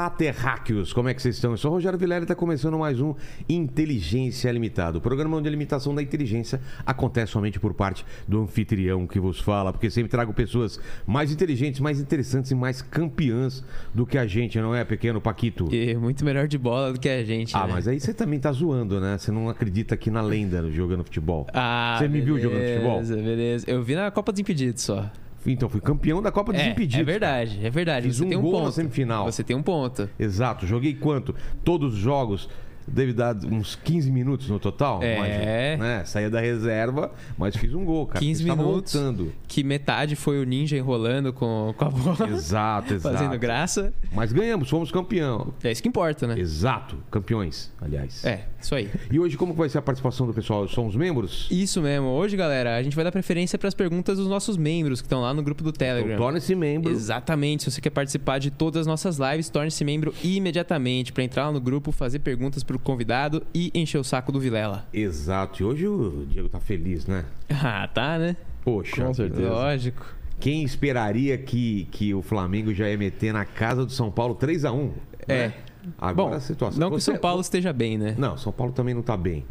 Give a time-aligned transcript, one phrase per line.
[0.00, 0.94] Olá, terráqueos!
[0.94, 1.50] Como é que vocês estão?
[1.50, 3.14] Eu sou o Rogério Vilela e está começando mais um
[3.46, 4.96] Inteligência Limitada.
[4.96, 9.40] O programa onde a limitação da inteligência acontece somente por parte do anfitrião que vos
[9.40, 13.62] fala, porque sempre trago pessoas mais inteligentes, mais interessantes e mais campeãs
[13.92, 15.68] do que a gente, não é, pequeno Paquito?
[15.70, 17.54] E muito melhor de bola do que a gente.
[17.54, 17.74] Ah, né?
[17.74, 19.18] mas aí você também tá zoando, né?
[19.18, 21.46] Você não acredita aqui na lenda jogando futebol.
[21.52, 22.92] Ah, você me viu jogando futebol?
[23.02, 23.70] Beleza, beleza.
[23.70, 25.10] Eu vi na Copa dos Impedidos só.
[25.46, 27.00] Então, fui campeão da Copa dos É, Impedidos.
[27.00, 28.06] é verdade, é verdade.
[28.06, 28.72] Fiz Você um tem um gol na ponto.
[28.72, 29.24] semifinal.
[29.24, 30.08] Você tem um ponto.
[30.18, 30.66] Exato.
[30.66, 31.34] Joguei quanto?
[31.64, 32.48] Todos os jogos.
[32.86, 35.02] Deve dar uns 15 minutos no total.
[35.02, 35.16] É.
[35.16, 36.04] imagina, né?
[36.04, 38.18] Saía da reserva, mas fiz um gol, cara.
[38.20, 38.92] 15 Estava minutos.
[38.92, 39.32] voltando.
[39.46, 42.28] Que metade foi o ninja enrolando com, com a bola.
[42.28, 43.16] Exato, exato.
[43.16, 43.92] Fazendo graça.
[44.12, 45.52] Mas ganhamos, fomos campeão.
[45.62, 46.38] É isso que importa, né?
[46.38, 46.96] Exato.
[47.10, 48.24] Campeões, aliás.
[48.24, 48.90] É, isso aí.
[49.10, 50.66] E hoje, como vai ser a participação do pessoal?
[50.68, 51.48] Somos membros?
[51.50, 52.08] Isso mesmo.
[52.08, 55.20] Hoje, galera, a gente vai dar preferência para as perguntas dos nossos membros que estão
[55.20, 56.14] lá no grupo do Telegram.
[56.14, 56.90] Então, Torne-se membro.
[56.92, 57.64] Exatamente.
[57.64, 61.52] Se você quer participar de todas as nossas lives, torne-se membro imediatamente para entrar lá
[61.52, 64.86] no grupo, fazer perguntas pro convidado e encher o saco do Vilela.
[64.92, 65.60] Exato.
[65.60, 67.24] E hoje o Diego tá feliz, né?
[67.50, 68.36] Ah, tá, né?
[68.64, 69.04] Poxa.
[69.04, 69.48] Com certeza.
[69.50, 70.06] Lógico.
[70.38, 74.64] Quem esperaria que, que o Flamengo já ia meter na casa do São Paulo 3
[74.64, 74.92] a 1
[75.26, 75.48] É.
[75.48, 75.54] né?
[75.98, 76.78] Agora Bom, a situação.
[76.80, 78.14] não que o Você- São Paulo esteja bem, né?
[78.16, 79.44] Não, São Paulo também não tá bem.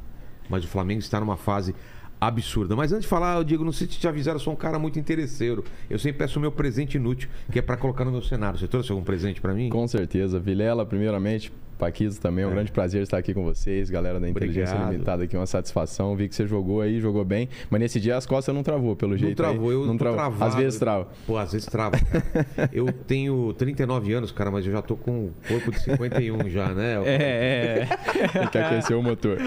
[0.50, 1.76] Mas o Flamengo está numa fase
[2.22, 2.76] absurda.
[2.76, 4.98] Mas antes de falar, Diego, não sei se te avisaram, eu sou um cara muito
[4.98, 5.64] interesseiro.
[5.90, 8.58] Eu sempre peço o meu presente inútil, que é pra colocar no meu cenário.
[8.58, 9.70] Você trouxe algum presente pra mim?
[9.70, 10.40] Com certeza.
[10.40, 14.74] Vilela, primeiramente, Paquito também, é um grande prazer estar aqui com vocês, galera da Inteligência
[14.76, 14.92] Obrigado.
[14.92, 16.14] Limitada aqui, uma satisfação.
[16.14, 19.14] Vi que você jogou aí, jogou bem, mas nesse dia as costas não travou, pelo
[19.14, 19.30] Não jeito.
[19.30, 19.36] aí.
[19.36, 20.18] travou, eu não tô travou.
[20.20, 20.44] travado.
[20.44, 21.08] Às vezes trava.
[21.26, 21.96] Pô, às vezes trava.
[22.74, 26.74] eu tenho 39 anos, cara, mas eu já tô com um corpo de 51 já,
[26.74, 27.00] né?
[27.08, 27.88] É, é.
[28.40, 29.38] Tem que aquecer o motor.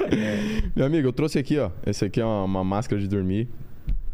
[0.75, 1.71] Meu amigo, eu trouxe aqui, ó.
[1.87, 3.49] Esse aqui é uma, uma máscara de dormir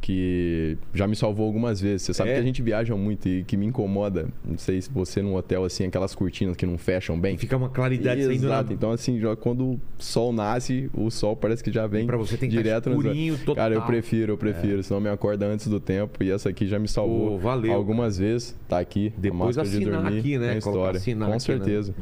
[0.01, 2.03] que já me salvou algumas vezes.
[2.03, 2.35] Você sabe É?
[2.35, 4.29] que a gente viaja muito e que me incomoda.
[4.45, 7.35] Não sei se você num hotel assim, aquelas cortinas que não fecham bem.
[7.35, 8.73] E fica uma claridade saindo Exato.
[8.73, 12.37] Então, assim, já quando o sol nasce, o sol parece que já vem Pra você
[12.37, 13.57] tem direto escurinho, total.
[13.57, 14.83] Cara, eu prefiro, eu prefiro.
[14.83, 16.23] Senão me acorda antes do tempo.
[16.23, 18.57] E essa aqui já me salvou Pô, valeu, algumas vezes.
[18.69, 19.13] Tá aqui.
[19.17, 20.61] Depois máscara de assinar dormir, aqui, né?
[20.61, 20.99] Colocar história.
[20.99, 21.95] assinar Com aqui, né?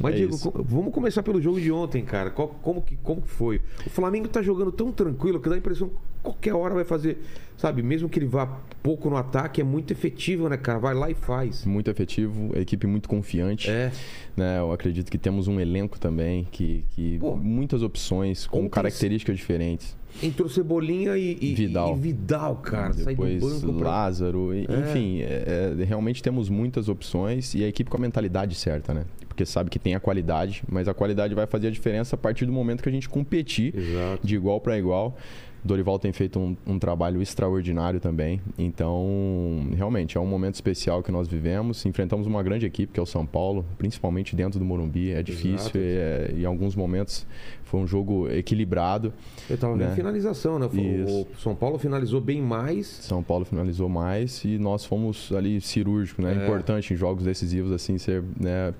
[0.00, 0.50] Mas, É Diego, isso.
[0.50, 2.30] co- vamos começar pelo jogo de ontem, cara.
[2.30, 3.60] Qual- como, que, como que foi?
[3.86, 7.18] O Flamengo tá jogando tão tranquilo que dá a impressão que qualquer hora vai fazer,
[7.56, 7.82] sabe?
[7.82, 8.46] Mesmo que ele vá
[8.82, 10.78] pouco no ataque, é muito efetivo, né, cara?
[10.78, 11.64] Vai lá e faz.
[11.66, 13.68] Muito efetivo, a equipe muito confiante.
[13.70, 13.92] É.
[14.36, 14.58] né?
[14.60, 19.36] Eu acredito que temos um elenco também que, que Pô, muita opções com ontem- características
[19.36, 19.94] diferentes.
[20.22, 21.96] Entrou Cebolinha e, e- Vidal.
[21.96, 22.92] e Vidal, cara.
[22.92, 23.88] Sai do Depois banco pra...
[23.88, 28.54] Lázaro, e- enfim, é, é, realmente temos muitas opções e a equipe com a mentalidade
[28.54, 29.04] certa, né?
[29.28, 32.44] Porque sabe que tem a qualidade, mas a qualidade vai fazer a diferença a partir
[32.46, 34.26] do momento que a gente competir Exato.
[34.26, 35.16] de igual para igual.
[35.64, 38.40] Dorival tem feito um, um trabalho extraordinário também.
[38.58, 41.86] Então, realmente, é um momento especial que nós vivemos.
[41.86, 45.12] Enfrentamos uma grande equipe, que é o São Paulo, principalmente dentro do Morumbi.
[45.12, 45.78] É difícil Exato.
[45.78, 47.24] e é- em alguns momentos
[47.72, 49.14] foi um jogo equilibrado.
[49.48, 49.94] Eu tava vendo né?
[49.94, 50.66] finalização, né?
[50.66, 51.26] O.
[51.38, 52.86] São Paulo finalizou bem mais.
[52.86, 56.34] São Paulo finalizou mais e nós fomos ali cirúrgicos, né?
[56.38, 56.44] É.
[56.44, 58.74] Importante em jogos decisivos, assim, ser né,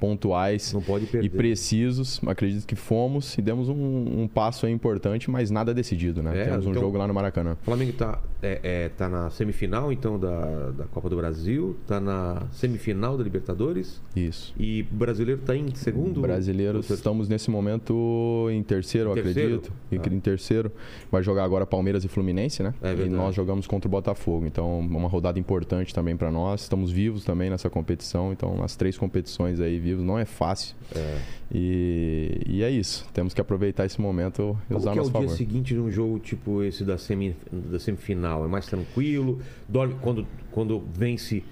[0.00, 0.74] pontuais
[1.22, 2.22] e precisos.
[2.26, 6.40] Acredito que fomos e demos um, um passo importante, mas nada decidido, né?
[6.40, 7.52] É, Temos um então- jogo lá no Maracanã.
[7.60, 11.76] O Flamengo tá, é, é, tá na semifinal, então, da, da Copa do Brasil.
[11.86, 14.00] Tá na semifinal da Libertadores.
[14.16, 14.54] Isso.
[14.58, 16.22] E o brasileiro tá em segundo?
[16.22, 19.56] Brasileiros, Ou estamos nesse momento em terceiro, Em terceiro?
[19.56, 19.72] acredito.
[19.92, 20.14] Em- Ah.
[20.16, 20.72] Em terceiro.
[21.10, 22.72] Vai jogar agora Palmeiras e Fluminense, né?
[22.82, 24.46] É e nós jogamos contra o Botafogo.
[24.46, 26.62] Então, uma rodada importante também para nós.
[26.62, 28.32] Estamos vivos também nessa competição.
[28.32, 30.74] Então, as três competições aí vivos não é fácil.
[30.94, 31.18] É.
[31.52, 33.06] E, e é isso.
[33.12, 35.36] Temos que aproveitar esse momento e usar que é o nosso dia favor.
[35.36, 38.44] seguinte de um jogo tipo esse da, semi, da semifinal?
[38.44, 39.40] É mais tranquilo?
[39.68, 41.42] Dorme quando, quando vence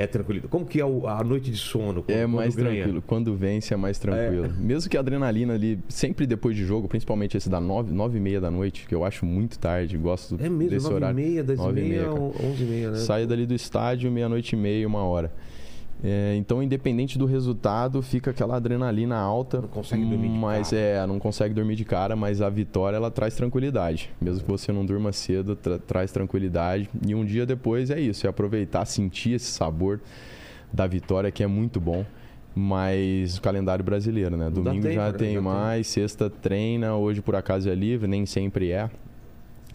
[0.00, 0.48] é tranquilo?
[0.48, 2.02] Como que é a noite de sono?
[2.02, 2.74] Quando, É quando mais ganha?
[2.82, 3.02] tranquilo.
[3.06, 4.52] Quando vence é mais tranquilo.
[4.58, 8.20] Mesmo que a adrenalina ali, sempre depois de jogo, principalmente esse da nove, nove e
[8.20, 11.16] meia da noite, que eu acho muito tarde, gosto É mesmo, desse 9 e horário.
[11.16, 12.14] meia, 10 e e meia, meia, cara.
[12.20, 12.96] 11 e meia, né?
[12.98, 15.32] Sai dali do estádio meia-noite e meia, uma hora.
[16.02, 19.60] É, então, independente do resultado, fica aquela adrenalina alta.
[19.60, 20.82] Não consegue dormir de mas cara.
[20.82, 24.10] é, não consegue dormir de cara, mas a vitória ela traz tranquilidade.
[24.20, 26.88] Mesmo que você não durma cedo, tra- traz tranquilidade.
[27.06, 30.00] E um dia depois é isso, é aproveitar, sentir esse sabor
[30.72, 32.04] da vitória que é muito bom.
[32.54, 34.50] Mas o calendário brasileiro, né?
[34.50, 35.18] Domingo já né?
[35.18, 38.90] tem mais, sexta treina, hoje por acaso é livre, nem sempre é.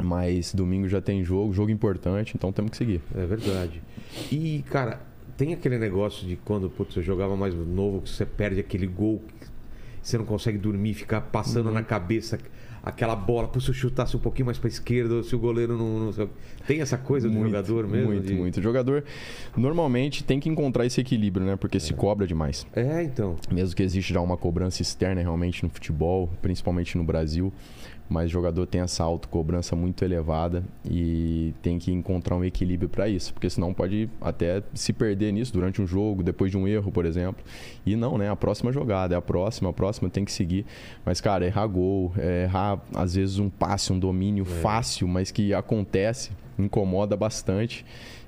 [0.04, 3.02] Mas domingo já tem jogo, jogo importante, então temos que seguir.
[3.16, 3.82] É verdade.
[4.30, 5.00] E, cara,
[5.38, 9.22] tem aquele negócio de quando putz, você jogava mais novo, que você perde aquele gol
[10.02, 11.74] você não consegue dormir, ficar passando Uhum.
[11.74, 12.38] na cabeça
[12.84, 16.12] aquela bola, pô, se eu chutasse um pouquinho mais pra esquerda, se o goleiro não.
[16.12, 16.30] não-
[16.68, 18.08] Tem essa coisa do Muito, jogador mesmo?
[18.12, 18.58] Muito, de- muito.
[18.60, 19.04] O jogador
[19.58, 21.56] normalmente tem que encontrar esse equilíbrio, né?
[21.56, 22.68] Porque se cobra demais.
[22.76, 23.36] É, então.
[23.52, 27.52] Mesmo que existe já uma cobrança externa realmente no futebol, principalmente no Brasil,
[28.08, 33.10] mas o jogador tem essa autocobrança muito elevada e tem que encontrar um equilíbrio para
[33.10, 36.92] isso, porque senão pode até se perder nisso durante um jogo, depois de um erro,
[36.92, 37.44] por exemplo.
[37.86, 38.30] E não, né?
[38.30, 40.66] A próxima jogada, é a próxima, a próxima tem que seguir.
[41.04, 45.54] Mas, cara, errar gol, é errar às vezes um passe, um domínio fácil, mas que
[45.54, 47.86] acontece, incomoda bastante.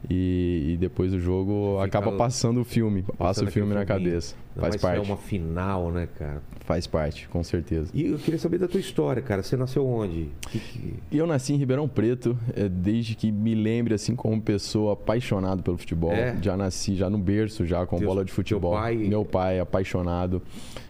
[0.10, 4.36] E, e depois o jogo Fica acaba passando o filme, passa o filme na cabeça.
[4.56, 5.06] Ainda Faz é parte.
[5.06, 6.42] uma final, né, cara?
[6.62, 7.90] Faz parte, com certeza.
[7.94, 9.44] E eu queria saber da tua história, cara.
[9.44, 10.30] Você nasceu onde?
[10.50, 14.94] Que- que- eu nasci em Ribeirão Preto, é, desde que me lembre, assim, como pessoa
[14.94, 16.12] apaixonado pelo futebol.
[16.14, 16.38] É?
[16.42, 18.72] Já nasci, já no berço, já com Teus- bola de futebol.
[18.72, 20.42] pai- Meu pai, apaixonado,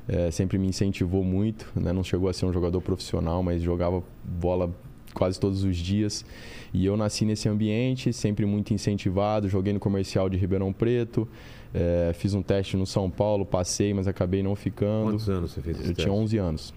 [0.08, 1.72] é, sempre me incentivou muito.
[1.76, 1.92] Né?
[1.92, 4.70] Não chegou a ser um jogador profissional, mas jogava bola
[5.14, 6.24] quase todos os dias.
[6.74, 9.48] E eu nasci nesse ambiente, sempre muito incentivado.
[9.50, 11.28] Joguei no comercial de Ribeirão Preto,
[11.74, 15.12] é, fiz um teste no São Paulo, passei, mas acabei não ficando.
[15.12, 16.10] Quantos anos você fez esse Eu tinha teste?
[16.22, 16.74] 11 anos.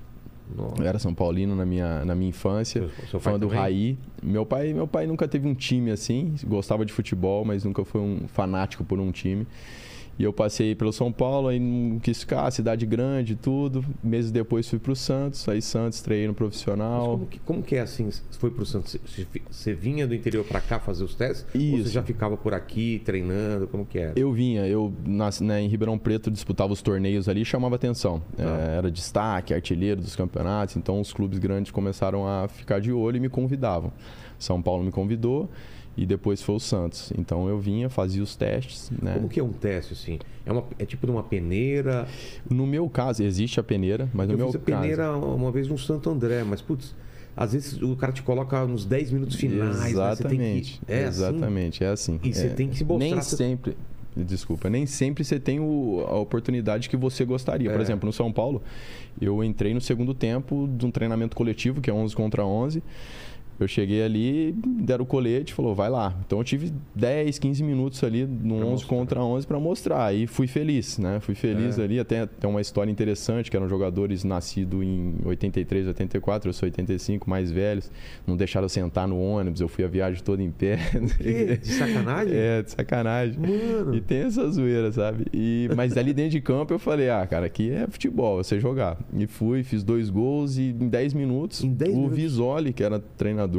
[0.57, 0.83] Nossa.
[0.83, 2.81] Eu era São Paulino na minha, na minha infância.
[2.99, 3.47] Seu- seu fã do?
[3.47, 3.97] Raí.
[4.23, 8.01] Meu pai, meu pai nunca teve um time assim, gostava de futebol, mas nunca foi
[8.01, 9.47] um fanático por um time.
[10.20, 13.82] E eu passei pelo São Paulo, aí não quis ficar, cidade grande tudo.
[14.05, 17.12] Meses depois fui pro Santos, aí Santos treinei no profissional.
[17.12, 18.11] como, que, como que é assim?
[18.11, 18.99] Você foi pro Santos?
[19.02, 21.46] Você, você vinha do interior pra cá fazer os testes?
[21.55, 21.88] Ou você Isso.
[21.88, 23.67] já ficava por aqui treinando?
[23.67, 24.12] Como que era?
[24.14, 28.20] Eu vinha, eu nas, né, em Ribeirão Preto disputava os torneios ali e chamava atenção.
[28.37, 28.44] Tá.
[28.44, 33.17] É, era destaque, artilheiro dos campeonatos, então os clubes grandes começaram a ficar de olho
[33.17, 33.90] e me convidavam.
[34.38, 35.49] São Paulo me convidou
[36.02, 37.12] e depois foi o Santos.
[37.19, 38.91] Então eu vinha, fazia os testes.
[39.02, 39.12] Né?
[39.14, 40.19] Como que é um teste, assim?
[40.47, 42.08] É, uma, é tipo de uma peneira?
[42.49, 44.81] No meu caso, existe a peneira, mas no eu meu fiz a caso.
[44.81, 46.94] peneira uma vez no Santo André, mas, putz,
[47.37, 49.79] às vezes o cara te coloca nos 10 minutos finais.
[49.79, 49.91] né?
[49.91, 50.81] Exatamente.
[50.87, 51.23] que- é assim?
[51.23, 52.19] exatamente, é assim.
[52.23, 53.76] E você É, tem que se mostrar Nem sempre.
[54.17, 57.70] Desculpa, nem sempre você tem o- a oportunidade que você gostaria.
[57.70, 57.82] Por É.
[57.82, 58.61] exemplo, no São Paulo,
[59.20, 62.82] eu entrei no segundo tempo de um treinamento coletivo, que é 11 contra 11.
[63.61, 64.53] Eu cheguei ali,
[64.83, 66.15] deram o colete, falou, vai lá.
[66.27, 68.89] Então eu tive 10, 15 minutos ali no Pra 11 mostrar.
[68.89, 70.15] contra 11 para mostrar.
[70.15, 71.21] E fui feliz, né?
[71.21, 71.85] Fui feliz É.
[71.85, 72.01] ali.
[72.01, 77.29] Até tem uma história interessante, que eram jogadores nascidos em 83, 84, eu sou 85,
[77.29, 77.91] mais velhos.
[78.27, 80.79] Não deixaram eu sentar no ônibus, eu fui a viagem toda em pé.
[81.19, 81.59] Que?
[81.59, 82.35] De sacanagem?
[82.35, 83.39] É, de sacanagem.
[83.39, 83.95] Mano.
[83.95, 85.27] E tem essa zoeira, sabe?
[85.35, 88.97] E, mas ali dentro de campo eu falei, ah, cara, aqui é futebol, você jogar.
[89.15, 92.17] E fui, fiz dois gols e em 10 minutos, Em 10 o minutos?
[92.17, 93.50] Visoli, que era treinador,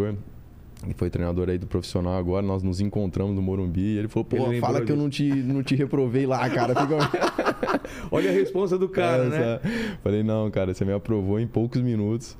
[0.87, 4.27] e foi treinador aí do profissional agora, nós nos encontramos no Morumbi e ele falou,
[4.31, 6.73] Ele pô, lembrou fala que eu não te, não te reprovei lá, cara.
[6.73, 6.97] Fica...
[8.11, 9.37] Olha a resposta do cara, né?
[9.37, 12.35] Essa- Falei, não, cara, você me aprovou em poucos minutos.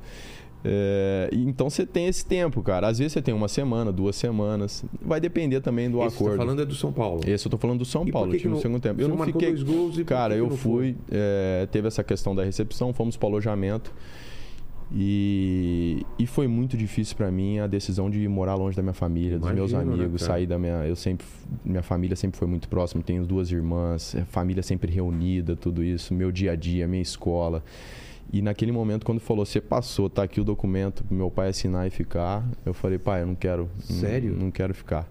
[0.64, 2.88] É, então você tem esse tempo, cara.
[2.88, 4.84] Às vezes você tem uma semana, duas semanas.
[5.02, 6.38] Vai depender também do Esse que você acordo.
[6.38, 7.22] tá falando é do São Paulo.
[7.26, 9.02] Esse eu tô falando do São E Paulo, que tive no segundo tempo.
[9.02, 9.50] Eu não fiquei.
[9.50, 10.96] dois gols e Cara, eu fui.
[11.12, 13.92] é, teve essa questão da recepção, fomos pro alojamento.
[14.94, 19.40] E, e foi muito difícil pra mim a decisão de morar longe da minha família,
[19.40, 20.34] dos meus né, amigos, cara?
[20.34, 20.86] sair da minha.
[20.86, 21.26] Eu sempre.
[21.64, 26.14] Minha família sempre foi muito próxima, tenho duas irmãs, é, família sempre reunida, tudo isso,
[26.14, 27.64] meu dia a dia, minha escola.
[28.34, 31.86] E naquele momento, quando falou, você passou, tá aqui o documento pro meu pai assinar
[31.86, 33.70] e ficar, eu falei, pai, eu não quero.
[33.90, 34.36] não- Sério?
[34.38, 35.10] Não, quero ficar.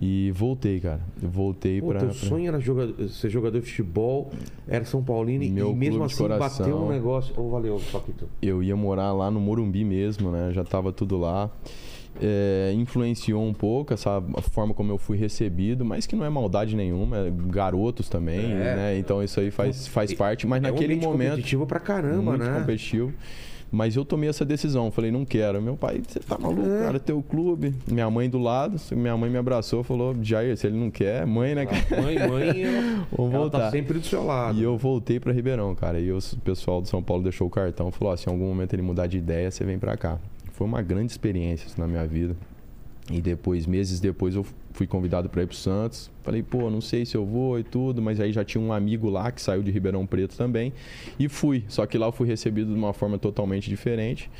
[0.00, 1.00] E voltei, cara.
[1.22, 1.98] Eu voltei Pô, pra.
[2.00, 4.30] teu pra- sonho era jogador- ser jogador de futebol,
[4.66, 6.64] era São Paulino Meu e mesmo assim coração.
[6.66, 7.32] bateu um negócio.
[7.38, 8.28] Ô, valeu, Papito.
[8.40, 10.50] eu ia morar lá no Morumbi mesmo, né?
[10.52, 11.50] Já tava tudo lá.
[12.20, 16.76] É, influenciou um pouco essa forma como eu fui recebido, mas que não é maldade
[16.76, 18.76] nenhuma, é garotos também, É.
[18.76, 18.98] né?
[18.98, 22.32] Então isso aí faz, faz parte, mas é um naquele ambiente momento competitivo pra caramba,
[22.32, 22.58] muito né?
[22.60, 23.12] competitivo.
[23.74, 25.60] Mas eu tomei essa decisão, falei, não quero.
[25.62, 26.84] Meu pai, você tá maluco, É.
[26.84, 27.74] cara, teu clube.
[27.90, 31.54] Minha mãe do lado, minha mãe me abraçou, falou, Jair, se ele não quer, mãe,
[31.54, 31.64] né?
[31.64, 32.02] cara?
[32.02, 33.70] Mãe, mãe, ela tá voltar.
[33.70, 34.58] sempre do seu lado.
[34.58, 35.98] E eu voltei para Ribeirão, cara.
[35.98, 38.46] E o pessoal do São Paulo deixou o cartão e falou: ó, se em algum
[38.46, 40.18] momento ele mudar de ideia, você vem para cá.
[40.52, 42.36] Foi uma grande experiência isso na minha vida.
[43.10, 46.10] E depois, meses depois, eu fui convidado para ir pro Santos.
[46.22, 49.10] Falei, pô, não sei se eu vou e tudo, mas aí já tinha um amigo
[49.10, 50.72] lá que saiu de Ribeirão Preto também.
[51.18, 51.64] E fui.
[51.68, 54.30] Só que lá eu fui recebido de uma forma totalmente diferente.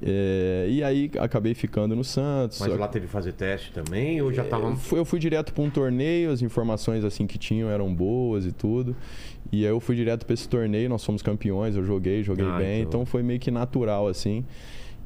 [0.00, 2.58] É, e aí acabei ficando no Santos.
[2.58, 4.68] Mas lá teve que fazer teste também ou já tava.
[4.70, 8.46] eu fui, eu fui direto para um torneio, as informações assim que tinham eram boas
[8.46, 8.96] e tudo.
[9.52, 12.56] E aí eu fui direto para esse torneio, nós fomos campeões, eu joguei, joguei Ah,
[12.56, 13.02] bem, então.
[13.02, 13.06] então.
[13.06, 14.44] foi meio que natural assim.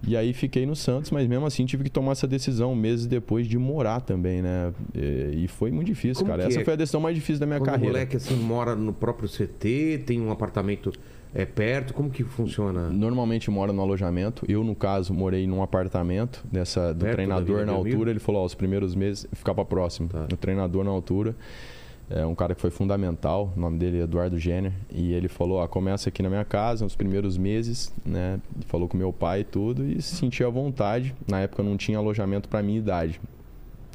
[0.06, 3.46] E aí fiquei no Santos, mas mesmo assim tive que tomar essa decisão meses depois
[3.46, 4.72] de morar também, né?
[4.94, 6.48] E, foi muito difícil, Como cara.
[6.48, 6.64] Essa é?
[6.64, 7.92] foi a decisão mais difícil da minha Quando o carreira.
[7.92, 10.92] moleque assim mora no próprio CT, tem um apartamento
[11.34, 12.88] é, perto, como que funciona?
[12.88, 14.44] Normalmente mora no alojamento.
[14.48, 18.10] Eu, no caso, morei num apartamento dessa, do Perto treinador na altura.
[18.10, 20.08] Ele falou, ó, os primeiros meses, ficava próximo.
[20.08, 20.26] Tá.
[20.32, 21.36] O treinador na altura.
[22.08, 24.72] É um cara que foi fundamental, o nome dele é Eduardo Jenner.
[24.92, 28.40] E ele falou, ó, começa aqui na minha casa, nos primeiros meses, né?
[28.66, 31.14] Falou com meu pai e tudo e se sentia à vontade.
[31.26, 33.20] Na época não tinha alojamento para minha idade.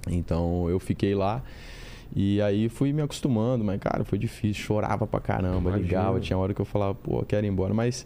[0.09, 1.41] Então eu fiquei lá.
[2.13, 5.81] E aí fui me acostumando, mas cara, foi difícil, chorava pra caramba, Imagino.
[5.83, 8.05] ligava, tinha hora que eu falava, pô, quero ir embora, mas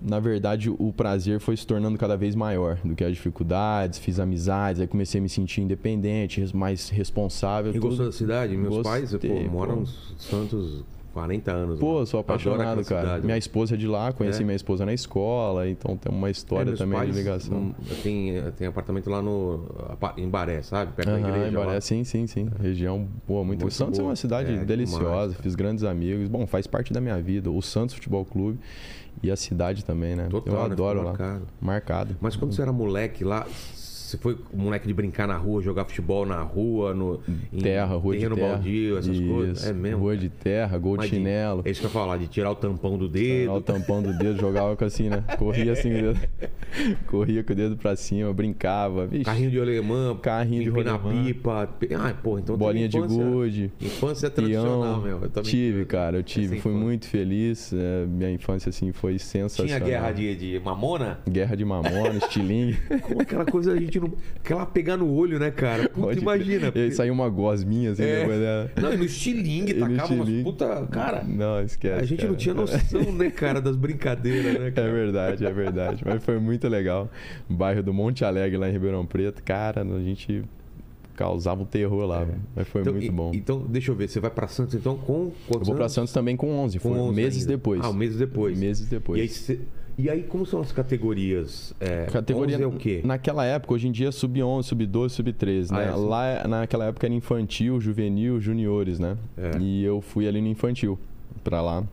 [0.00, 4.18] na verdade o prazer foi se tornando cada vez maior do que as dificuldades, fiz
[4.20, 7.70] amizades, aí comecei a me sentir independente, mais responsável.
[7.70, 7.88] E tudo.
[7.88, 8.56] gostou da cidade?
[8.56, 9.82] Meus pais, pô, Gostei, moram pô.
[9.82, 11.78] em Santos 40 anos.
[11.78, 12.06] Pô, né?
[12.06, 13.02] sou apaixonado, cara.
[13.02, 13.24] cidade.
[13.24, 14.44] Minha esposa é de lá, conheci É?
[14.44, 17.56] minha esposa na escola, então tem uma É, história meus também pais, de ligação.
[17.56, 17.72] hum,
[18.02, 19.64] Tem, tem apartamento lá no
[20.16, 20.92] em Baré, sabe?
[20.92, 21.48] Perto da Aham, igreja.
[21.50, 21.80] Embaré, lá.
[21.80, 22.48] sim, sim, sim.
[22.60, 23.60] Região boa, muito.
[23.60, 24.10] Muito o Santos é boa.
[24.10, 26.28] uma cidade É, deliciosa, demais, fiz grandes amigos.
[26.28, 27.48] Bom, faz parte da minha vida.
[27.48, 28.58] O Santos Futebol Clube
[29.22, 30.28] e a cidade também, né?
[30.28, 30.72] Total, Eu né?
[30.72, 31.04] adoro lá.
[31.10, 31.46] marcado.
[31.60, 32.16] Marcado.
[32.20, 33.46] Mas quando você era moleque lá,
[34.04, 37.20] você foi moleque de brincar na rua, jogar futebol na rua, no
[37.52, 38.48] em Terra, rua de terreno terra.
[38.54, 39.58] baldio, essas coisas?
[39.60, 40.00] Isso, É mesmo.
[40.00, 41.62] Rua de terra, gol Mas de chinelo.
[41.64, 43.60] É isso que eu ia falar, de tirar o tampão do Tirar o dedo.
[43.62, 45.24] tampão do dedo, jogava com assim, né?
[45.38, 46.20] Corria assim com o dedo.
[47.06, 49.06] Corria com o dedo pra cima, brincava.
[49.06, 51.24] Vixe, Carrinho de alemã, Carrinho de rolemã.
[51.24, 51.68] pipa.
[51.98, 53.72] Ah, porra, então bolinha de gude.
[53.80, 55.20] Infância tradicional, meu.
[55.22, 56.54] Eu tive, cara, eu tive.
[56.54, 56.86] Essa Fui infância.
[56.86, 57.72] muito feliz.
[57.72, 59.76] é, minha infância, assim, foi sensacional.
[59.76, 61.18] Tinha guerra de, de mamona?
[61.28, 62.76] Guerra de mamona, estilingue.
[63.02, 64.03] Como aquela coisa a gente não.
[64.36, 65.88] Aquela pegar no olho, né, cara?
[65.88, 66.70] Puta, Pode imagina.
[66.72, 66.82] crer.
[66.82, 68.20] E aí saiu uma gosminha assim É.
[68.20, 68.70] depois dela.
[68.80, 70.86] Não, e no estilingue, no tacava umas puta.
[70.90, 72.00] Cara, Não, esquece.
[72.02, 72.36] a gente não cara.
[72.38, 74.92] tinha noção, né, cara, das brincadeiras, né, É cara?
[74.92, 76.02] verdade, é verdade.
[76.04, 77.10] Mas foi muito legal.
[77.48, 80.42] Bairro do Monte Alegre, lá em Ribeirão Preto, cara, a gente
[81.16, 82.24] causava um terror lá.
[82.24, 82.40] velho.
[82.56, 83.30] Mas foi Então, muito e- bom.
[83.34, 85.92] Então, deixa eu ver, você vai pra Santos então com eu quantos vou pra anos?
[85.92, 87.52] Santos também com 11, Com foi 11 meses ainda.
[87.52, 87.80] depois.
[87.84, 88.58] Ah, meses depois.
[88.58, 89.18] Meses depois.
[89.18, 89.60] E aí, você-
[89.96, 91.72] e aí, como são as categorias?
[91.80, 93.00] É, Categoria 11 é o quê?
[93.04, 95.84] Naquela época, hoje em dia, sub-11, sub-12, sub-13, Ah, né?
[95.84, 96.06] é assim?
[96.06, 99.16] Lá, naquela época, era infantil, juvenil, juniores, né?
[99.36, 99.58] É.
[99.58, 100.98] E eu fui ali no infantil,
[101.42, 101.84] pra lá,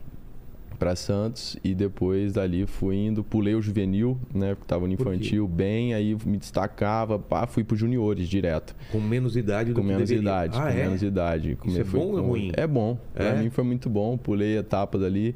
[0.81, 1.55] pra Santos.
[1.63, 4.55] E depois dali fui indo, pulei o juvenil, né?
[4.55, 8.75] Porque tava no infantil bem, aí me destacava, pá, fui pro juniores direto.
[8.91, 10.21] Com menos idade do Com que menos deveria.
[10.27, 10.73] idade, Ah, com é?
[10.73, 11.55] menos idade.
[11.55, 12.51] Como Isso é bom ou é com- ruim?
[12.57, 12.97] É bom.
[13.13, 13.39] Pra É?
[13.43, 14.17] mim foi muito bom.
[14.17, 15.35] Pulei etapas ali.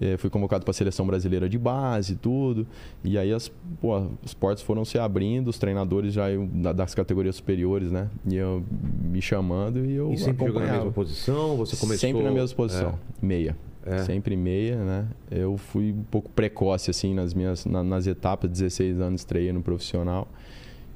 [0.00, 2.66] eh, fui convocado para a seleção brasileira de base, tudo.
[3.04, 3.48] E aí as,
[3.80, 6.26] pô, as portas foram se abrindo, os treinadores já
[6.74, 8.08] das categorias superiores, né?
[8.26, 8.62] Iam
[9.04, 10.76] me chamando e eu E sempre jogou na acompanhava.
[10.78, 11.56] mesma posição?
[11.56, 11.98] Você começou...
[12.08, 13.56] Sempre na mesma posição, meia.
[13.86, 14.02] É.
[14.04, 15.08] Sempre meia, né?
[15.30, 18.50] Eu fui um pouco precoce, assim, nas minhas na- nas etapas.
[18.50, 20.28] 16 anos estreiei no profissional.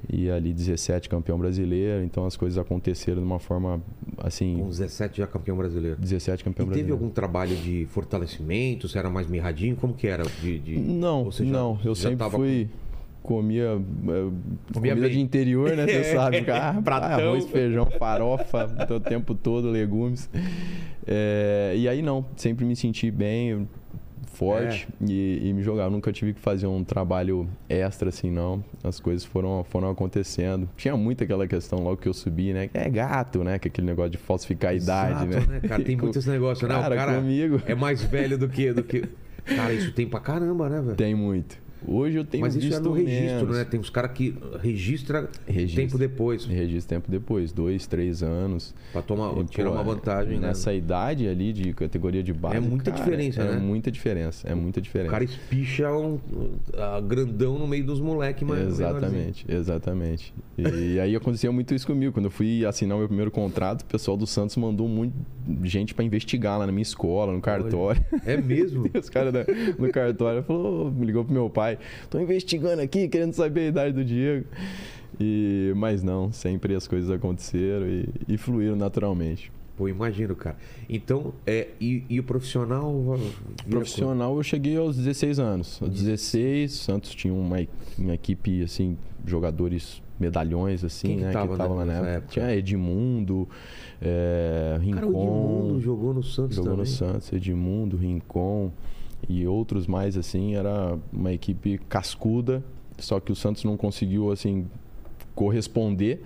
[0.07, 2.03] E ali 17 campeão brasileiro.
[2.03, 3.81] Então as coisas aconteceram de uma forma,
[4.19, 4.57] assim...
[4.59, 5.97] Com 17 já campeão brasileiro.
[5.99, 6.93] 17 campeão E teve brasileiro.
[6.93, 8.87] algum trabalho de fortalecimento?
[8.87, 9.75] Você era mais mirradinho?
[9.75, 10.23] Como que era?
[10.41, 11.79] De, de- Não, já- não.
[11.83, 12.69] Eu sempre tava fui...
[13.25, 14.29] Comia, eh,
[14.73, 15.09] Comia comida bem.
[15.11, 15.85] de interior, né?
[15.87, 16.45] Você sabe.
[16.51, 17.09] Ah, Pratão.
[17.29, 20.29] arroz, feijão, farofa, o tempo todo, legumes.
[21.07, 23.67] É, e aí não, sempre me senti bem,
[24.33, 25.05] forte É.
[25.09, 25.89] e, e me jogava.
[25.89, 28.63] Nunca tive que fazer um trabalho extra assim, não.
[28.83, 30.67] As coisas foram, foram acontecendo.
[30.75, 32.67] Tinha muito aquela questão logo que eu subi, né?
[32.67, 33.57] Que é gato, né?
[33.59, 35.59] Que é aquele negócio de falsificar a idade, Exato, né?
[35.67, 36.75] Cara, tem muito esse negócio, né?
[36.75, 37.61] O Cara, cara comigo.
[37.65, 39.03] é mais velho do que, do que...
[39.45, 40.95] Cara, isso tem pra caramba, né, velho?
[40.95, 41.63] Tem muito.
[41.87, 43.57] Hoje eu tenho Mas isso é no registro, menos.
[43.57, 43.63] né?
[43.65, 45.83] Tem uns caras que registra Registra.
[45.83, 46.45] tempo depois.
[46.45, 48.73] Registro tempo depois, dois, três anos.
[48.91, 50.47] Pra tomar, E, tirar pô, uma vantagem, né?
[50.47, 52.57] Nessa idade ali de categoria de base.
[52.57, 53.57] É muita cara, diferença, é né?
[53.59, 54.47] muita diferença.
[54.47, 55.11] É muita O diferença.
[55.11, 56.19] cara espicha um,
[56.75, 60.33] ah, grandão no meio dos moleques, mas Exatamente, exatamente.
[60.57, 62.13] E, aí aconteceu muito isso comigo.
[62.13, 65.13] Quando eu fui assinar o meu primeiro contrato, o pessoal do Santos mandou muito
[65.63, 68.03] gente pra investigar lá na minha escola, no cartório.
[68.25, 68.89] É mesmo?
[68.97, 69.33] Os caras
[69.77, 71.64] no cartório falou, me ligou pro meu pai,
[72.09, 74.45] tô investigando aqui, querendo saber a idade do Diego.
[75.19, 79.51] E, mas não, sempre as coisas aconteceram e, e fluíram naturalmente.
[79.77, 80.55] Pô, imagino, cara.
[80.89, 83.17] Então, é, e, e o profissional?
[83.69, 85.81] Profissional eu cheguei aos 16 anos.
[85.81, 87.57] Aos 16, Santos tinha uma,
[87.97, 91.31] uma equipe, assim, jogadores medalhões, assim, Quem que né?
[91.31, 92.17] tava que tava lá nessa na época.
[92.17, 92.33] época?
[92.33, 93.49] Tinha Edmundo,
[94.01, 94.93] é, quanto?
[94.95, 96.85] Cara, o Edmundo Rincon, jogou no Santos jogou também.
[96.85, 98.71] no Santos, Edmundo, Rincon
[99.27, 100.55] e outros mais, assim.
[100.55, 102.63] Era uma equipe cascuda,
[102.97, 104.65] só que o Santos não conseguiu, assim,
[105.33, 106.21] corresponder.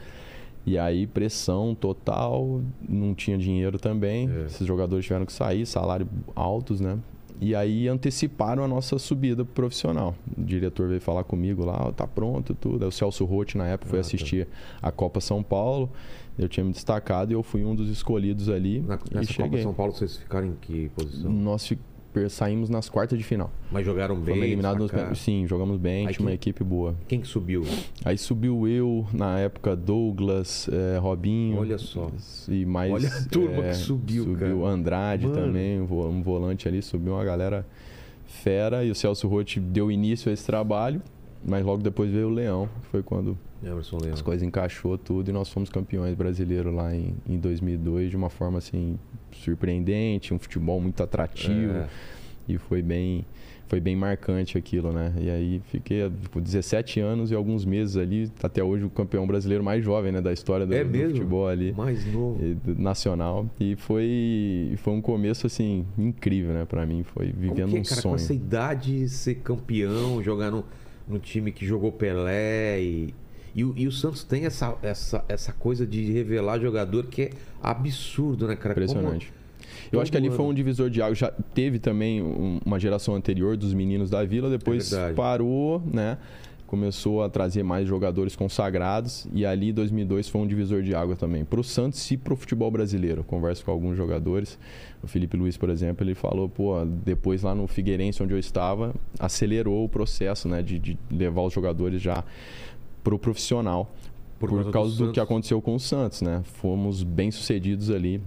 [0.65, 4.29] E aí, pressão total, não tinha dinheiro também.
[4.29, 4.45] É.
[4.45, 6.99] Esses jogadores tiveram que sair, salário altos, né?
[7.41, 10.13] E aí anteciparam a nossa subida pro profissional.
[10.37, 12.83] O diretor veio falar comigo lá, ó, tá pronto tudo.
[12.83, 14.07] Aí o Celso Rotti, na época, foi Ah, tá.
[14.07, 14.47] assistir
[14.81, 15.89] a Copa São Paulo.
[16.37, 18.81] Eu tinha me destacado e eu fui um dos escolhidos ali.
[18.81, 19.61] Na, nessa Copa.
[19.61, 21.31] São Paulo, vocês ficaram em que posição?
[21.31, 21.65] Nós
[22.29, 23.51] saímos nas quartas de final.
[23.71, 24.33] Mas jogaram bem?
[24.33, 25.19] Fomos eliminados nos.
[25.19, 26.95] Sim, jogamos bem, Aí tinha uma equipe boa.
[27.07, 27.63] Quem que subiu?
[28.03, 31.59] Aí subiu eu, na época Douglas, eh, Robinho.
[31.59, 32.09] Olha só.
[32.47, 32.91] E mais.
[32.91, 34.69] Olha a turma eh, que subiu, Subiu cara.
[34.73, 35.39] Andrade Mano.
[35.39, 37.65] também, um vo- um volante ali, subiu uma galera
[38.25, 38.83] fera.
[38.83, 41.01] E o Celso Rotti deu início a esse trabalho.
[41.45, 44.13] Mas logo depois veio o Leão, que foi quando Emerson Leão.
[44.13, 48.29] as coisas encaixou tudo e nós fomos campeões brasileiros lá em, em 2002 de uma
[48.29, 48.99] forma assim
[49.37, 51.87] surpreendente, um futebol muito atrativo É.
[52.47, 53.25] e foi bem
[53.67, 55.13] foi bem marcante aquilo, né?
[55.21, 59.63] E aí fiquei tipo, 17 anos e alguns meses ali, até hoje o campeão brasileiro
[59.63, 62.43] mais jovem, né, da história do, É do futebol ali Mais novo.
[62.43, 67.69] e do- nacional e foi foi um começo assim incrível, né, para mim, foi vivendo
[67.69, 68.15] Como que é, um cara, sonho.
[68.15, 70.65] com essa idade, ser campeão, jogar no,
[71.07, 73.13] no time que jogou Pelé e...
[73.55, 77.29] E o, e o Santos tem essa, essa, essa coisa de revelar jogador que é
[77.61, 78.73] absurdo, né, cara?
[78.75, 79.33] Como- Impressionante.
[79.85, 80.49] Eu todo acho que ali foi ano.
[80.49, 81.15] um divisor de água.
[81.15, 86.17] Já teve também um- uma geração anterior dos meninos da Vila, depois É parou, né?
[86.67, 91.43] Começou a trazer mais jogadores consagrados e ali 2002 foi um divisor de água também
[91.43, 93.23] para o Santos e para o futebol brasileiro.
[93.23, 94.59] Converso com alguns jogadores,
[95.01, 98.93] o Felipe Luiz, por exemplo, ele falou, pô, depois lá no Figueirense onde eu estava,
[99.19, 102.23] acelerou o processo, né, de, de levar os jogadores já
[103.03, 103.89] pro profissional
[104.39, 106.41] Por por, causa do do, que aconteceu com o Santos, né?
[106.43, 108.21] Fomos bem sucedidos ali.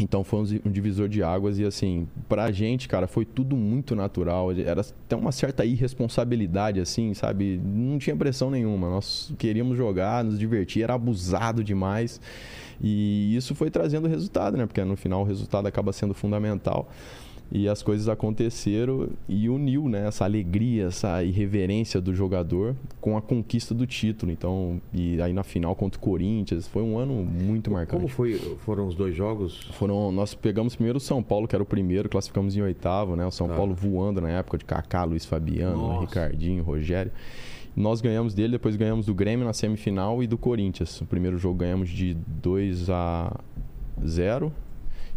[0.00, 3.94] Então foi um um divisor de águas e assim, pra gente, cara, foi tudo muito
[3.94, 4.50] natural.
[4.52, 7.60] Era até uma certa irresponsabilidade, assim, sabe?
[7.62, 8.88] Não tinha pressão nenhuma.
[8.88, 12.20] Nós queríamos jogar, nos divertir, era abusado demais.
[12.80, 14.66] E isso foi trazendo resultado, né?
[14.66, 16.88] Porque no final o resultado acaba sendo fundamental.
[17.54, 23.20] E as coisas aconteceram e uniu né, essa alegria, essa irreverência do jogador com a
[23.20, 24.32] conquista do título.
[24.32, 27.92] Então, e aí na final contra o Corinthians, foi um ano muito marcante.
[27.92, 29.64] Como foi, foram os dois jogos?
[29.72, 33.26] Foram, nós pegamos primeiro o São Paulo, que era o primeiro, classificamos em oitavo, né?
[33.26, 33.54] O São Tá.
[33.54, 36.00] Paulo voando na época de Kaká, Luiz Fabiano.
[36.00, 37.12] Ricardinho, Rogério.
[37.76, 41.02] Nós ganhamos dele, depois ganhamos do Grêmio na semifinal e do Corinthians.
[41.02, 43.38] O primeiro jogo ganhamos de 2 a
[44.02, 44.50] 0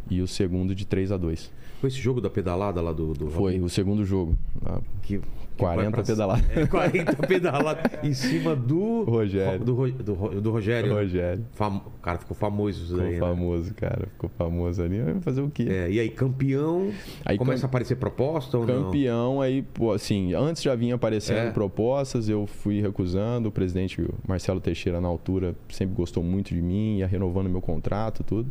[0.10, 1.50] e o segundo de 3 a 2.
[1.86, 3.14] Foi esse jogo da pedalada lá do...
[3.14, 4.36] do Foi o segundo jogo.
[4.66, 5.24] Ah, Que, que
[5.56, 6.58] 40 vai pra- pedaladas.
[6.58, 9.04] É, 40 pedaladas em cima do...
[9.04, 9.64] Rogério.
[9.64, 10.90] Do, do, do Rogério.
[10.90, 11.00] né?
[11.02, 11.46] Rogério.
[11.54, 13.20] Fam- O cara ficou famoso Ficou daí, né?
[13.20, 14.08] famoso, cara.
[14.08, 14.98] Ficou famoso ali.
[15.22, 15.68] Fazer o quê?
[15.70, 16.90] É, e aí, campeão,
[17.24, 18.86] Aí começa cam- a aparecer proposta ou não?
[18.86, 21.52] Campeão, aí, pô, assim, antes já vinha aparecendo É.
[21.52, 23.50] propostas, eu fui recusando.
[23.50, 27.62] O presidente o Marcelo Teixeira, na altura, sempre gostou muito de mim, ia renovando meu
[27.62, 28.50] contrato, tudo.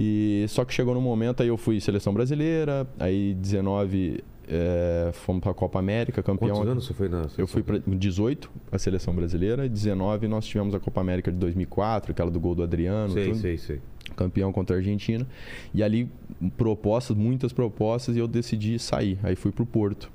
[0.00, 5.42] E só que chegou no momento, aí eu fui seleção brasileira, aí 19 é, fomos
[5.42, 6.50] para a Copa América, campeão.
[6.50, 10.46] Quantos anos você foi na Eu fui para 18 a seleção brasileira, e 19 nós
[10.46, 13.80] tivemos a Copa América de 2004, aquela do gol do Adriano, Sei, tudo sei, sei.
[14.16, 15.26] campeão contra a Argentina.
[15.74, 16.08] E ali,
[16.56, 19.18] propostas, muitas propostas, e eu decidi sair.
[19.22, 20.10] Aí fui pro Porto,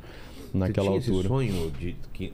[0.53, 1.43] naquela você tinha altura.
[1.43, 2.33] esse sonho de, que,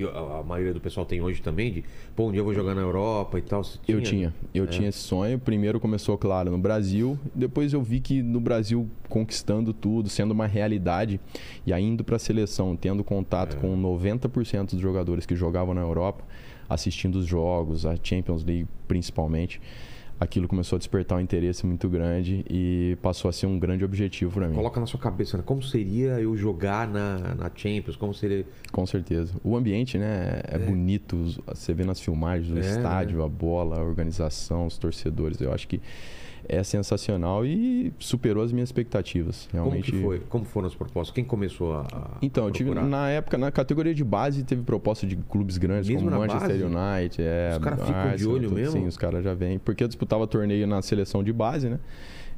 [0.00, 1.84] que a maioria do pessoal tem hoje também, de,
[2.16, 3.62] pô, um dia eu vou jogar na Europa e tal?
[3.62, 4.66] Você Eu tinha, eu É.
[4.66, 5.38] tinha esse sonho.
[5.38, 7.18] Primeiro começou, claro, no Brasil.
[7.34, 11.20] Depois eu vi que no Brasil, conquistando tudo, sendo uma realidade,
[11.66, 13.60] e aí indo para a seleção, tendo contato É.
[13.60, 16.24] com 90% dos jogadores que jogavam na Europa,
[16.68, 19.60] assistindo os jogos, a Champions League principalmente,
[20.20, 24.30] aquilo começou a despertar um interesse muito grande e passou a ser um grande objetivo
[24.32, 24.54] para mim.
[24.54, 25.42] Coloca na sua cabeça, né?
[25.44, 27.96] Como seria eu jogar na, na Champions?
[27.96, 28.44] Como seria...
[28.70, 29.32] Com certeza.
[29.42, 31.16] O ambiente, né, é, bonito.
[31.16, 35.40] os- Você vê nas filmagens, o É, estádio, a bola, a organização, os torcedores.
[35.40, 35.80] Eu acho que
[36.52, 39.48] é sensacional e superou as minhas expectativas.
[39.52, 39.90] Realmente.
[39.92, 40.20] Como que foi?
[40.28, 41.14] Como foram as propostas?
[41.14, 45.06] Quem começou a, a Então, eu tive, na época, na categoria de base, teve proposta
[45.06, 46.64] de clubes grandes Mesmo como Manchester base?
[46.64, 47.22] United.
[47.22, 48.54] É, Os caras ficam de olho tudo.
[48.56, 48.72] mesmo?
[48.80, 49.58] Sim, os caras já vêm.
[49.58, 51.78] Porque eu disputava torneio na seleção de base, né?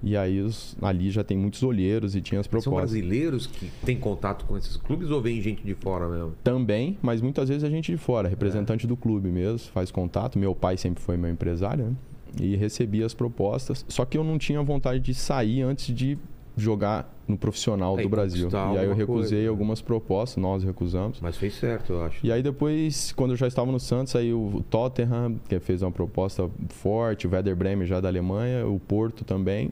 [0.04, 2.90] E aí os- ali já tem muitos olheiros e tinha as São propostas.
[2.90, 6.32] brasileiros que têm contato com esses clubes ou vem gente de fora mesmo?
[6.42, 10.38] Também, mas muitas vezes a gente de fora, representante do clube mesmo, faz contato.
[10.38, 11.92] Meu pai sempre foi meu empresário, né?
[12.40, 13.84] E recebia as propostas.
[13.88, 16.18] Só que eu não tinha vontade de sair antes de
[16.56, 18.48] jogar no profissional e do Brasil.
[18.50, 19.48] E aí eu recusei coisa, né?
[19.48, 21.18] algumas propostas, nós recusamos.
[21.20, 22.24] Mas fez certo, eu acho.
[22.24, 25.90] E aí depois, quando eu já estava no Santos, aí o Tottenham, que fez uma
[25.90, 29.70] proposta forte, o Werder Bremen já da Alemanha, o Porto também.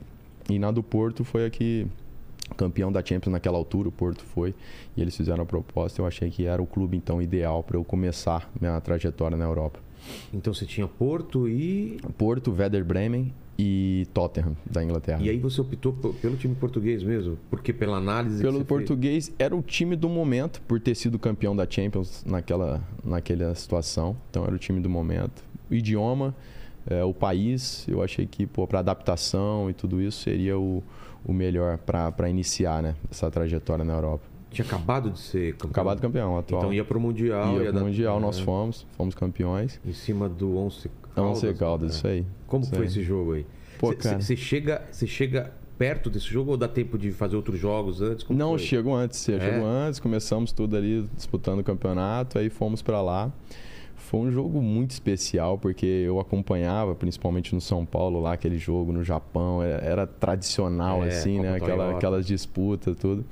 [0.49, 1.87] E na do Porto foi aqui
[2.57, 4.55] campeão da Champions naquela altura, o Porto foi,
[4.97, 6.01] e eles fizeram a proposta.
[6.01, 9.79] Eu achei que era o clube então ideal para eu começar minha trajetória na Europa.
[10.33, 11.99] Então você tinha Porto e.
[12.17, 13.33] Porto, Werder Bremen
[13.63, 15.21] e Tottenham, da Inglaterra.
[15.23, 17.37] E aí você optou pelo time português mesmo?
[17.51, 21.67] Porque pela análise Pelo português, era o time do momento, por ter sido campeão da
[21.69, 24.17] Champions naquela, naquela situação.
[24.31, 25.45] Então, era o time do momento.
[25.71, 26.35] O idioma,
[26.87, 30.83] é, o país, eu achei que, para adaptação e tudo isso, seria o,
[31.23, 32.95] o melhor para iniciar, né?
[33.11, 34.30] Essa trajetória na Europa.
[34.51, 35.71] Tinha acabado de ser campeão.
[35.71, 36.61] Acabado campeão, atual.
[36.63, 37.55] Então ia pro Mundial.
[37.57, 39.81] Ia pro dar- Mundial, é, nós fomos, fomos campeões.
[39.87, 41.37] Em cima do Once Caldas.
[41.45, 41.95] Onze Caldas, É.
[41.95, 42.27] isso aí.
[42.47, 42.87] Como Isso foi aí.
[42.87, 43.47] esse jogo aí?
[43.79, 44.21] Pô, cara.
[44.21, 48.25] Você chega, chega perto desse jogo ou dá tempo de fazer outros jogos antes?
[48.25, 48.59] Como Não, foi?
[48.59, 49.27] chegou antes.
[49.29, 49.39] É?
[49.41, 53.33] Chegou antes, começamos tudo ali disputando o campeonato, aí fomos pra lá.
[53.97, 58.93] Foi um jogo muito especial, porque eu acompanhava, principalmente no São Paulo, lá aquele jogo,
[58.93, 61.55] no Japão, era, era tradicional, É, assim, né?
[61.55, 63.25] Aquela, aquelas disputas, tudo.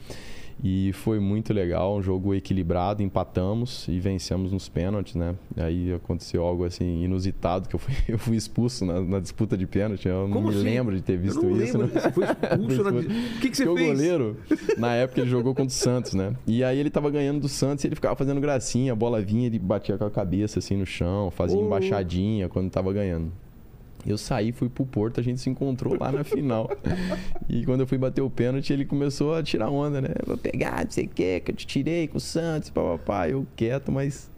[0.62, 5.36] E foi muito legal, um jogo equilibrado, empatamos e vencemos nos pênaltis, né?
[5.56, 9.66] Aí aconteceu algo assim inusitado, que eu fui, eu fui expulso na, na disputa de
[9.66, 10.08] pênalti.
[10.08, 10.64] Eu não Como me assim?
[10.64, 11.78] lembro de ter visto Eu não isso.
[11.78, 11.94] lembro.
[11.94, 12.00] né?
[12.00, 12.90] Você foi expulso na...
[13.38, 13.90] O que, que você Porque fez?
[13.90, 14.36] o goleiro,
[14.78, 16.34] na época, ele jogou contra o Santos, né?
[16.46, 19.46] E aí ele tava ganhando do Santos e ele ficava fazendo gracinha, a bola vinha,
[19.46, 21.64] ele batia com a cabeça assim no chão, fazia Ô.
[21.66, 23.30] embaixadinha quando tava ganhando.
[24.06, 26.70] Eu saí, fui pro Porto, a gente se encontrou lá na final.
[27.48, 30.08] E quando eu fui bater o pênalti, ele começou a tirar onda, né?
[30.26, 33.28] Vou pegar, não sei o que, que eu te tirei com o Santos, papapá.
[33.28, 34.30] Eu quieto, mas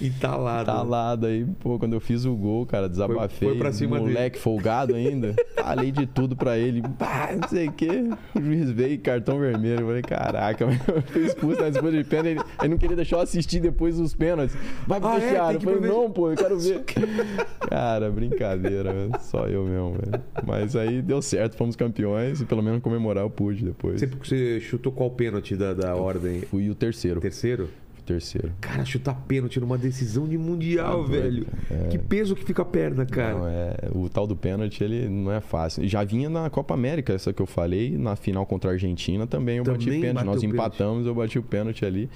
[0.00, 0.66] Entalado.
[0.66, 1.44] talado aí.
[1.60, 3.48] Pô, quando eu fiz o gol, cara, desabafei.
[3.50, 4.12] foi pra cima dele.
[4.12, 5.34] moleque folgado ainda.
[5.56, 6.82] Falei de tudo pra ele.
[6.82, 7.88] Não sei o quê.
[8.34, 9.80] O juiz veio, cartão vermelho.
[9.82, 12.28] Eu falei, caraca, eu fui expulso na disputa de pênalti.
[12.32, 14.56] Ele, ele não queria deixar eu assistir depois os pênaltis.
[14.86, 15.54] Vai pro Ah, é?
[15.54, 16.82] eu que falei, não, pô, eu quero ver.
[17.68, 19.01] Cara, brincadeira, velho.
[19.20, 20.22] Só eu mesmo, velho.
[20.46, 24.00] Mas aí deu certo, fomos campeões e pelo menos comemorar eu pude depois.
[24.00, 26.40] Você, você chutou qual pênalti da, da ordem?
[26.42, 27.20] Fui o terceiro.
[27.20, 27.68] Terceiro?
[28.04, 28.50] Terceiro.
[28.60, 31.46] Cara, chutar pênalti numa decisão de mundial, doido, velho.
[31.70, 31.88] É.
[31.88, 33.38] Que peso que fica a perna, cara.
[33.38, 35.86] Não, é, o tal do pênalti, ele não é fácil.
[35.86, 39.58] Já vinha na Copa América, essa que eu falei, na final contra a Argentina também
[39.58, 40.14] eu bati Também pênalti.
[40.16, 40.56] bateu Nós pênalti.
[40.58, 42.10] empatamos, eu bati o pênalti ali.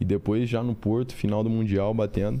[0.00, 2.40] E depois já no Porto, final do Mundial, batendo.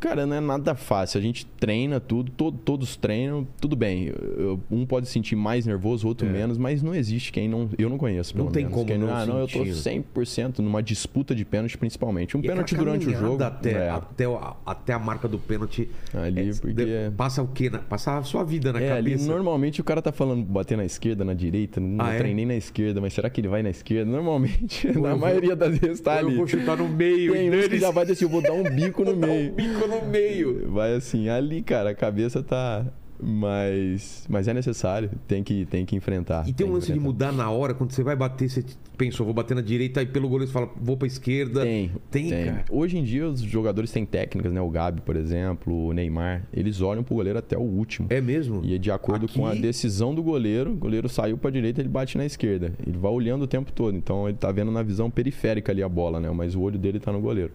[0.00, 1.18] Cara, não é nada fácil.
[1.18, 4.12] A gente treina tudo, to- todos treinam, tudo bem.
[4.36, 6.30] Eu- Um pode se sentir mais nervoso, outro É.
[6.32, 7.68] menos, mas não existe quem não.
[7.78, 8.74] Eu não conheço, pelo Não tem menos.
[8.74, 9.74] como quem não ah, não, eu tô sentir.
[9.74, 12.36] 100% numa disputa de pênalti, principalmente.
[12.36, 13.42] Um E pênalti aquela durante o jogo.
[13.42, 13.90] Até, é.
[13.90, 14.24] até,
[14.66, 15.88] até a marca do pênalti.
[16.12, 17.70] Ali, é, porque- de- Passa o quê?
[17.88, 19.28] Passa a sua vida na É, ali cabeça.
[19.30, 22.18] normalmente o cara tá falando bater na esquerda, na direita, não Ah, é?
[22.18, 24.10] treinei na esquerda, mas será que ele vai na esquerda?
[24.10, 26.36] Normalmente, Pô, na eu vou- maioria das vezes tá Eu ali.
[26.36, 27.32] vou chutar no meio.
[27.32, 29.54] Tem e uns que já vai decidir, eu vou dar um bico no meio.
[29.68, 30.70] Um bico no meio.
[30.70, 32.84] Vai assim, ali, cara, a cabeça tá.
[33.20, 36.48] Mas, mas é necessário, tem que, tem que enfrentar.
[36.48, 38.64] E tem um que lance de mudar na hora, quando você vai bater, você
[38.96, 41.62] pensou, vou bater na direita, aí pelo goleiro você fala, vou pra esquerda.
[41.62, 42.64] Tem, Tem, cara.
[42.70, 44.60] Hoje em dia os jogadores têm técnicas, né?
[44.60, 48.06] O Gabi, por exemplo, o Neymar, eles olham pro goleiro até o último.
[48.08, 48.60] É mesmo?
[48.64, 51.80] E é de acordo com a Aqui- decisão do goleiro, o goleiro saiu para direita,
[51.80, 52.72] ele bate na esquerda.
[52.86, 55.88] Ele vai olhando o tempo todo, então ele tá vendo na visão periférica ali a
[55.88, 56.30] bola, né?
[56.30, 57.50] Mas o olho dele tá no goleiro.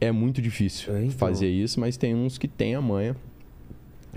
[0.00, 1.10] É muito difícil É, então.
[1.18, 3.14] fazer isso, mas tem uns que têm a manha.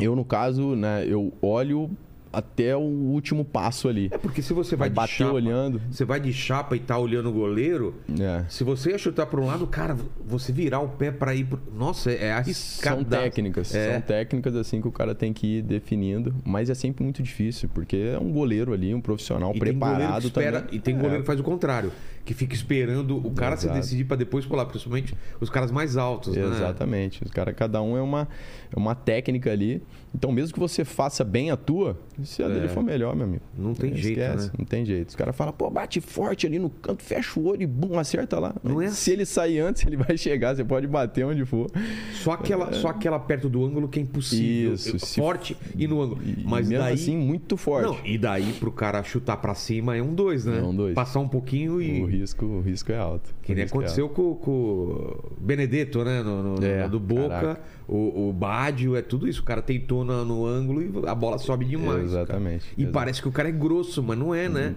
[0.02, 1.90] Eu, no caso, né, eu olho
[2.32, 4.10] até o último passo ali.
[4.12, 5.80] É porque se você vai, Vai de chapa, olhando.
[5.92, 8.44] você vai de chapa e tá olhando o goleiro, É.
[8.50, 11.60] se você ia chutar para um lado, cara, você virar o pé para ir pro...
[11.78, 13.02] Nossa, é arriscado.
[13.02, 13.92] São técnicas, É.
[13.94, 17.70] são técnicas assim que o cara tem que ir definindo, mas é sempre muito difícil,
[17.72, 20.76] porque é um goleiro ali, um profissional E tem preparado espera, também.
[20.78, 20.98] E tem É.
[20.98, 21.92] goleiro que faz o contrário,
[22.26, 23.80] que fica esperando o cara se Exato.
[23.82, 26.44] decidir para depois pular, principalmente os caras mais altos, né?
[26.46, 27.24] Exatamente.
[27.24, 28.28] Os cara, cada um é uma,
[28.74, 29.82] é uma técnica ali.
[30.16, 32.50] Então, mesmo que você faça bem a tua, se a É.
[32.50, 33.42] dele for melhor, meu amigo.
[33.58, 34.54] Não tem É, jeito, esquece, né?
[34.60, 35.10] Não tem jeito.
[35.10, 38.40] Os caras falam, pô, bate forte ali no canto, fecha o olho e bum, acerta
[38.40, 38.54] lá.
[38.64, 40.56] Não é Se ele sair antes, ele vai chegar.
[40.56, 41.68] Você pode bater onde for.
[42.14, 44.72] Só aquela, só aquela perto do ângulo que é impossível.
[44.72, 44.76] É.
[44.76, 46.22] Isso, se- Forte e no ângulo.
[46.24, 46.94] E, Mas mesmo daí.
[46.94, 47.88] assim, muito forte.
[47.88, 50.60] Não, e daí pro cara chutar pra cima é um dois, né?
[50.60, 50.94] É um dois.
[50.94, 52.13] Passar um pouquinho e.
[52.20, 53.34] risco, o risco é alto.
[53.42, 56.22] Que nem é aconteceu com, com o Benedetto, né?
[56.24, 57.62] No, no- É, no do Boca, caraca.
[57.88, 59.42] o, o Badio, é tudo isso.
[59.42, 62.04] O cara tentou na- no ângulo e a bola sobe demais.
[62.04, 62.74] Exatamente, cara.
[62.78, 62.94] E exato.
[62.94, 64.76] parece que o cara é grosso, mas não é, né?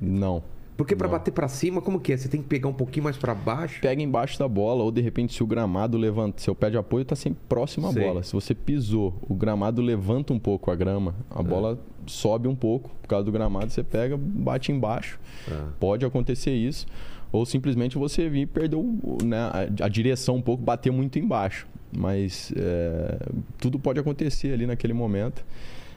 [0.00, 0.42] Não.
[0.76, 1.08] Porque Não.
[1.08, 2.16] bater pra cima, como que é?
[2.16, 3.80] Você tem que pegar um pouquinho mais pra baixo.
[3.80, 7.04] Pega embaixo da bola, ou de repente, se o gramado levanta, seu pé de apoio
[7.04, 8.04] tá sempre próximo à Sei.
[8.04, 8.22] bola.
[8.22, 12.90] Se você pisou, o gramado levanta um pouco a grama, a bola sobe um pouco.
[13.00, 15.18] Por causa do gramado, você pega, bate embaixo.
[15.50, 15.68] Ah.
[15.80, 16.86] Pode acontecer isso.
[17.32, 19.38] Ou simplesmente você vir e perder o- né,
[19.80, 21.66] a, a direção um pouco, bater muito embaixo.
[21.96, 23.18] Mas é,
[23.58, 25.42] tudo pode acontecer ali naquele momento.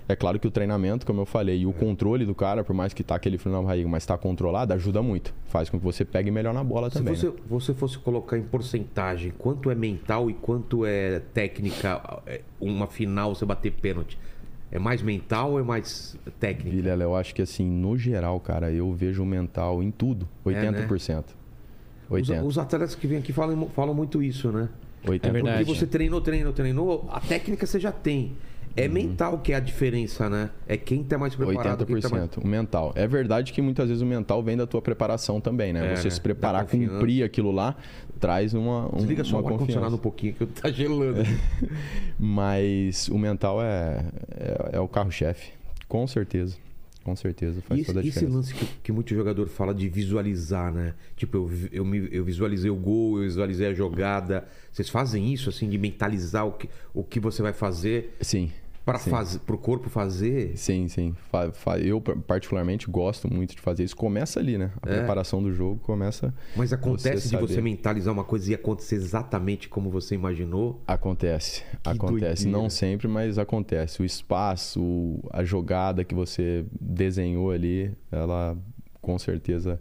[0.09, 2.95] É claro que o treinamento, como eu falei, e o controle do cara, por mais
[2.95, 5.31] que tá aquele frio na barriga, mas está controlado, ajuda muito.
[5.45, 7.15] Faz com que você pegue melhor na bola Se também.
[7.15, 7.33] você, né?
[7.47, 13.35] você fosse colocar em porcentagem quanto é mental e quanto é técnica é, uma final
[13.35, 14.17] você bater pênalti,
[14.71, 16.75] É mais mental ou é mais técnico?
[16.75, 20.55] Vilela, eu acho que assim, no geral, cara, eu vejo o mental em tudo, 80%.
[20.55, 20.87] É, né?
[20.87, 21.23] 80%.
[22.09, 24.69] Os, os atletas que vêm aqui falam, falam muito isso, né?
[25.05, 25.19] 80%.
[25.21, 25.65] É verdade.
[25.65, 28.35] Porque você treinou, treinou, treinou, a técnica você já tem.
[28.83, 28.93] É Uhum.
[28.93, 30.49] mental que é a diferença, né?
[30.67, 31.85] É quem tá mais preparado.
[31.85, 32.23] Quem tá mais...
[32.29, 32.91] 80% o mental.
[32.95, 35.93] É verdade que muitas vezes o mental vem da tua preparação também, né?
[35.93, 36.09] É, Você né?
[36.11, 36.93] se preparar, confiança.
[36.93, 37.75] cumprir aquilo lá,
[38.19, 40.01] traz uma, um, Desliga só uma ar-condicionado um confiança.
[40.01, 41.21] pouquinho que tá gelando.
[42.17, 45.51] Mas o mental é, é, é o carro-chefe.
[45.87, 46.57] Com certeza.
[47.03, 47.61] Com certeza.
[47.61, 48.35] Faz E esse, toda a esse diferença.
[48.35, 50.93] lance que, que muito jogador fala de visualizar, né?
[51.15, 54.45] Tipo, eu, eu, me- eu visualizei o gol, eu visualizei a jogada.
[54.71, 58.51] Vocês fazem isso, assim, de mentalizar o que, o que você vai fazer Sim.
[58.85, 60.57] Para fazer, pro corpo fazer?
[60.57, 61.15] Sim, sim.
[61.83, 63.95] Eu, particularmente, gosto muito de fazer isso.
[63.95, 64.71] Começa ali, né?
[64.81, 64.97] A É.
[64.97, 66.33] preparação do jogo começa.
[66.55, 67.61] Mas acontece Você de você saber.
[67.63, 70.81] mentalizar uma coisa e acontecer exatamente como você imaginou?
[70.87, 71.63] Acontece.
[71.85, 72.43] acontece.
[72.45, 72.49] doideira.
[72.63, 74.01] Não sempre, mas acontece.
[74.01, 78.57] O espaço, o- a jogada que você desenhou ali, ela
[79.01, 79.79] com certeza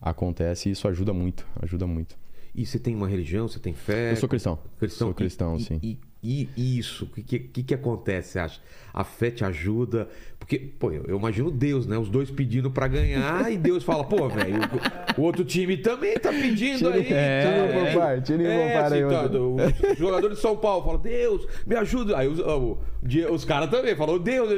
[0.00, 1.46] acontece e isso ajuda muito.
[1.60, 2.16] Ajuda muito.
[2.54, 4.12] E você tem uma religião, você tem fé?
[4.12, 4.58] Eu sou cristão.
[4.78, 5.06] cristão.
[5.08, 5.78] Sou cristão, e, sim.
[5.82, 8.60] E, e- isso, o que, que, que acontece, você acha?
[8.94, 10.08] A fé te ajuda?
[10.38, 11.96] Porque, pô, eu, eu imagino Deus, né?
[11.96, 14.60] Os dois pedindo pra ganhar e Deus fala, pô, velho,
[15.16, 17.04] o, o outro time também tá pedindo Tira- aí.
[17.04, 20.84] tira o é, tira o é, Popar aí, assim, tá, o jogador de São Paulo
[20.84, 22.18] fala, Deus, me ajuda.
[22.18, 22.78] Aí os, o-
[23.32, 24.50] os caras também falam, Deus,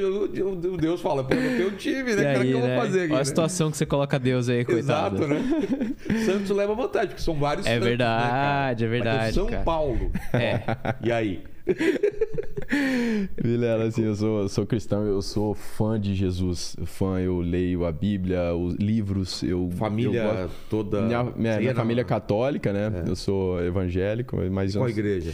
[0.43, 2.23] o, o Deus fala, pô, não tem um time, né?
[2.23, 2.77] E cara, o aí, que eu vou né?
[2.77, 3.11] fazer aqui?
[3.13, 3.25] Olha a né?
[3.25, 5.23] situação que você coloca Deus aí, coitado.
[5.23, 5.95] Exato, né?
[6.27, 8.83] Santos leva vantagem, porque são vários É Santos, verdade, né, cara?
[8.83, 9.63] é o verdade, São cara.
[9.63, 10.11] Paulo.
[10.33, 10.63] É.
[11.03, 11.43] E aí?
[13.43, 16.77] Vilela, assim, eu sou, sou cristão, eu sou fã de Jesus.
[16.85, 19.71] Fã, eu leio a Bíblia, os livros, eu.
[19.73, 21.03] Família eu toda.
[21.03, 23.05] Minha, minha- minha família é católica, né?
[23.07, 24.75] Eu sou evangélico, mas.
[24.75, 25.33] Qual eu- igreja?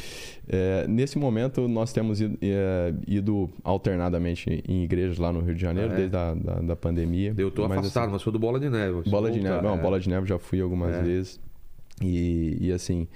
[0.49, 5.61] É, nesse momento, nós temos ido, é, ido alternadamente em igrejas lá no Rio de
[5.61, 5.97] Janeiro, Ah, é?
[5.97, 7.35] desde a da, da pandemia.
[7.39, 9.09] Eu tô Mas, afastado, assim, mas sou do Bola de Neve.
[9.09, 9.63] Bola de neve.
[9.63, 9.79] Não, é.
[9.81, 11.03] bola de neve já fui algumas É.
[11.03, 11.41] vezes.
[12.03, 13.07] E, e assim.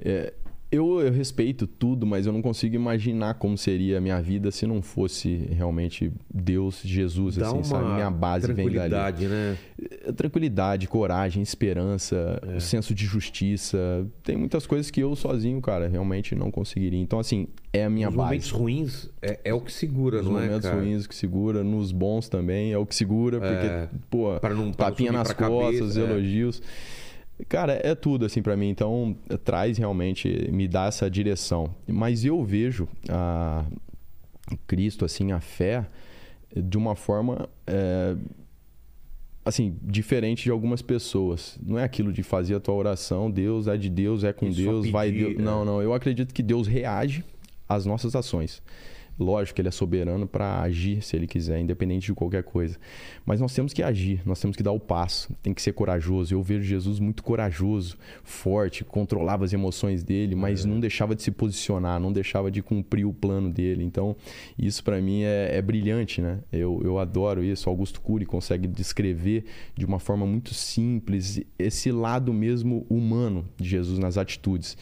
[0.00, 0.32] é,
[0.70, 4.66] eu, eu respeito tudo, mas eu não consigo imaginar como seria a minha vida se
[4.66, 7.94] não fosse realmente Deus, Jesus, Dá assim, sabe?
[7.94, 8.90] Minha base vem dali.
[8.90, 9.56] tranquilidade, né?
[10.06, 12.56] É, Tranquilidade, coragem, esperança, É.
[12.56, 14.06] o senso de justiça.
[14.22, 17.00] Tem muitas coisas que eu sozinho, cara, realmente não conseguiria.
[17.00, 18.26] Então, assim, é a minha Os base.
[18.28, 20.80] momentos ruins é, é o que segura, Nos não é, momentos cara?
[20.80, 23.88] ruins que segura, nos bons também é o que segura, porque, É.
[24.10, 26.04] pô, Pra não- pra tapinha nas costas, cabeça, é.
[27.48, 28.68] Cara, é tudo assim pra mim.
[28.68, 31.74] Então, traz realmente, me dá essa direção.
[31.86, 33.64] Mas eu vejo a
[34.66, 35.86] Cristo, assim, a fé,
[36.54, 37.48] de uma forma.
[37.66, 38.16] eh,
[39.44, 41.58] assim, diferente de algumas pessoas.
[41.64, 44.90] Não é aquilo de fazer a tua oração, Deus é de Deus, é com Deus,
[44.90, 45.38] vai pedir, Deus.
[45.38, 45.42] é.
[45.42, 45.80] Não, não.
[45.80, 47.24] Eu acredito que Deus reage
[47.68, 48.62] às nossas ações.
[49.18, 52.78] Lógico que ele é soberano para agir se ele quiser, independente de qualquer coisa.
[53.26, 56.32] Mas nós temos que agir, nós temos que dar o passo, tem que ser corajoso.
[56.32, 61.32] Eu vejo Jesus muito corajoso, forte, controlava as emoções dele, mas não deixava de se
[61.32, 63.82] posicionar, não deixava de cumprir o plano dele.
[63.82, 64.16] Então,
[64.56, 66.38] isso para mim é, é brilhante, né?
[66.52, 67.68] Eu, eu adoro isso.
[67.68, 69.44] Augusto Cury consegue descrever
[69.76, 74.76] de uma forma muito simples esse lado mesmo humano de Jesus nas atitudes.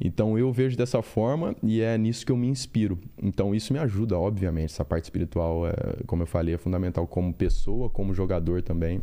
[0.00, 2.98] Então, eu vejo dessa forma e é nisso que eu me inspiro.
[3.22, 4.72] Então, isso me ajuda, obviamente.
[4.72, 5.72] Essa parte espiritual, é,
[6.06, 9.00] como eu falei, é fundamental como pessoa, como jogador também.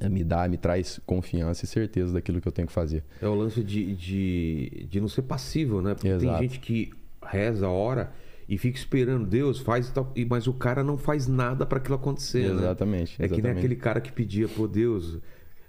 [0.00, 3.02] É, me dá, me traz confiança e certeza daquilo que eu tenho que fazer.
[3.22, 5.94] É o lance de, de, de não ser passivo, né?
[5.94, 6.42] Porque tem Exato.
[6.42, 6.90] gente que
[7.24, 8.12] reza, ora
[8.48, 11.96] e fica esperando Deus, faz e tal, mas o cara não faz nada para aquilo
[11.96, 12.62] acontecer, né?
[12.62, 13.58] Exatamente, É que nem exatamente.
[13.58, 15.18] aquele cara que pedia, pô, Deus,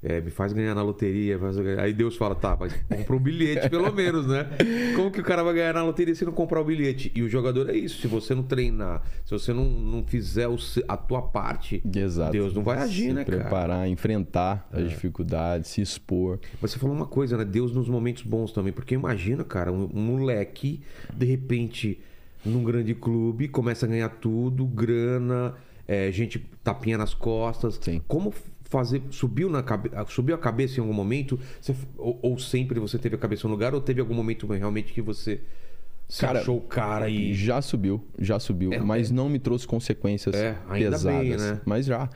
[0.01, 1.37] é, me faz ganhar na loteria.
[1.37, 1.57] faz.
[1.79, 4.47] Aí Deus fala, tá, mas compra um bilhete pelo menos, né?
[4.95, 7.11] Como que o cara vai ganhar na loteria se não comprar o bilhete?
[7.13, 10.57] E o jogador é isso, se você não treinar, se você não, não fizer o
[10.87, 12.31] a tua parte, Exato.
[12.31, 13.37] Deus não vai agir, se né, cara?
[13.37, 13.41] É.
[13.41, 16.39] preparar, enfrentar as dificuldades, se expor.
[16.61, 17.43] Mas você falou uma coisa, né?
[17.43, 18.71] Deus nos momentos bons também.
[18.71, 20.81] Porque imagina, cara, um, um moleque,
[21.13, 21.99] de repente,
[22.45, 25.55] num grande clube, começa a ganhar tudo, grana,
[25.87, 27.79] é, gente tapinha nas costas.
[27.81, 28.01] Sim.
[28.07, 28.33] Como
[28.69, 29.01] fazer.
[29.09, 29.89] Subiu, na cabe...
[30.07, 31.39] subiu a cabeça em algum momento?
[31.59, 34.93] Você- ou, ou sempre você teve a cabeça no lugar, ou teve algum momento realmente
[34.93, 35.41] que você
[36.07, 37.35] se Cara, achou o cara e.
[37.35, 41.03] Já subiu, já subiu, É, mas não me trouxe consequências É, pesadas.
[41.03, 41.61] bem, né?
[41.65, 42.09] Mas já.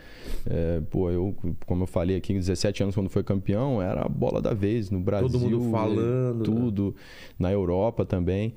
[0.48, 1.36] É, pô, eu,
[1.68, 5.00] como eu falei aqui, 17 anos quando foi campeão, era a bola da vez no
[5.00, 5.30] Brasil.
[5.30, 6.44] Todo mundo falando, né?
[6.44, 6.96] Tudo.
[7.38, 8.56] Na Europa também.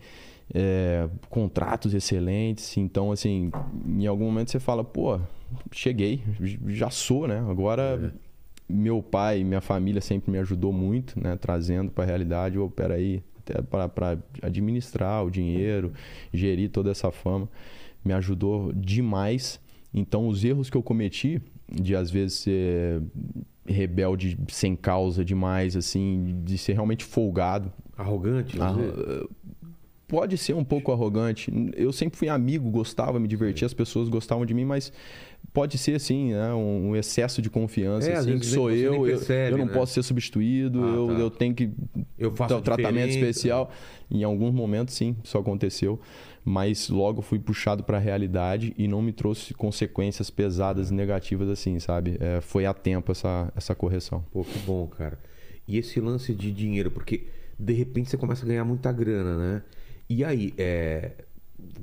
[0.54, 2.76] É, contratos excelentes.
[2.76, 3.50] Então, assim,
[3.86, 5.18] em algum momento você fala, pô,
[5.72, 6.22] cheguei,
[6.68, 7.38] já sou, né?
[7.48, 8.12] Agora.
[8.22, 8.26] É.
[8.68, 11.36] Meu pai, minha família sempre me ajudou muito, né?
[11.36, 15.92] Trazendo para a realidade, ô, peraí, até para administrar o dinheiro,
[16.32, 17.48] gerir toda essa fama.
[18.04, 19.60] me ajudou demais.
[19.94, 23.02] Então, os erros que eu cometi, de às vezes ser
[23.64, 27.72] rebelde sem causa demais, assim, de ser realmente folgado.
[27.96, 28.58] Arrogante?
[28.60, 28.74] Ah,
[30.08, 31.52] pode ser um pouco arrogante.
[31.76, 34.92] Eu sempre fui amigo, gostava, me divertia, as pessoas gostavam de mim, mas
[35.52, 36.52] pode ser assim, né?
[36.54, 39.72] um excesso de confiança, É, assim, que sou eu, eu, percebe, eu não né?
[39.72, 41.12] posso ser substituído, Ah, eu, tá.
[41.14, 41.70] eu tenho que
[42.18, 43.70] Eu faço dar um tratamento especial.
[44.10, 45.98] Em alguns momentos, sim, isso aconteceu,
[46.44, 51.48] mas logo fui puxado para a realidade e não me trouxe consequências pesadas e negativas
[51.48, 52.16] assim, sabe?
[52.20, 54.24] É, foi a tempo essa, essa correção.
[54.32, 55.18] Pô, que bom, cara.
[55.66, 57.24] E esse lance de dinheiro, porque
[57.58, 59.62] de repente você começa a ganhar muita grana, né?
[60.08, 61.12] E aí, é...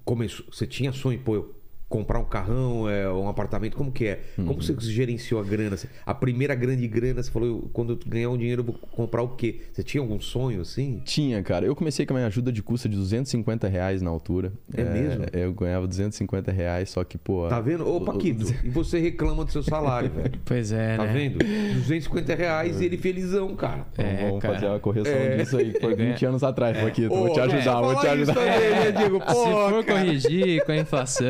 [0.06, 0.46] começou...
[0.52, 1.63] você tinha sonho, pô, eu
[1.94, 4.20] comprar um carrão, é, um apartamento, como que é?
[4.36, 5.78] Como você gerenciou a grana?
[6.04, 9.30] A primeira grande grana, você falou, quando eu ganhar um dinheiro, eu vou comprar o
[9.30, 9.62] quê?
[9.72, 11.04] Você tinha algum sonho assim?
[11.06, 11.68] Tinha, cara.
[11.68, 14.52] Eu comecei com a minha ajuda de custo de 250 reais na altura.
[14.76, 15.26] É mesmo?
[15.34, 17.48] Eu ganhava 250 reais, só que, pô.
[17.48, 17.88] Tá vendo?
[17.88, 20.34] Ô, Paquito, e você reclama do seu salário, velho.
[20.44, 21.14] Pois é, Tá né?
[21.14, 21.38] vendo?
[21.76, 23.86] 250 reais e ele felizão, cara.
[24.00, 24.56] É, vamos cara.
[24.56, 25.38] fazer uma correção É.
[25.38, 25.74] disso aí.
[25.80, 27.14] Foi 20 anos atrás, Paquito.
[27.14, 28.34] Ô, vou te é, ajudar, vou te ajudar.
[28.34, 29.20] também, né, Diego?
[29.20, 31.26] Pô, Se for cara, corrigir com a inflação.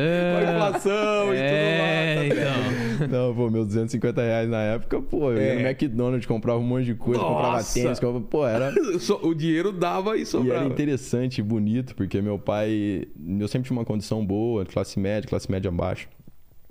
[0.56, 2.44] Inflação é, e tudo lá.
[2.44, 3.08] tá então.
[3.28, 5.54] Não, pô, meus 250 reais na época, pô, eu ia É.
[5.56, 7.74] no McDonald's, comprava um monte de coisa, comprava Nossa!
[7.74, 8.72] tênis, comprava, pô, era.
[9.22, 10.64] O dinheiro dava e E era sobrava.
[10.66, 13.06] interessante e bonito, porque meu pai.
[13.38, 16.08] Eu sempre tinha uma condição boa, classe média, classe média baixa.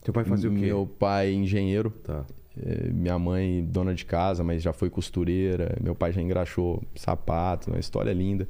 [0.03, 0.59] Teu pai fazia o quê?
[0.61, 1.89] Meu pai, engenheiro.
[2.03, 2.25] Tá.
[2.93, 5.75] Minha mãe, dona de casa, mas já foi costureira.
[5.81, 8.47] Meu pai já engraxou sapato, uma história linda.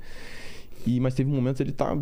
[0.85, 1.97] E, mas teve um momento que ele tá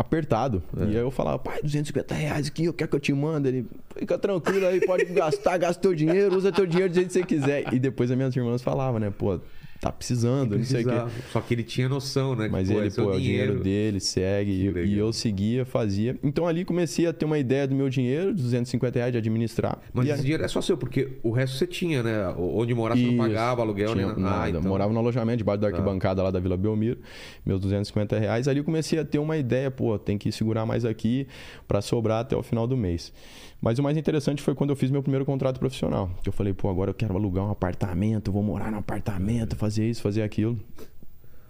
[0.00, 0.62] apertado.
[0.76, 0.84] É.
[0.84, 3.46] E aí eu falava, pai, 250 reais aqui, eu quero que eu te mando.
[3.46, 7.12] Ele, fica tranquilo aí, pode gastar, gasta teu dinheiro, usa teu dinheiro do jeito que
[7.12, 7.72] você quiser.
[7.72, 9.38] E depois as minhas irmãs falavam, né, pô,
[9.80, 11.12] tá precisando, não sei o quê.
[11.32, 12.44] Só que ele tinha noção, né?
[12.46, 14.72] que, Mas pô, ele, é pô, é o dinheiro dele, segue.
[14.72, 16.16] Que E, e eu seguia, fazia.
[16.22, 19.78] Então ali comecei a ter uma ideia do meu dinheiro, 250 reais de administrar.
[19.92, 22.28] Mas E esse aí- dinheiro é só seu, porque o resto você tinha, né?
[22.36, 24.14] Onde morar você não pagava aluguel, Tinha né?
[24.18, 24.42] nada.
[24.42, 24.62] Ah, então.
[24.62, 26.98] Morava no alojamento, debaixo da arquibancada lá da Vila Belmiro,
[27.44, 28.48] meus 250 reais.
[28.48, 31.26] Ali comecei a ter uma ideia, pô, tem que segurar mais aqui
[31.66, 33.12] para sobrar até o final do mês.
[33.60, 36.10] Mas o mais interessante foi quando eu fiz meu primeiro contrato profissional.
[36.22, 39.88] Que eu falei, pô, agora eu quero alugar um apartamento, vou morar num apartamento, fazer
[39.88, 40.58] isso, fazer aquilo.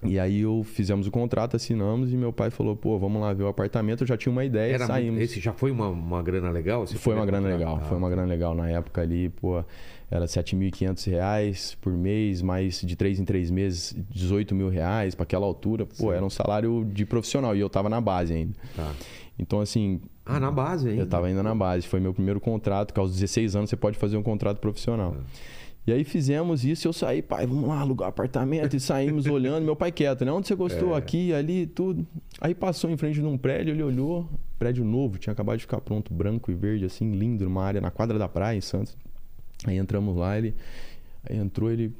[0.03, 3.43] E aí eu fizemos o contrato, assinamos e meu pai falou, pô, vamos lá ver
[3.45, 4.03] o apartamento.
[4.03, 5.21] Eu já tinha uma ideia, Era, saímos.
[5.21, 6.85] esse já foi uma, uma grana legal?
[6.85, 8.55] esse Foi uma grana legal, Ah, foi uma grana legal.
[8.55, 9.63] Na época ali, pô,
[10.11, 15.25] era 7.500 reais por mês, mais de três em três meses, 18 mil reais para
[15.25, 15.85] aquela altura.
[15.85, 18.55] Pô, era um salário de profissional e eu tava na base ainda.
[18.75, 18.93] Tá.
[19.41, 21.03] Então, assim, Ah, na base ainda.
[21.03, 21.87] eu tava ainda na base.
[21.87, 25.17] Foi meu primeiro contrato, que aos 16 anos você pode fazer um contrato profissional.
[25.87, 28.77] E aí fizemos isso e eu saí, pai, vamos lá alugar apartamento.
[28.77, 30.31] E saímos olhando, meu pai quieto, né?
[30.31, 30.95] Onde você gostou?
[30.95, 32.07] Aqui, ali, tudo.
[32.41, 35.81] Aí passou em frente de um prédio, ele olhou, prédio novo, tinha acabado de ficar
[35.81, 38.95] pronto, branco e verde, assim, lindo, numa área na quadra da praia, em Santos.
[39.67, 40.55] Aí entramos lá, ele
[41.29, 41.95] aí entrou, ele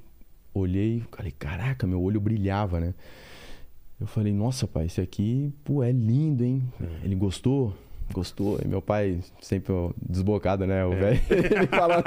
[0.53, 2.95] olhei, falei, caraca, meu olho brilhava, né?
[4.01, 6.63] Eu falei, nossa, pai, esse aqui, pô, é lindo, hein?
[7.05, 7.75] Ele gostou?
[8.13, 8.59] Gostou.
[8.65, 10.85] E meu pai, sempre desbocado, né?
[10.85, 12.03] O velho, ele falando,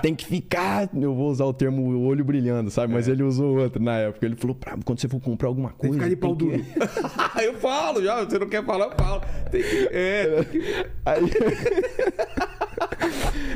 [0.00, 0.88] tem que ficar.
[0.94, 2.94] Eu vou usar o termo olho brilhando, sabe?
[2.94, 4.24] Mas ele usou outro na época.
[4.24, 6.04] Ele falou, pra, quando você for comprar alguma Tem que coisa.
[6.04, 6.64] ficar de pau que- duro.
[7.44, 9.20] eu falo já, você não quer falar, eu falo.
[9.50, 10.86] Tem que, é, tem que...
[11.04, 11.22] Aí,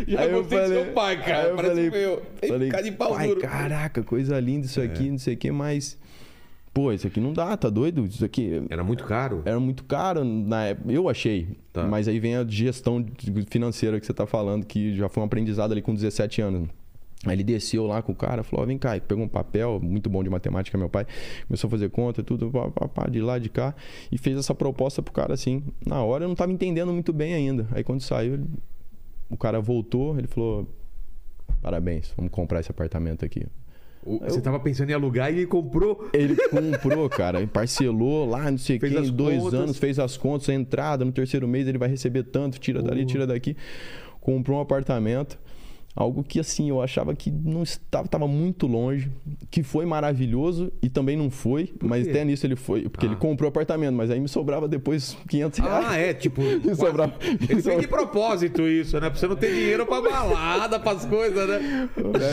[0.09, 1.49] Já Aí eu falei- seu pai, aí cara.
[1.49, 2.23] eu Parece falei- meu.
[2.41, 3.41] Tem que ficar de pau pai, duro.
[3.41, 5.99] caraca, coisa linda isso aqui, não sei o que, mas.
[6.75, 8.05] Pô, isso aqui não dá, tá doido?
[8.07, 9.43] Isso aqui Era muito caro?
[9.45, 10.91] era muito caro na época.
[10.91, 11.49] Eu achei.
[11.73, 11.85] Tá.
[11.87, 13.05] Mas aí vem a gestão
[13.51, 16.69] financeira que você tá falando, que já foi um aprendizado ali com 17 anos.
[17.27, 20.09] Aí ele desceu lá com o cara, falou: ó, vem cá, pegou um papel, muito
[20.11, 21.07] bom de matemática, meu pai,
[21.47, 23.75] começou a fazer conta, tudo, pá, pá, pá, de lá, de cá,
[24.11, 25.63] e fez essa proposta pro cara assim.
[25.87, 27.69] Na hora eu não tava entendendo muito bem ainda.
[27.73, 28.47] Aí quando saiu, ele-
[29.31, 30.67] o cara voltou, ele falou:
[31.61, 33.47] parabéns, vamos comprar esse apartamento aqui.
[34.05, 36.09] O- Você tava pensando em alugar e ele comprou.
[36.13, 39.61] Ele comprou, cara, parcelou lá, não sei Fez quê, as em dois contas.
[39.61, 43.07] anos, fez as contas, a entrada, no terceiro mês ele vai receber tanto, tira dali,
[43.07, 43.57] tira daqui.
[44.21, 45.39] Comprou um apartamento.
[45.95, 49.11] Algo que, assim, eu achava que não estava, estava muito longe,
[49.51, 53.11] que foi maravilhoso e também não foi, mas até nisso ele foi, porque Ah.
[53.11, 55.87] ele comprou o apartamento, mas aí me sobrava depois 500 reais.
[55.87, 56.41] Ah, é, tipo.
[56.65, 59.11] Me sobrava- me Ele fez de sobrava- propósito isso, né?
[59.11, 61.89] Pra você não ter dinheiro pra balada, pras coisas, né?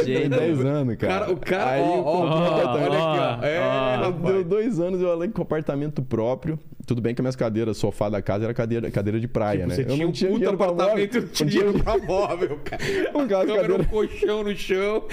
[0.05, 1.19] Tem 10 anos, cara.
[1.19, 1.71] Cara, o cara.
[1.71, 2.91] Aí ó, eu ó, um apartamento.
[2.91, 3.45] olha aqui, ó.
[3.45, 4.11] É, ó.
[4.11, 6.57] Meu dois anos eu além com apartamento próprio.
[6.85, 9.75] Tudo bem que minhas cadeiras, sofá da casa era cadeira, cadeira de praia, Tipo, né?
[9.75, 12.81] Você eu tinha não um tinha puta apartamento, não tinha dinheiro pra móvel, cara.
[13.13, 15.03] Um caso, Câmera, cadeira- um colchão no chão.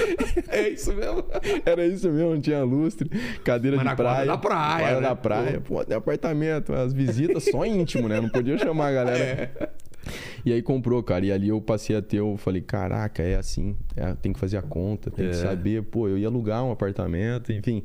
[0.49, 1.24] É isso mesmo.
[1.64, 3.09] Era isso mesmo, não tinha lustre,
[3.45, 4.26] cadeira Mas de na praia.
[4.26, 5.01] da praia, né?
[5.01, 5.61] da praia.
[5.61, 8.20] Pô, tem apartamento, as visitas só íntimo, né?
[8.20, 9.18] Não podia chamar a galera.
[9.24, 9.68] É.
[10.45, 11.26] E aí comprou, cara.
[11.26, 13.76] E ali eu passei a ter, eu falei, caraca, é assim.
[13.97, 15.30] é, tem que fazer a conta, tem É.
[15.30, 15.82] que saber.
[15.82, 17.82] Pô, eu ia alugar um apartamento, enfim.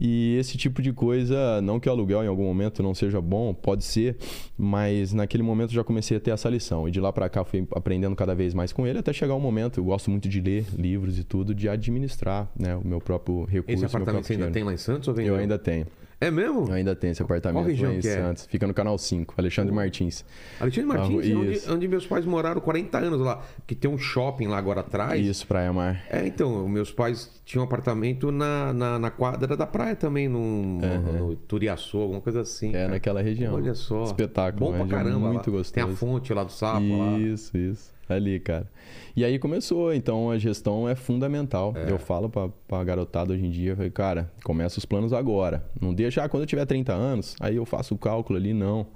[0.00, 3.52] E esse tipo de coisa, não que o aluguel em algum momento não seja bom,
[3.52, 4.16] pode ser,
[4.56, 6.88] mas naquele momento eu já comecei a ter essa lição.
[6.88, 9.40] E de lá pra cá fui aprendendo cada vez mais com ele, até chegar um
[9.40, 13.44] momento, eu gosto muito de ler livros e tudo, de administrar né, o meu próprio
[13.44, 13.84] recurso.
[13.84, 15.34] Esse apartamento você ainda tem lá em Santos ou vendeu?
[15.34, 15.86] Eu ainda tenho.
[16.20, 16.66] É mesmo?
[16.66, 18.02] Eu ainda tenho esse apartamento lá em é?
[18.02, 18.46] Santos.
[18.46, 20.24] Fica no canal 5, Alexandre Martins.
[20.58, 23.40] Alexandre Martins, Ah, é onde, onde meus pais moraram 40 anos lá.
[23.66, 25.24] Que tem um shopping lá agora atrás.
[25.24, 26.02] Isso, Praia Mar.
[26.10, 30.80] É, então, meus pais tinham um apartamento na, na, na quadra da praia também, num,
[30.80, 32.70] no Turiaçu, alguma coisa assim.
[32.70, 32.88] É cara.
[32.88, 33.54] naquela região.
[33.54, 34.02] Olha só.
[34.02, 34.72] Espetáculo.
[34.72, 35.28] Bom pra caramba.
[35.28, 35.58] Muito lá.
[35.58, 35.72] gostoso.
[35.72, 37.16] Tem a fonte lá do sapo lá.
[37.16, 37.97] Isso, isso.
[38.08, 38.66] Ali, cara.
[39.14, 41.74] E aí começou, então a gestão é fundamental.
[41.76, 41.90] É.
[41.90, 45.64] Eu falo pra, pra garotada hoje em dia, falei, cara, começa os planos agora.
[45.80, 48.86] Não deixa, ah, quando eu tiver 30 anos, aí eu faço o cálculo ali, não.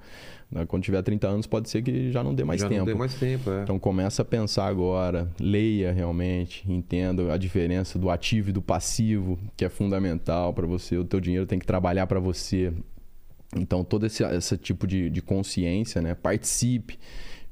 [0.52, 2.80] Né, Quando tiver 30 anos, pode ser que já não dê mais Já tempo.
[2.80, 3.62] não tem mais tempo, é.
[3.62, 9.38] Então começa a pensar agora, leia realmente, entenda a diferença do ativo e do passivo,
[9.56, 10.96] que é fundamental para você.
[10.98, 12.70] O teu dinheiro tem que trabalhar para você.
[13.56, 16.14] Então todo esse, esse tipo de, de consciência, né?
[16.14, 16.98] Participe.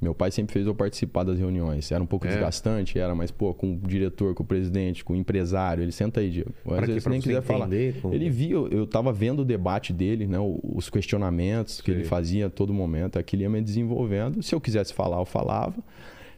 [0.01, 1.93] Meu pai sempre fez eu participar das reuniões.
[1.93, 2.31] Era um pouco É.
[2.31, 6.21] desgastante, era, mas pô, com o diretor, com o presidente, com o empresário, ele senta
[6.21, 6.55] aí, Diego.
[6.65, 7.69] Às Pra vezes Pra nem quiser falar.
[8.01, 10.39] como- Ele via, eu tava vendo o debate dele, né?
[10.63, 11.99] Os questionamentos que Sim.
[11.99, 14.43] ele fazia a todo momento, aquilo ia me desenvolvendo.
[14.43, 15.77] Se eu quisesse falar, eu falava.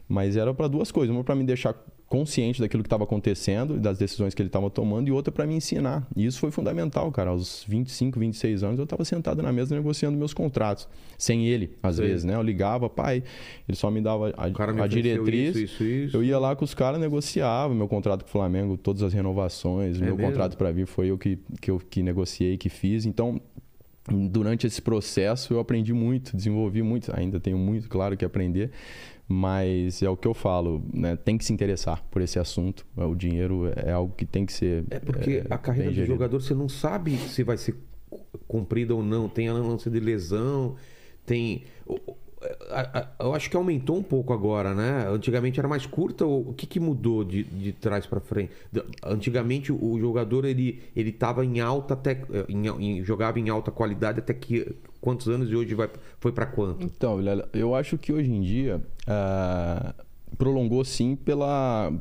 [0.09, 1.15] Mas era para duas coisas.
[1.15, 1.73] Uma para me deixar
[2.13, 5.47] consciente daquilo que estava acontecendo e das decisões que ele estava tomando, e outra para
[5.47, 6.07] me ensinar.
[6.15, 7.31] E isso foi fundamental, cara.
[7.31, 10.87] Aos 25, 26 anos, eu estava sentado na mesa negociando meus contratos.
[11.17, 12.07] Sem ele, às Sei.
[12.07, 12.35] vezes, né?
[12.35, 13.23] Eu ligava, pai,
[13.67, 15.55] ele só me dava a, me a diretriz.
[15.55, 16.17] Isso, isso, isso.
[16.17, 19.99] Eu ia lá com os caras, negociava meu contrato com o Flamengo, todas as renovações,
[19.99, 20.29] É meu mesmo?
[20.29, 23.07] contrato para vir foi eu que, que eu que negociei, que fiz.
[23.07, 23.41] Então,
[24.07, 28.69] durante esse processo eu aprendi muito, desenvolvi muito, ainda tenho muito, claro, que aprender,
[29.27, 31.15] mas é o que eu falo, né?
[31.15, 32.85] Tem que se interessar por esse assunto.
[32.95, 34.83] O dinheiro é algo que tem que ser.
[34.89, 36.13] É porque a carreira do gerido.
[36.13, 37.75] jogador você não sabe se vai ser
[38.47, 39.27] cumprida ou não.
[39.29, 40.75] Tem a lance de lesão,
[41.25, 41.63] tem.
[43.19, 45.07] Eu acho que aumentou um pouco agora, né?
[45.07, 46.25] Antigamente era mais curta.
[46.25, 48.51] O que, que mudou de, de trás para frente?
[49.01, 54.19] Antigamente o jogador ele ele estava em alta até em, em- jogava em alta qualidade
[54.19, 55.89] até que quantos anos e hoje vai
[56.19, 56.83] foi para quanto?
[56.85, 57.19] Então,
[57.53, 59.93] eu acho que hoje em dia ah,
[60.37, 61.91] prolongou sim pela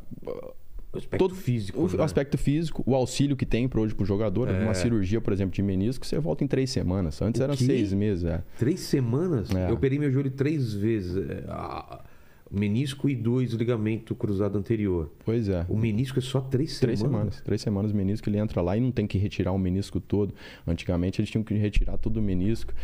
[0.92, 1.80] O aspecto todo físico.
[1.82, 2.04] o né?
[2.04, 4.62] aspecto físico, o auxílio que tem para hoje para o jogador, É.
[4.62, 7.20] uma cirurgia, por exemplo, de menisco, você volta em três semanas.
[7.20, 8.24] Antes eram seis meses.
[8.24, 8.42] É.
[8.58, 9.50] Três semanas?
[9.54, 9.68] É.
[9.70, 11.16] Eu operei meu joelho três vezes.
[11.16, 12.04] É, a-
[12.52, 15.10] Menisco e dois ligamento cruzado anterior.
[15.24, 15.64] Pois é.
[15.68, 17.18] O menisco é só três, Três semanas?
[17.20, 17.40] semanas.
[17.42, 20.34] Três semanas o menisco, ele entra lá e não tem que retirar o menisco todo.
[20.66, 22.74] Antigamente eles tinham que retirar todo o menisco.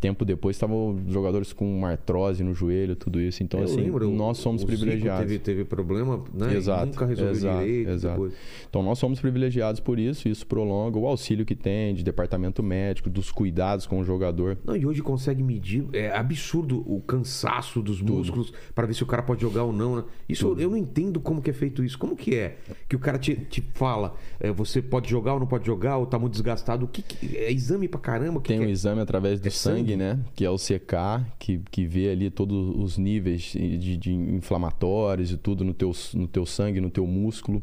[0.00, 3.42] Tempo depois estavam jogadores com artrose no joelho, tudo isso.
[3.42, 5.22] Então, Eu assim, lembro, nós somos privilegiados.
[5.26, 6.52] Teve, teve problema, né?
[6.54, 7.90] E Exato, Nunca resolveu exato, direito.
[7.90, 8.14] exato.
[8.14, 8.34] depois.
[8.68, 13.10] Então nós somos privilegiados por isso, isso prolonga o auxílio que tem de departamento médico,
[13.10, 14.56] dos cuidados com o jogador.
[14.64, 15.84] Não, e hoje consegue medir.
[15.92, 19.96] É absurdo o cansaço dos músculos para ver se o cara pode jogar ou não.
[19.96, 20.04] né?
[20.28, 21.98] Isso eu- eu não entendo como que é feito isso.
[21.98, 22.56] Como que é?
[22.88, 26.06] Que o cara te, te fala, é, você pode jogar ou não pode jogar, ou
[26.06, 26.84] tá muito desgastado.
[26.86, 28.40] O que, que- é exame pra caramba?
[28.40, 28.72] Que Tem que um é?
[28.72, 29.96] exame através do É sangue, sangue?
[29.96, 30.20] né?
[30.34, 35.36] Que é o CK, que, que vê ali todos os níveis de, de inflamatórios e
[35.36, 37.62] tudo no teu, no teu sangue, no teu músculo.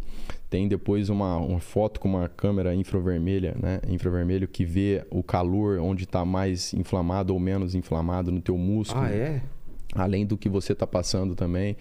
[0.50, 3.82] Tem depois uma, uma foto com uma câmera infravermelha, né?
[3.90, 9.04] Infravermelho que vê o calor, onde está mais inflamado ou menos inflamado no teu músculo.
[9.04, 9.42] Ah, é?
[9.96, 11.78] além do que você está passando também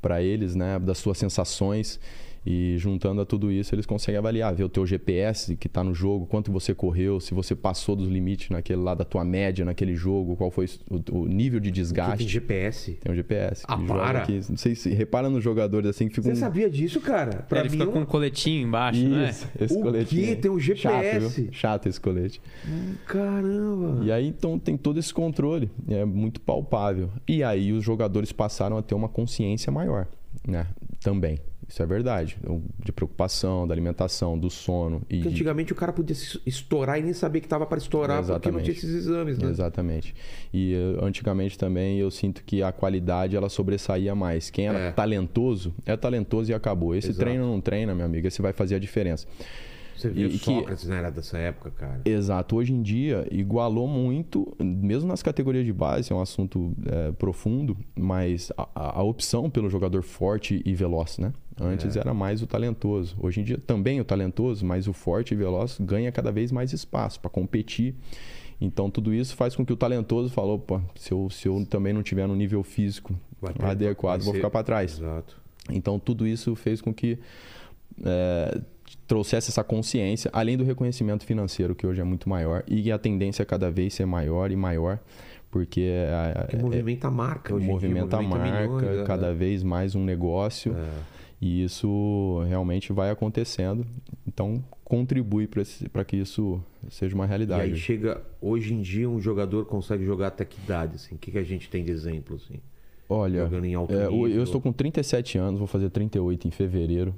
[0.00, 2.00] para eles, né, das suas sensações
[2.44, 5.94] e juntando a tudo isso eles conseguem avaliar, ver o teu GPS que está no
[5.94, 9.94] jogo, quanto você correu, se você passou dos limites naquele lá da tua média naquele
[9.94, 12.18] jogo, qual foi o, o nível de desgaste.
[12.18, 12.92] tem GPS.
[12.92, 13.64] Tem um GPS.
[13.68, 14.20] Ah, para!
[14.22, 14.40] aqui.
[14.48, 17.46] Não sei se repara nos jogadores assim que ficam Você sabia disso, cara?
[17.50, 19.30] É, ele fica com um coletinho embaixo, não é?
[19.30, 20.26] Isso, esse O coletinho.
[20.28, 20.36] quê?
[20.36, 21.42] Tem um Chato, GPS?
[21.42, 21.52] viu?
[21.52, 22.40] Chato esse colete.
[22.66, 24.04] Hum, Caramba.
[24.04, 25.70] E aí, então, tem todo esse controle.
[25.88, 27.10] É muito palpável.
[27.28, 30.06] E aí, os jogadores passaram a ter uma consciência maior,
[30.46, 30.66] né?
[31.02, 31.38] Também.
[31.68, 32.36] Isso é verdade.
[32.42, 35.02] Então, De preocupação, da alimentação, do sono.
[35.08, 37.78] E Porque de- antigamente o cara podia se estourar e nem saber que tava para
[37.78, 39.48] estourar porque não tinha esses exames, né?
[39.48, 40.12] Exatamente.
[40.52, 44.50] E eh, antigamente também eu sinto que a qualidade ela sobressaía mais.
[44.50, 44.90] Quem era É.
[44.90, 46.92] talentoso, é talentoso e acabou.
[46.94, 47.24] Esse Exato.
[47.24, 49.28] treino não treina, meu amigo, esse vai fazer a diferença.
[50.00, 50.98] Você viu E- que- Sócrates, né?
[50.98, 52.00] Era dessa época, cara.
[52.04, 52.56] Exato.
[52.56, 57.76] Hoje em dia, igualou muito, mesmo nas categorias de base, é um assunto é, profundo,
[57.94, 61.32] mas a, a- opção pelo jogador forte e veloz, né?
[61.60, 62.00] Antes É.
[62.00, 63.14] era mais o talentoso.
[63.20, 66.72] Hoje em dia também o talentoso, mas o forte e veloz ganha cada vez mais
[66.72, 67.94] espaço para competir.
[68.58, 71.92] Então tudo isso faz com que o talentoso falou, opa, se eu, se eu também
[71.92, 73.14] não tiver no nível físico
[73.58, 74.98] adequado, vou ficar para trás.
[74.98, 75.38] Exato.
[75.70, 77.18] Então, tudo isso fez com que
[78.04, 78.60] é,
[79.10, 83.42] trouxesse essa consciência, além do reconhecimento financeiro, que hoje é muito maior, e a tendência
[83.42, 85.00] a cada vez ser maior e maior,
[85.50, 89.04] porque é, Que movimenta a marca hoje em dia, movimenta a movimenta marca, milhões, é.
[89.04, 90.88] cada vez mais um negócio, É.
[91.40, 93.84] e isso realmente vai acontecendo.
[94.24, 95.48] Então, contribui
[95.92, 97.62] para que isso seja uma E realidade.
[97.62, 101.16] aí chega, hoje em dia, um jogador consegue jogar até que idade, assim?
[101.16, 102.60] O que, que a gente tem de exemplo, assim?
[103.08, 107.12] Olha, Jogando em alto é, eu estou com 37 anos, vou fazer 38 em fevereiro.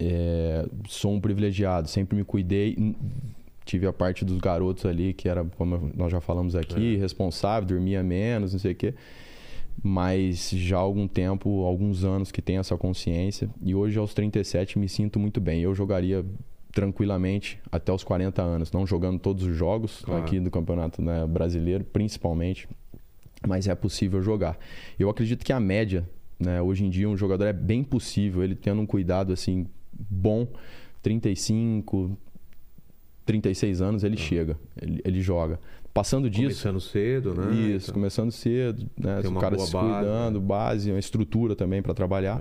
[0.00, 2.96] É, sou um privilegiado, sempre me cuidei.
[3.64, 6.98] Tive a parte dos garotos ali, que era, como nós já falamos aqui, É.
[6.98, 8.94] responsável, dormia menos, não sei o quê.
[9.82, 13.48] Mas já há algum tempo, alguns anos que tenho essa consciência.
[13.62, 15.60] E hoje, aos 37, me sinto muito bem.
[15.62, 16.24] Eu jogaria
[16.72, 20.22] tranquilamente até os 40 anos, não jogando todos os jogos Claro.
[20.22, 22.68] aqui do Campeonato né, Brasileiro, principalmente
[23.48, 24.58] mas é possível jogar.
[24.98, 26.06] Eu acredito que a média,
[26.38, 29.66] né, hoje em dia um jogador é bem possível, ele tendo um cuidado assim
[30.08, 30.46] bom,
[31.02, 32.16] 35,
[33.24, 35.58] 36 anos ele chega, ele, ele joga.
[35.92, 37.52] Passando disso, Começando cedo, né?
[37.52, 41.82] isso, Então, começando cedo, né, Tem o cara se base, cuidando, base, uma estrutura também
[41.82, 42.40] para trabalhar.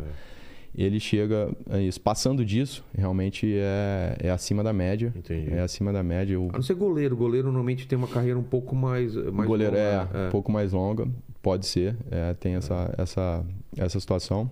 [0.75, 1.99] Ele chega a isso.
[1.99, 5.11] Passando disso, realmente é, é acima da média.
[5.15, 5.51] Entendi.
[5.51, 6.35] É acima da média.
[6.35, 7.17] Eu, A não ser goleiro.
[7.17, 9.15] Goleiro normalmente tem uma carreira um pouco mais.
[9.15, 10.27] mais goleiro é, longa, né?
[10.27, 11.07] um pouco mais longa,
[11.41, 13.43] pode ser, é, tem essa, essa,
[13.75, 14.49] essa situação.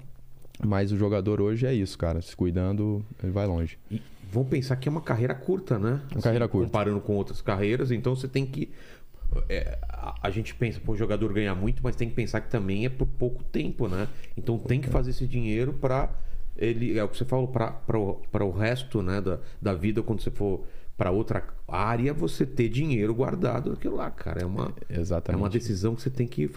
[0.66, 2.22] Mas o jogador hoje é isso, cara.
[2.22, 3.78] Se cuidando, ele vai longe.
[3.92, 4.02] E
[4.32, 6.02] vamos pensar que é uma carreira curta, né?
[6.12, 6.68] Uma carreira curta.
[6.68, 8.70] Comparando com outras carreiras, então você tem que.
[9.50, 12.50] é, a, a gente pensa, pô, o jogador ganhar muito, mas tem que pensar que
[12.50, 14.08] também é por pouco tempo, né?
[14.36, 16.10] Então tem que fazer esse dinheiro para
[16.58, 16.98] ele.
[16.98, 20.66] É o que você falou, para o resto né, da, da vida, quando você for
[20.98, 24.42] para outra área, você ter dinheiro guardado naquilo lá, cara.
[24.42, 25.42] É uma, é Exatamente.
[25.42, 26.50] uma decisão que você tem que.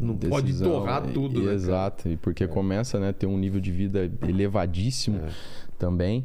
[0.00, 1.52] Não pode Decisão, torrar tudo, e- né?
[1.54, 5.28] Exato, e porque começa a né, ter um nível de vida elevadíssimo É.
[5.78, 6.24] também.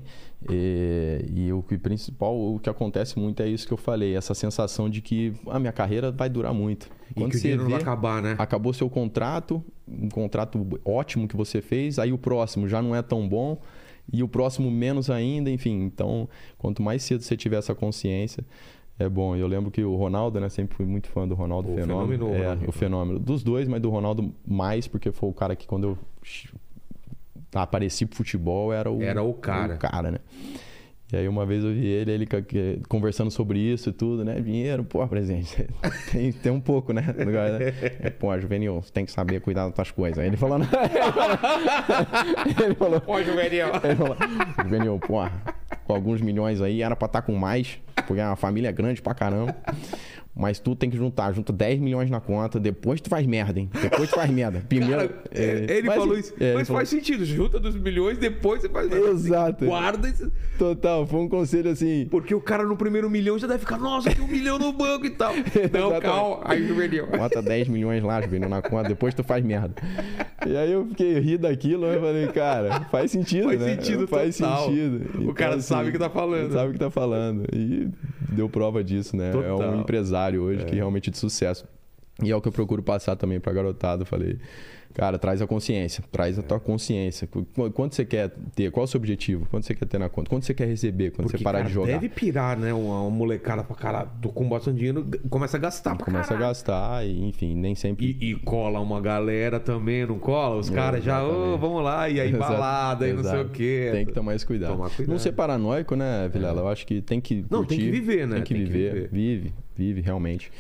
[0.49, 4.33] E, e o que principal, o que acontece muito é isso que eu falei, essa
[4.35, 6.87] sensação de que a minha carreira vai durar muito.
[7.11, 8.35] E que o dinheiro não vai acabar, né?
[8.37, 13.01] acabou seu contrato, um contrato ótimo que você fez, aí o próximo já não é
[13.01, 13.59] tão bom
[14.11, 15.81] e o próximo menos ainda, enfim.
[15.81, 18.45] Então, quanto mais cedo você tiver essa consciência,
[18.97, 19.35] é bom.
[19.35, 22.25] Eu lembro que o Ronaldo, né, sempre fui muito fã do Ronaldo O Fenômeno.
[22.25, 22.69] fenômeno, é, Ronaldo.
[22.69, 25.97] o fenômeno dos dois, mas do Ronaldo mais porque foi o cara que quando eu
[27.53, 29.75] apareci pro futebol era o Era o cara.
[29.75, 30.17] o cara, né?
[31.13, 32.27] E aí uma vez eu vi ele, ele
[32.89, 34.41] conversando sobre isso e tudo, né?
[34.41, 35.67] Dinheiro, pô, presente.
[36.11, 37.01] Tem, tem um pouco, né?
[37.01, 37.73] né?
[38.01, 40.17] É, pô, Juvenil, você tem que saber cuidar das tuas coisas.
[40.17, 40.65] Aí ele falando.
[42.65, 42.99] ele falou.
[43.01, 43.67] Pô, Juvenil.
[43.83, 44.15] Ele falou,
[44.63, 45.23] Juvenil, pô,
[45.85, 49.13] com alguns milhões aí, era pra estar com mais, porque é uma família grande pra
[49.13, 49.55] caramba.
[50.37, 53.69] Mas tu tem que juntar, junta 10 milhões na conta, depois tu faz merda, hein?
[53.81, 54.61] Depois tu faz merda.
[54.67, 55.07] Primeiro.
[55.07, 56.33] Cara, é, ele mas- falou isso.
[56.39, 57.23] é, mas falou- faz sentido.
[57.23, 58.91] Junta dos milhões, depois você faz.
[58.91, 59.65] Exato.
[59.65, 60.29] Guarda isso.
[60.59, 62.05] Total, foi um conselho assim.
[62.11, 65.05] Porque o cara no primeiro milhão já deve ficar, nossa, tem um milhão no banco
[65.05, 65.33] e tal.
[65.71, 66.41] Não, calma.
[66.43, 67.07] Aí juvenil.
[67.07, 69.73] Bota 10 milhões lá, Juvenil, na conta, depois tu faz merda.
[70.45, 73.75] E aí eu fiquei ri daquilo, eu falei, cara, faz sentido, Faz né?
[73.75, 74.65] sentido Faz total.
[74.67, 75.29] sentido.
[75.29, 76.51] O cara sabe o que tá falando.
[76.51, 77.45] Sabe o que tá falando.
[77.53, 77.89] E
[78.31, 79.29] deu prova disso, né?
[79.29, 79.71] É Total.
[79.71, 81.65] um empresário hoje que realmente de sucesso.
[82.23, 84.05] E é o que eu procuro passar também pra garotada.
[84.05, 84.37] Falei,
[84.93, 87.27] cara, traz a consciência, traz a tua consciência.
[87.27, 88.71] Qu- Quanto você quer ter?
[88.71, 89.45] Qual é o seu objetivo?
[89.51, 90.29] Quanto você quer ter na conta?
[90.29, 91.91] Quanto você quer receber quando Porque, você parar cara, de jogar?
[91.91, 92.73] deve pirar, né?
[92.73, 94.09] Uma, uma molecada pra caralho.
[94.21, 96.47] Tô com bastante dinheiro, começa a gastar pra Começa a caralho.
[96.47, 100.55] gastar e, enfim, nem sempre E, e cola uma galera também, não cola?
[100.55, 101.59] Os caras já, ô, Exatamente.
[101.59, 103.89] vamos lá, e aí Exato, balada, e não sei o quê.
[103.91, 104.71] Tem que tomar esse cuidado.
[104.71, 105.09] Tomar cuidado.
[105.09, 105.11] É.
[105.11, 106.61] Não ser paranoico, né, Vilela?
[106.61, 108.35] Eu acho que tem que Não, tem curtir, que viver, né?
[108.35, 108.93] Tem que, Tem que viver.
[108.93, 109.09] viver.
[109.11, 110.51] Vive, vive, realmente.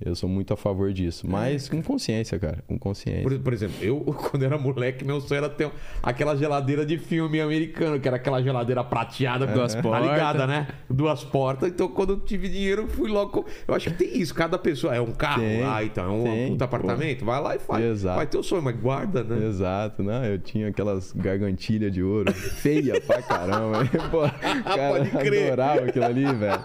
[0.00, 1.26] Eu sou muito a favor disso.
[1.28, 2.62] Mas com consciência, cara.
[2.66, 3.22] Com consciência.
[3.22, 5.70] Por, por exemplo, eu, quando era moleque, meu sonho era ter
[6.02, 9.46] aquela geladeira de filme americano, que era aquela geladeira prateada.
[9.46, 10.10] Duas tá portas.
[10.10, 10.68] ligada, né?
[10.88, 11.68] Duas portas.
[11.70, 13.44] Então, quando eu tive dinheiro, eu fui logo.
[13.66, 14.34] Eu acho que tem isso.
[14.34, 14.94] Cada pessoa.
[14.94, 15.40] É um carro?
[15.40, 16.04] Tem, ah, então.
[16.04, 16.76] É um tem, puta pô.
[16.76, 17.24] apartamento?
[17.24, 17.84] Vai lá e faz.
[17.84, 18.16] Exato.
[18.16, 19.46] Vai ter o sonho, mas guarda, né?
[19.46, 20.32] Exato, né?
[20.32, 23.84] Eu tinha aquelas gargantilhas de ouro feia pra caramba.
[24.10, 24.22] Pô,
[24.64, 25.52] cara, Pode crer.
[25.52, 26.64] adorava aquilo ali, velho.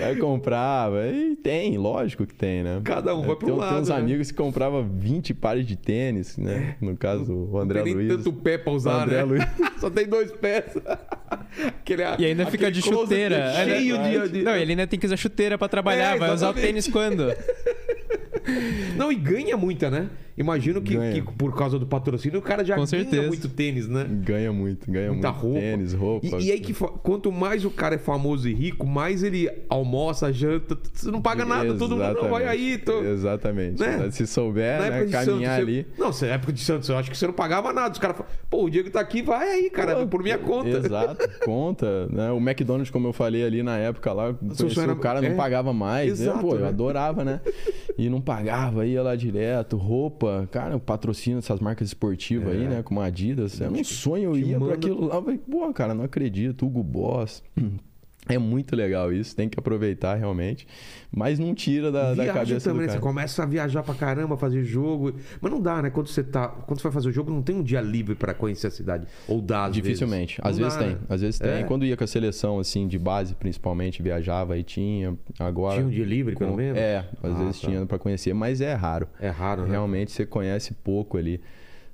[0.00, 1.06] Aí comprava.
[1.06, 2.80] E tem, lógico que tem, né?
[2.84, 3.96] Cada um vai pro tem, lado, Tem uns né?
[3.96, 6.76] amigos que compravam 20 pares de tênis, né?
[6.80, 8.16] No caso, o Não André tem nem Luiz.
[8.24, 9.22] tanto pé pra usar, André né?
[9.24, 9.44] Luiz.
[9.80, 10.64] Só tem dois pés.
[11.80, 13.52] Aquele- E ainda fica de chuteira.
[13.64, 16.16] Cheio Ainda- de, de- Não, ele ainda tem que usar chuteira pra trabalhar.
[16.16, 17.26] É, vai usar o tênis quando?
[18.96, 20.08] Não, e ganha muita, né?
[20.36, 23.28] Imagino que, que por causa do patrocínio o cara já Com ganha certeza.
[23.28, 24.06] muito tênis, né?
[24.08, 25.42] Ganha muito, ganha Muita muito.
[25.42, 25.60] roupa.
[25.60, 26.26] Tênis, roupa.
[26.38, 29.50] E, e aí que fa- quanto mais o cara é famoso e rico, mais ele
[29.68, 33.02] almoça, janta, você não paga nada, todo mundo não vai aí, tô...
[33.02, 33.80] Exatamente.
[33.80, 34.10] Né?
[34.10, 35.86] Se souber, né, caminhar Santos, ali.
[35.96, 36.24] Você...
[36.24, 37.92] Não, na época de Santos, eu acho que você não pagava nada.
[37.92, 40.68] Os caras falam, pô, o Diego tá aqui, vai aí, cara, Pô, por minha conta.
[40.70, 42.06] Exato, conta.
[42.08, 42.30] Né?
[42.32, 45.34] O McDonald's, como eu falei ali na época lá, era- o cara não é.
[45.34, 46.18] pagava mais.
[46.18, 46.26] né?
[46.26, 46.68] Exato, Pô, eu né?
[46.68, 47.40] adorava, né?
[47.98, 52.82] E não pagava, ia lá direto, roupa, cara, patrocínio dessas marcas esportivas aí, né?
[52.82, 53.60] Como a Adidas.
[53.60, 55.16] Era um sonho, eu ia pra manda- aquilo lá.
[55.16, 56.66] eu falei, Pô, cara, não acredito.
[56.66, 57.42] Hugo Boss.
[58.28, 60.64] É muito legal isso, tem que aproveitar realmente.
[61.14, 63.00] Mas não tira da, da cabeça também, do você cara.
[63.00, 65.14] começa a viajar pra caramba, fazer jogo.
[65.40, 65.90] Mas não dá, né?
[65.90, 66.46] Quando você tá.
[66.48, 69.06] Quando você vai fazer o jogo, não tem um dia livre pra conhecer a cidade.
[69.26, 70.40] Ou dá, às Dificilmente.
[70.40, 70.50] vezes.
[70.52, 70.88] Às vezes dá, tem.
[70.90, 70.98] né?
[71.08, 71.50] Às vezes tem.
[71.50, 71.62] É.
[71.64, 75.18] Quando ia com a seleção, assim, de base, principalmente, viajava e tinha.
[75.40, 75.74] Agora.
[75.74, 76.78] Tinha um dia livre, pelo com- menos?
[76.78, 77.66] É, às Ah, vezes tá.
[77.68, 79.08] tinha pra conhecer, mas é raro.
[79.20, 79.70] É raro, né?
[79.72, 81.40] Realmente você conhece pouco ali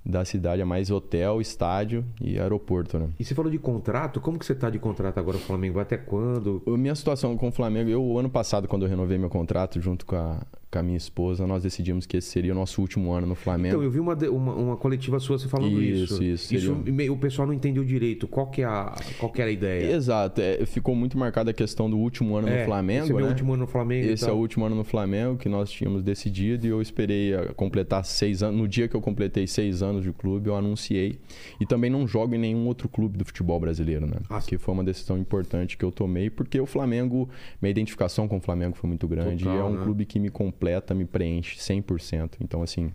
[0.09, 3.11] da cidade, é mais hotel, estádio e aeroporto, né?
[3.21, 5.75] E você falou de contrato, como que você tá de contrato agora no Flamengo?
[5.75, 6.63] Vai Até quando?
[6.67, 9.79] A minha situação com o Flamengo, eu, o ano passado, quando eu renovei meu contrato
[9.83, 10.41] junto com a,
[10.71, 13.69] com a minha esposa, nós decidimos que esse seria o nosso último ano no Flamengo.
[13.77, 16.23] Então, eu vi uma, uma, uma coletiva sua você falando isso.
[16.23, 18.29] Isso, isso, meio- o pessoal não entendeu direito.
[18.29, 19.93] Qual que, é a, qual que era a ideia?
[19.97, 23.15] Exato, é, ficou muito marcada a questão do último ano É, no Flamengo, esse é
[23.15, 23.31] meu né?
[23.31, 26.67] último ano no Flamengo Esse é o último ano no Flamengo que nós tínhamos decidido
[26.67, 28.61] e eu esperei a completar seis anos.
[28.61, 31.19] No dia que eu completei seis anos de clube, eu anunciei.
[31.59, 34.17] E também não jogo em nenhum outro clube do futebol brasileiro, né?
[34.29, 37.29] Ah, que foi uma decisão importante que eu tomei, porque o Flamengo,
[37.63, 39.45] minha identificação com o Flamengo foi muito grande.
[39.45, 39.83] Total, e é um né?
[39.85, 40.29] clube que me
[40.59, 42.33] completa, me preenche 100%.
[42.41, 42.91] Então, assim,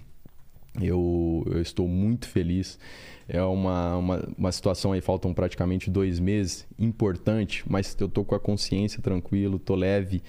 [0.82, 2.78] eu, eu estou muito feliz.
[3.28, 8.36] É uma, uma, uma situação aí, faltam praticamente dois meses, importante, mas eu tô com
[8.36, 10.22] a consciência tranquilo, tô leve,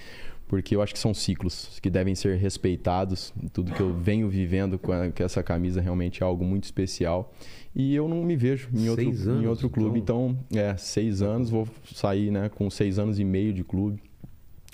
[0.47, 3.35] porque eu acho que são ciclos que devem ser respeitados.
[3.53, 7.35] Tudo que eu venho vivendo com, a- com essa camisa realmente é algo muito especial.
[7.75, 9.99] E eu não me vejo em outro, Seis em anos, outro clube.
[9.99, 14.01] Então, é, seis anos, vou sair né, com seis anos e meio de clube.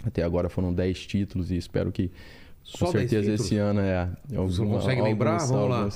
[0.04, 2.10] Até agora foram dez títulos e espero que
[2.62, 4.08] Só com 10 certeza esse ano é.
[4.28, 5.38] Você não consegue lembrar?
[5.46, 5.88] Vamos lá.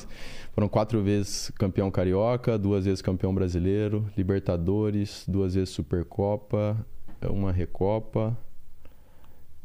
[0.53, 6.77] Foram quatro vezes campeão carioca, duas vezes campeão brasileiro, Libertadores, duas vezes Supercopa,
[7.29, 8.37] uma Recopa.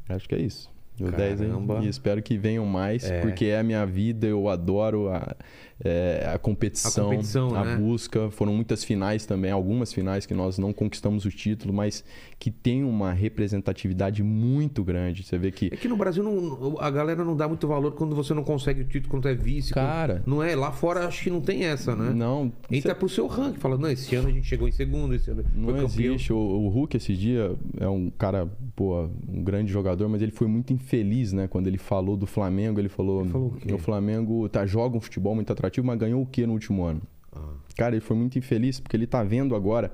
[0.08, 0.70] Acho que é isso.
[0.98, 1.80] Deu 10 Caramba.
[1.80, 1.86] aí.
[1.86, 3.22] E espero que venham mais, É.
[3.22, 5.36] porque é a minha vida, eu adoro a,
[5.84, 7.76] é, a competição, A competição, a né?
[7.78, 8.30] busca.
[8.32, 12.04] Foram muitas finais também, algumas finais que nós não conquistamos o título, mas
[12.38, 15.24] que tem uma representatividade muito grande.
[15.24, 18.16] Você vê que É que no Brasil não- a galera não dá muito valor quando
[18.16, 19.74] você não consegue o título, quando é vice.
[19.74, 20.24] quando- Cara.
[20.26, 20.56] Não é?
[20.56, 22.12] Lá fora acho que não tem essa, né?
[22.14, 22.52] não.
[22.72, 23.60] Entra pro seu ranking.
[23.60, 26.32] Fala, não, esse ano a gente chegou em segundo, esse ano Não existe.
[26.34, 30.48] O, o Hulk esse dia é um cara, pô, um grande jogador, mas ele foi
[30.48, 31.48] muito infeliz, né?
[31.48, 35.34] Quando ele falou do Flamengo, ele falou, Ele falou o Flamengo tá, joga um futebol
[35.36, 35.52] muito
[35.86, 37.02] mas ganhou o quê no último ano?
[37.36, 37.40] Ah.
[37.76, 39.92] Cara, ele foi muito infeliz porque ele tá vendo agora.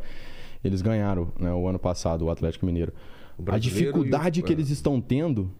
[0.63, 2.91] Eles ganharam né, o ano passado, o Atlético Mineiro.
[3.37, 4.55] O A dificuldade o- que é.
[4.55, 5.51] eles estão tendo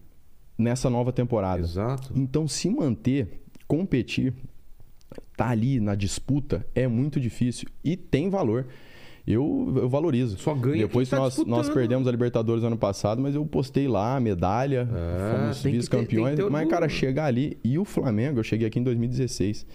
[0.58, 1.62] nessa nova temporada.
[1.62, 2.12] Exato.
[2.16, 4.34] Então, se manter, competir,
[5.38, 7.68] tá ali na disputa, é muito difícil.
[7.84, 8.66] E tem valor.
[9.28, 10.38] Eu, eu valorizo.
[10.38, 14.16] Só ganha Depois tá nós, nós perdemos a Libertadores ano passado, mas eu postei lá
[14.16, 16.36] a medalha, É, fomos que vice-campeões.
[16.40, 17.58] que Mas, cara, chegar ali.
[17.64, 19.66] E o Flamengo, eu cheguei aqui em 2016.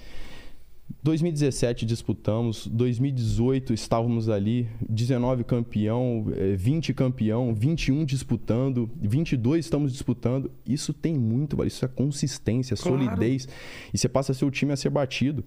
[1.03, 10.51] 2017 disputamos, 2018 estávamos ali, 19 campeão, eh, 20 campeão, 21 disputando, 22 estamos disputando.
[10.66, 12.99] Isso tem muito, valor, isso é consistência, Claro.
[13.03, 13.49] solidez.
[13.95, 15.45] E você passa seu time a ser batido.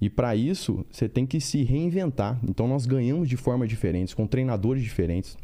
[0.00, 2.38] E para isso, você tem que se reinventar.
[2.48, 5.36] Então nós ganhamos de formas diferentes, com treinadores diferentes.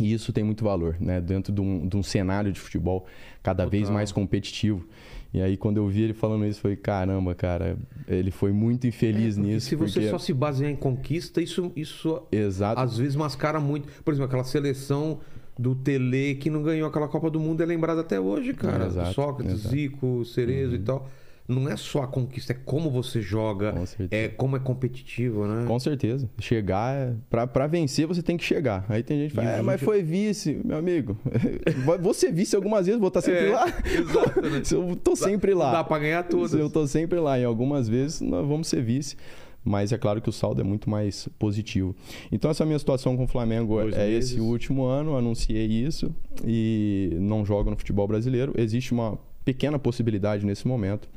[0.00, 1.20] E isso tem muito valor, né?
[1.20, 3.06] Dentro de um, de um cenário de futebol
[3.42, 3.94] cada vez Total.
[3.94, 4.86] mais competitivo.
[5.32, 7.76] E aí, quando eu vi ele falando isso, foi caramba, cara,
[8.06, 9.66] ele foi muito infeliz É, nisso.
[9.68, 12.80] Se você porque- só se basear em conquista, isso, isso Exato.
[12.80, 13.86] às vezes mascara muito.
[14.02, 15.20] Por exemplo, aquela seleção
[15.58, 18.86] do Tele que não ganhou aquela Copa do Mundo é lembrada até hoje, cara.
[18.86, 19.74] Exato, Sócrates, exato.
[19.74, 19.80] Uhum.
[19.82, 21.08] Zico, Cerezo e tal.
[21.48, 25.64] Não é só a conquista, é como você joga, Com é como é competitivo, né?
[25.66, 26.28] Com certeza.
[26.38, 27.14] Chegar, é...
[27.30, 28.84] pra, pra vencer, você tem que chegar.
[28.86, 31.16] Aí tem gente que fala, é, a mas gente- foi vice, meu amigo.
[32.02, 33.64] Vou ser vice algumas vezes, vou estar sempre É, lá.
[33.66, 34.62] exato, né?
[34.70, 35.72] Eu tô sempre lá.
[35.72, 36.52] Dá pra ganhar todas.
[36.52, 37.38] Eu tô sempre lá.
[37.38, 39.16] E algumas vezes nós vamos ser vice.
[39.64, 41.94] Mas é claro que o saldo é muito mais positivo.
[42.30, 44.32] Então, essa minha situação com o Flamengo Dois é meses.
[44.32, 45.16] esse último ano.
[45.16, 46.14] Anunciei isso
[46.46, 48.52] e não jogo no futebol brasileiro.
[48.56, 49.18] Existe uma
[49.52, 51.08] pequena possibilidade nesse momento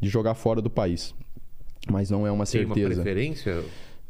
[0.00, 1.12] de jogar fora do país.
[1.90, 3.02] Mas não é uma Tem uma certeza.
[3.02, 3.64] preferência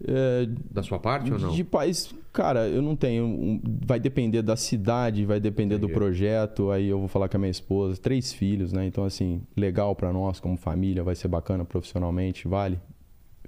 [0.06, 1.50] É, da sua parte ou não?
[1.50, 3.60] de país Cara, eu não tenho.
[3.86, 5.94] Vai depender da cidade, vai depender do Entendi.
[5.98, 6.70] projeto.
[6.70, 8.86] Aí eu vou falar com a minha esposa, três filhos, né?
[8.86, 12.78] Então, assim, legal pra nós como família, vai ser bacana profissionalmente, vale.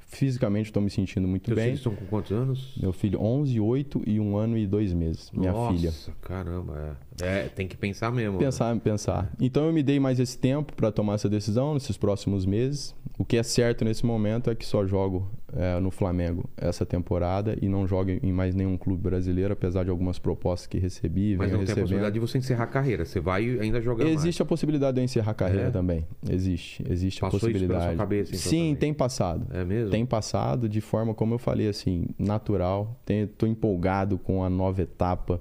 [0.00, 1.64] Fisicamente, estou me sentindo muito Seus bem.
[1.66, 2.74] filhos estão com quantos anos?
[2.76, 5.30] Meu filho, 11, 8 e um ano e dois meses.
[5.32, 5.92] Minha Nossa, filha.
[6.20, 6.76] caramba.
[6.76, 7.11] É.
[7.20, 8.38] É, tem que pensar mesmo.
[8.38, 8.44] né?
[8.44, 9.30] Pensar, pensar.
[9.40, 12.94] Então eu me dei mais esse tempo para tomar essa decisão nesses próximos meses.
[13.18, 17.56] O que é certo nesse momento é que só jogo é, no Flamengo essa temporada
[17.60, 21.48] e não jogo em mais nenhum clube brasileiro, apesar de algumas propostas que recebi, Mas
[21.50, 21.82] não tem a recebendo.
[21.84, 23.04] possibilidade de você encerrar a carreira.
[23.04, 24.16] Você vai ainda jogar mais.
[24.16, 25.70] Existe a possibilidade de eu encerrar a carreira É?
[25.70, 26.06] também.
[26.28, 27.98] Existe, existe Passou a isso pela sua possibilidade.
[27.98, 28.74] cabeça, então, Sim, também?
[28.76, 29.46] tem passado.
[29.52, 29.90] É mesmo?
[29.90, 32.98] Tem passado de forma, como eu falei, assim, natural.
[33.06, 35.40] Estou empolgado com a nova etapa.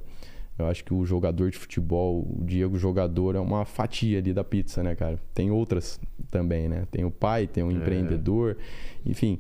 [0.60, 4.44] Eu acho que o jogador de futebol, o Diego jogador, é uma fatia ali da
[4.44, 5.20] pizza, né, cara?
[5.34, 6.00] Tem outras
[6.30, 6.86] também, né?
[6.92, 7.74] Tem o pai, tem o É.
[7.74, 8.58] empreendedor,
[9.06, 9.40] enfim.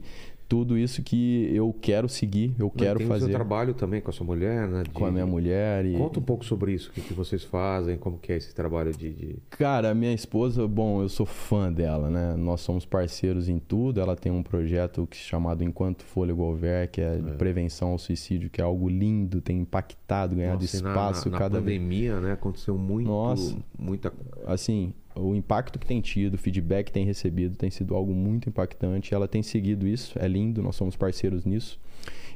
[0.51, 4.01] Tudo isso que eu quero seguir, eu Não, quero tem o seu fazer trabalho também
[4.01, 4.83] com a sua mulher, né?
[4.93, 5.85] com a de- minha mulher.
[5.85, 5.93] E...
[5.97, 8.91] Conta um pouco sobre isso, o que, que vocês fazem, como que é esse trabalho
[8.91, 9.13] de...
[9.13, 12.35] de- Cara, minha esposa, bom, eu sou fã dela, né?
[12.35, 14.01] Nós somos parceiros em tudo.
[14.01, 18.49] Ela tem um projeto que chamado Enquanto Fôlego Houver, que é de prevenção ao suicídio,
[18.49, 21.79] que é algo lindo, tem impactado, ganhado Nossa, na- espaço na, na cada vez.
[21.79, 22.33] pandemia, né?
[22.33, 23.55] Aconteceu muito, Nossa.
[23.79, 24.11] muita...
[24.45, 28.47] Assim, o impacto que tem tido, o feedback que tem recebido, tem sido algo muito
[28.49, 29.13] impactante.
[29.13, 31.79] Ela tem seguido isso, é lindo, nós somos parceiros nisso.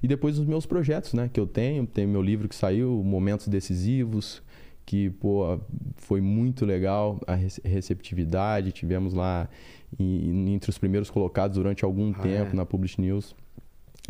[0.03, 3.47] E depois os meus projetos, né, que eu tenho, tem meu livro que saiu, Momentos
[3.47, 4.41] Decisivos,
[4.85, 5.59] que pô,
[5.95, 9.49] foi muito legal a rece- receptividade, tivemos lá
[9.97, 12.55] em- entre os primeiros colocados durante algum Ah, tempo é?
[12.55, 13.35] na Publish News.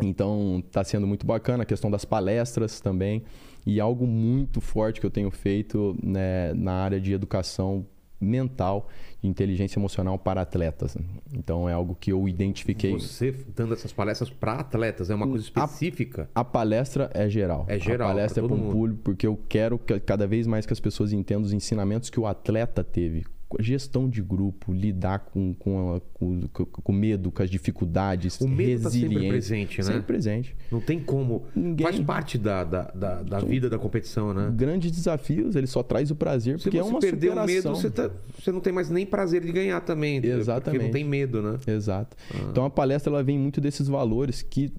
[0.02, 3.22] Então, está sendo muito bacana a questão das palestras também.
[3.64, 7.86] E algo muito forte que eu tenho feito né, na área de educação
[8.20, 8.88] mental
[9.22, 10.96] inteligência emocional para atletas.
[11.32, 12.92] Então, é algo que eu identifiquei.
[12.92, 16.30] Você dando essas palestras para atletas, é uma coisa A- específica?
[16.34, 17.64] A palestra é geral.
[17.68, 20.64] É geral, A palestra é para um público, porque eu quero que cada vez mais
[20.64, 23.24] que as pessoas entendam os ensinamentos que o atleta teve.
[23.60, 28.82] Gestão de grupo, lidar com, com, a- com, com medo, com as dificuldades, O medo
[28.82, 29.84] tá sempre presente, né?
[29.84, 30.56] Sempre presente.
[30.70, 31.44] Não tem como...
[31.54, 34.52] Ninguém- Faz parte da, da, da, da vida da competição, né?
[34.54, 37.72] Grandes desafios, ele só traz o prazer, Se porque você é uma perder o superação.
[37.72, 40.16] medo, você, tá- você não tem mais nem prazer de ganhar também.
[40.16, 40.38] entendeu?
[40.38, 40.82] Porque Exatamente.
[40.84, 41.58] não tem medo, né?
[41.68, 42.16] Exato.
[42.34, 42.48] Ah.
[42.50, 44.72] Então a palestra ela vem muito desses valores que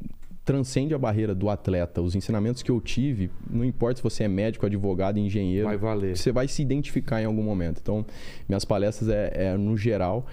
[0.47, 2.01] transcende a barreira do atleta.
[2.01, 6.15] Os ensinamentos que eu tive, não importa se você é médico, advogado, engenheiro, Vai valer.
[6.15, 7.81] você vai se identificar em algum momento.
[7.81, 8.05] Então,
[8.47, 10.25] minhas palestras é, é no geral.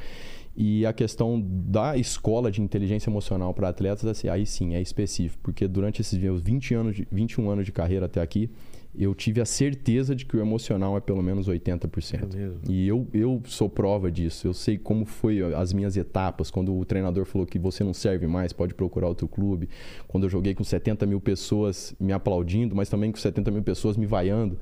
[0.57, 5.43] E a questão da escola de inteligência emocional para atletas, assim, aí sim, é específico.
[5.43, 8.49] Porque durante esses meus 20 anos de, 21 anos de carreira até aqui,
[8.97, 12.15] eu tive a certeza de que o emocional é pelo menos 80%.
[12.15, 12.61] É mesmo.
[12.69, 14.47] E eu, eu sou prova disso.
[14.47, 16.51] Eu sei como foi as minhas etapas.
[16.51, 19.69] Quando o treinador falou que você não serve mais, pode procurar outro clube.
[20.07, 23.97] Quando eu joguei com 70 mil pessoas me aplaudindo, mas também com 70 mil pessoas
[23.97, 24.59] me vaiando.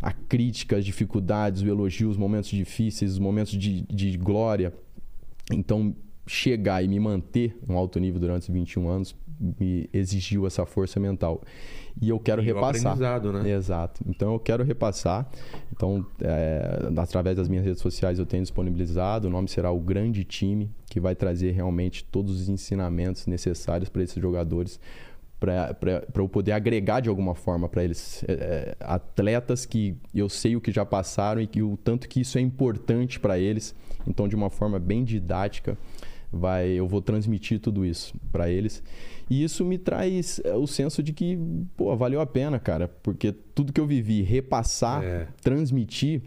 [0.00, 4.72] A crítica, as dificuldades, o elogio, os momentos difíceis, os momentos de, de glória.
[5.52, 5.94] Então,
[6.26, 10.98] chegar e me manter um alto nível durante os 21 anos me exigiu essa força
[11.00, 11.42] mental.
[12.00, 12.92] E eu quero E o repassar.
[12.92, 13.50] aprendizado, né?
[13.50, 14.02] Exato.
[14.06, 15.28] Então eu quero repassar.
[15.72, 19.28] Então, é, através das minhas redes sociais eu tenho disponibilizado.
[19.28, 24.02] O nome será o Grande Time, que vai trazer realmente todos os ensinamentos necessários para
[24.02, 24.80] esses jogadores,
[25.38, 25.76] para
[26.16, 28.24] eu poder agregar de alguma forma para eles.
[28.26, 32.20] É, é, atletas que eu sei o que já passaram e que o tanto que
[32.20, 33.74] isso é importante para eles.
[34.06, 35.78] Então, de uma forma bem didática,
[36.32, 38.82] vai, eu vou transmitir tudo isso para eles.
[39.30, 41.38] E isso me traz é, o senso de que,
[41.76, 45.26] pô, valeu a pena, cara, porque tudo que eu vivi, repassar, É.
[45.42, 46.20] transmitir,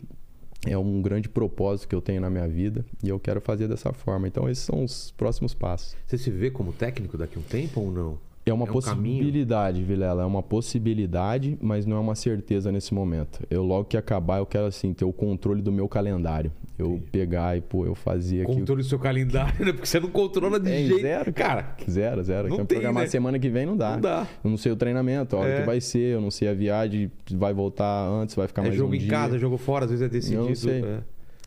[0.66, 3.94] é um grande propósito que eu tenho na minha vida e eu quero fazer dessa
[3.94, 4.28] forma.
[4.28, 5.96] Então, esses são os próximos passos.
[6.06, 8.18] Você se vê como técnico daqui a um tempo ou não?
[8.46, 9.18] É uma É um caminho?
[9.18, 10.24] possibilidade, Vilela.
[10.24, 13.46] É uma possibilidade, mas não é uma certeza nesse momento.
[13.50, 16.52] Eu, logo que acabar, eu quero, assim, ter o controle do meu calendário.
[16.80, 18.54] Eu pegar e, pô, eu fazer aqui.
[18.54, 19.72] Controle do seu calendário, né?
[19.74, 21.02] Porque você não controla de É, jeito.
[21.02, 21.76] zero, cara.
[21.90, 22.48] Zero, zero.
[22.50, 23.10] Não Então, tem, programar né?
[23.10, 23.94] semana que vem não dá.
[23.94, 24.28] Não dá.
[24.44, 25.60] Eu não sei o treinamento, a hora É.
[25.62, 28.76] que vai ser, eu não sei a viagem, vai voltar antes, vai ficar É mais
[28.78, 29.10] jogo um em dia.
[29.10, 30.42] casa, jogo fora, às vezes é decidido.
[30.44, 30.84] Eu não sei.
[30.84, 31.00] é.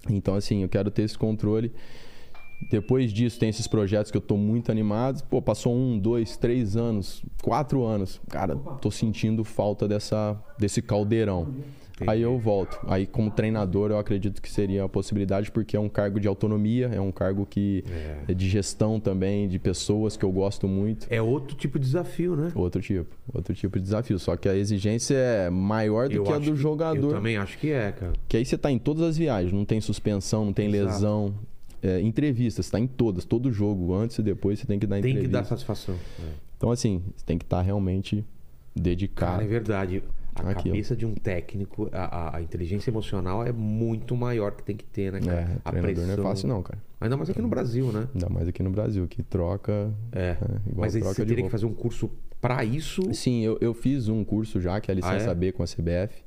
[0.09, 1.71] Então, assim, eu quero ter esse controle.
[2.71, 5.23] Depois disso, tem esses projetos que eu tô muito animado.
[5.31, 8.21] Pô, passou um, dois, três anos, quatro anos.
[8.29, 11.55] Cara, tô sentindo falta dessa, desse caldeirão.
[12.07, 12.79] Aí eu volto.
[12.87, 16.91] Aí, como treinador, eu acredito que seria a possibilidade, porque é um cargo de autonomia,
[16.93, 17.85] é um cargo que
[18.29, 21.07] é de gestão também, de pessoas que eu gosto muito.
[21.11, 22.53] É outro tipo de desafio, né?
[22.55, 24.19] Outro tipo, outro tipo de desafio.
[24.19, 27.09] Só que a exigência é maior do Eu que a do jogador.
[27.09, 28.13] Eu também acho que é, cara.
[28.29, 30.93] Que aí você tá em todas as viagens, não tem suspensão, não tem Exato.
[30.93, 31.35] lesão.
[31.83, 34.97] É, entrevistas, você tá em todas, todo jogo, antes e depois você tem que dar
[34.97, 35.27] Tem entrevista.
[35.29, 35.95] que dar satisfação.
[35.95, 36.33] É.
[36.59, 38.23] Então, assim, você tem que estar realmente
[38.77, 39.33] dedicar.
[39.33, 40.03] Cara, é verdade.
[40.35, 40.75] A Aquilo.
[40.75, 45.13] cabeça de um técnico, a, a- inteligência emocional é muito maior que tem que ter,
[45.13, 45.41] né, cara?
[45.41, 46.79] É, a treinador não é fácil não, cara.
[47.01, 48.09] Ainda mais aqui no Brasil, né?
[48.15, 49.93] Ainda mais aqui no Brasil, que troca.
[50.13, 50.37] É.
[50.67, 52.11] igual Mas aí troca você teria que fazer um curso
[52.41, 53.13] pra isso.
[53.13, 55.35] Sim, eu, eu fiz um curso já, que é a licença Ah, é?
[55.35, 56.23] B com a CBF.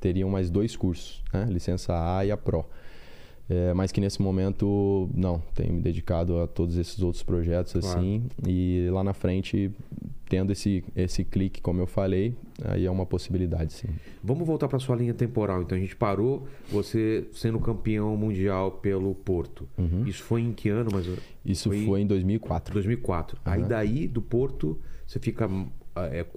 [0.00, 1.46] Teriam mais dois cursos, né?
[1.50, 2.64] Licença A e a Pro.
[3.52, 7.98] É, mas que nesse momento, não, tenho me dedicado a todos esses outros projetos, Claro.
[7.98, 8.22] assim.
[8.46, 9.72] E lá na frente,
[10.28, 12.32] tendo esse, esse clique, como eu falei,
[12.64, 13.88] aí é uma possibilidade, sim.
[14.22, 15.62] Vamos voltar pra sua linha temporal.
[15.62, 19.68] Então a gente parou você sendo campeão mundial pelo Porto.
[20.06, 21.24] Isso foi em que ano, mais ou menos?
[21.44, 21.50] Uhum.
[21.52, 22.72] Isso Foi- foi, em 2004.
[22.72, 23.36] 2004.
[23.44, 25.50] Aí daí do Porto você fica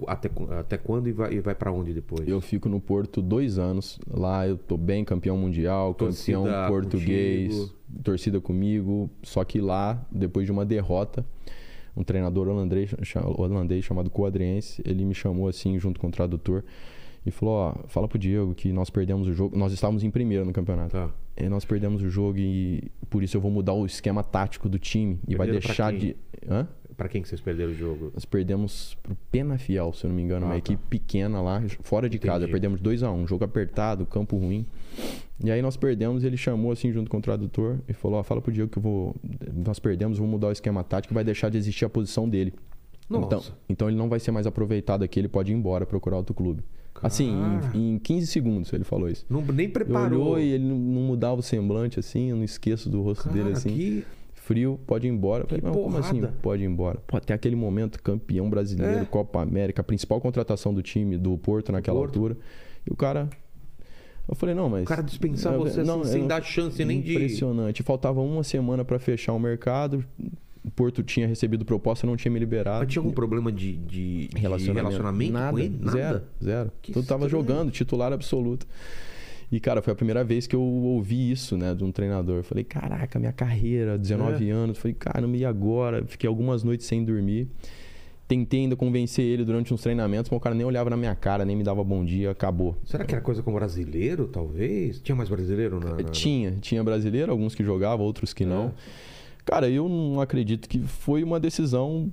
[0.06, 2.26] até, até quando e vai, e vai para onde depois?
[2.26, 3.98] Eu fico no Porto dois anos.
[4.08, 7.78] Lá eu tô bem campeão mundial, Torcida campeão português, contigo.
[8.02, 9.10] torcida comigo.
[9.22, 11.24] Só que lá, depois de uma derrota,
[11.96, 12.94] um treinador holandês,
[13.36, 16.64] holandês chamado Coadriense, ele me chamou assim, junto com o tradutor,
[17.24, 19.56] e falou: Ó, fala pro Diego que nós perdemos o jogo.
[19.56, 20.90] Nós estávamos em primeiro no campeonato.
[20.90, 21.10] Tá.
[21.36, 24.78] E nós perdemos o jogo e por isso eu vou mudar o esquema tático do
[24.78, 25.18] time.
[25.26, 26.16] E vai Perderam pra deixar de.
[26.48, 26.68] Hã?
[26.96, 28.10] Para quem que vocês perderam o jogo?
[28.14, 30.58] Nós perdemos pro Penafiel, se eu não me engano, Ah, uma tá.
[30.58, 32.38] equipe pequena lá, fora de casa.
[32.44, 32.52] Entendi.
[32.52, 34.64] Perdemos 2 a 1 um, jogo apertado, campo ruim.
[35.42, 38.40] E aí nós perdemos, ele chamou assim junto com o tradutor e falou: ó, fala
[38.40, 39.16] pro Diego que eu vou.
[39.66, 42.52] Nós perdemos, vou mudar o esquema tático e vai deixar de existir a posição dele.
[43.08, 43.26] Nossa.
[43.26, 46.34] Então, então ele não vai ser mais aproveitado aqui, ele pode ir embora procurar outro
[46.34, 46.62] clube.
[47.02, 47.34] Assim,
[47.74, 49.26] em, em 15 segundos ele falou isso.
[49.28, 50.20] Não, nem preparou.
[50.22, 53.34] olhou e ele não, não mudava o semblante assim, eu não esqueço do rosto Cara,
[53.34, 54.04] dele assim que-
[54.44, 55.46] frio, pode ir embora.
[55.46, 56.22] Falei, não, como assim?
[56.42, 56.98] Pode ir embora.
[57.06, 59.04] Pô, até aquele momento, campeão brasileiro, É.
[59.04, 62.16] Copa América, a principal contratação do time, do Porto naquela Porto.
[62.18, 62.36] altura.
[62.86, 63.28] E o cara.
[64.28, 64.82] Eu falei, não, mas.
[64.84, 67.12] O cara dispensar Eu- você assim, sem dar chance nem de.
[67.14, 67.82] Impressionante.
[67.82, 70.04] Faltava uma semana pra fechar o mercado.
[70.64, 72.84] O Porto tinha recebido proposta, não tinha me liberado.
[72.84, 75.78] Mas tinha algum problema de, de- de Relacionamento, relacionamento nada, com ele?
[75.78, 75.90] Nada.
[75.98, 76.72] Zero, zero.
[76.80, 78.66] Que Tudo tava jogando, titular absoluto.
[79.54, 82.38] E, cara, foi a primeira vez que eu ouvi isso, né, de um treinador.
[82.38, 84.52] Eu falei, caraca, minha carreira, 19 É.
[84.52, 84.76] anos.
[84.76, 86.04] Eu falei, caramba, e agora?
[86.06, 87.46] Fiquei algumas noites sem dormir.
[88.26, 91.44] Tentei ainda convencer ele durante uns treinamentos, mas o cara nem olhava na minha cara,
[91.44, 92.76] nem me dava bom dia, acabou.
[92.84, 94.98] Será que era coisa com brasileiro, talvez?
[95.00, 95.90] Tinha mais brasileiro na.
[95.94, 98.68] na- Tinha, tinha brasileiro, alguns que jogavam, outros que não.
[98.68, 98.72] É.
[99.44, 102.10] Cara, eu não acredito que foi uma decisão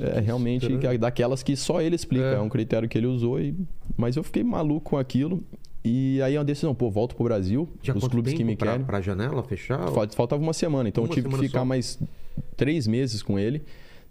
[0.00, 2.24] é, realmente que- daquelas que só ele explica.
[2.24, 2.34] É.
[2.34, 2.40] É.
[2.40, 3.38] um critério que ele usou.
[3.38, 3.54] E...
[3.96, 5.40] Mas eu fiquei maluco com aquilo.
[5.84, 8.72] E aí é uma decisão, pô, volto pro Brasil, Tinha os clubes que me pra,
[8.72, 8.86] querem.
[8.86, 9.90] Pra janela fechar?
[9.90, 11.64] Fal- Faltava uma semana, então Uma eu tive que ficar só.
[11.64, 11.98] mais
[12.56, 13.62] três meses com ele,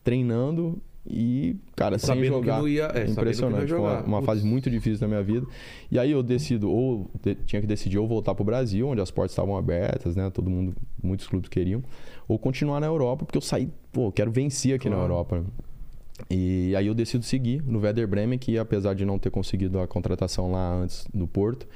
[0.03, 2.69] treinando e, cara, sem Sabendo que jogar.
[2.69, 3.67] ia- é, Impressionante.
[3.67, 4.03] Foi uma, jogar.
[4.03, 4.25] Putz.
[4.25, 5.47] fase muito difícil da minha vida.
[5.91, 9.09] E aí eu decido, ou de- tinha que decidir ou voltar pro Brasil, onde as
[9.09, 10.29] portas estavam abertas, né?
[10.29, 11.83] Todo mundo, muitos clubes queriam,
[12.27, 15.11] ou continuar na Europa, porque eu saí, pô, quero vencer aqui na Claro.
[15.11, 15.43] Europa.
[16.29, 19.87] E aí eu decido seguir no Werder Bremen, que apesar de não ter conseguido a
[19.87, 21.67] contratação lá antes do Porto,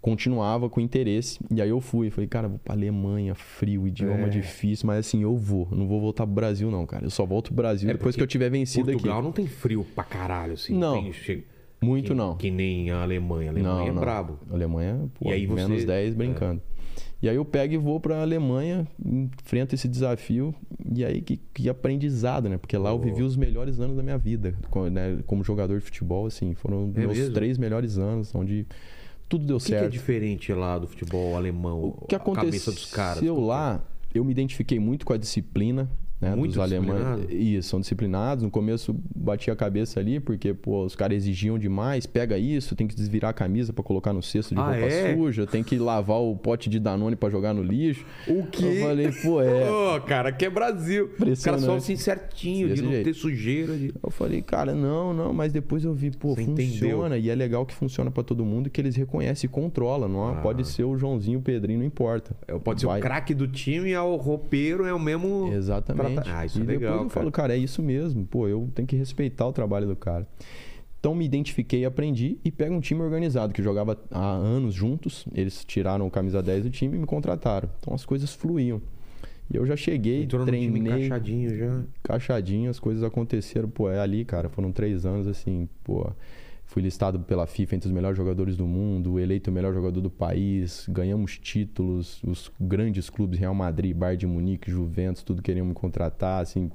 [0.00, 1.38] continuava com interesse.
[1.50, 4.28] E aí eu fui, falei, cara, vou pra Alemanha, frio, idioma É.
[4.28, 7.04] difícil, mas assim, eu vou, não vou voltar pro Brasil não, cara.
[7.06, 9.24] Eu só volto pro Brasil É, depois que eu tiver vencido Portugal aqui.
[9.24, 10.74] não tem frio pra caralho, assim.
[10.76, 11.02] Não.
[11.02, 11.44] Tem-
[11.82, 12.36] Muito que, não.
[12.36, 13.50] Que nem a Alemanha.
[13.50, 14.38] A Alemanha não, é brabo.
[14.50, 16.62] A Alemanha, pô, E aí você- menos 10 brincando.
[17.22, 20.54] E aí eu pego e vou pra Alemanha, enfrento esse desafio,
[20.94, 22.58] e aí que, que aprendizado, né?
[22.58, 23.04] Porque lá eu Pô.
[23.04, 25.18] vivi os melhores anos da minha vida, co- né?
[25.26, 27.34] como jogador de futebol, assim, foram É meus mesmo?
[27.34, 28.66] três melhores anos, onde
[29.28, 29.92] tudo deu O que, que é certo.
[29.92, 31.94] diferente lá do futebol alemão?
[32.02, 33.22] O que a aconteceu cabeça dos caras?
[33.40, 33.82] lá,
[34.14, 35.88] eu me identifiquei muito com a disciplina,
[36.30, 37.26] né, Muito dos alemães.
[37.30, 38.42] Isso, são disciplinados.
[38.44, 42.06] No começo bati a cabeça ali, porque pô, os caras exigiam demais.
[42.06, 45.14] Pega isso, tem que desvirar a camisa pra colocar no cesto de Ah, roupa é?
[45.16, 48.04] suja, tem que lavar o pote de Danone pra jogar no lixo.
[48.28, 48.64] O quê?
[48.64, 49.70] Eu falei, pô, é.
[49.96, 51.10] Ô, cara, que é Brasil.
[51.30, 53.04] Os caras só assim certinho, de não jeito.
[53.04, 53.76] ter sujeira.
[53.76, 53.92] De...
[54.02, 57.64] Eu falei, cara, não, não, mas depois eu vi, pô, Você funciona e é legal
[57.66, 60.08] que funciona pra todo mundo que eles reconhecem e controlam.
[60.08, 60.34] Não Ah.
[60.40, 62.34] pode ser o Joãozinho, o Pedrinho, não importa.
[62.48, 62.98] É, Pode ser Vai.
[62.98, 65.50] o craque do time e o roupeiro é o mesmo.
[65.52, 66.13] Exatamente.
[66.14, 67.10] Pra- Ah, isso e é depois legal, eu cara.
[67.10, 68.26] falo, cara, é isso mesmo.
[68.26, 70.26] Pô, eu tenho que respeitar o trabalho do cara.
[71.00, 75.26] Então me identifiquei, aprendi e pego um time organizado que jogava há anos juntos.
[75.34, 77.68] Eles tiraram o camisa 10 do time e me contrataram.
[77.80, 78.80] Então as coisas fluíam.
[79.52, 81.82] E eu já cheguei, Entrou no time treinei, encaixadinho já.
[82.02, 83.68] encaixadinho, as coisas aconteceram.
[83.68, 84.48] Pô, é ali, cara.
[84.48, 86.10] Foram três anos assim, pô.
[86.74, 90.10] Fui listado pela FIFA entre os melhores jogadores do mundo, eleito o melhor jogador do
[90.10, 95.72] país, ganhamos títulos, os grandes clubes Real Madrid, Bayern de Munique, Juventus, tudo queriam me
[95.72, 96.72] contratar, assim.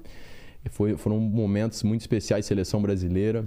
[0.69, 3.45] Foi, foram momentos muito especiais, seleção brasileira.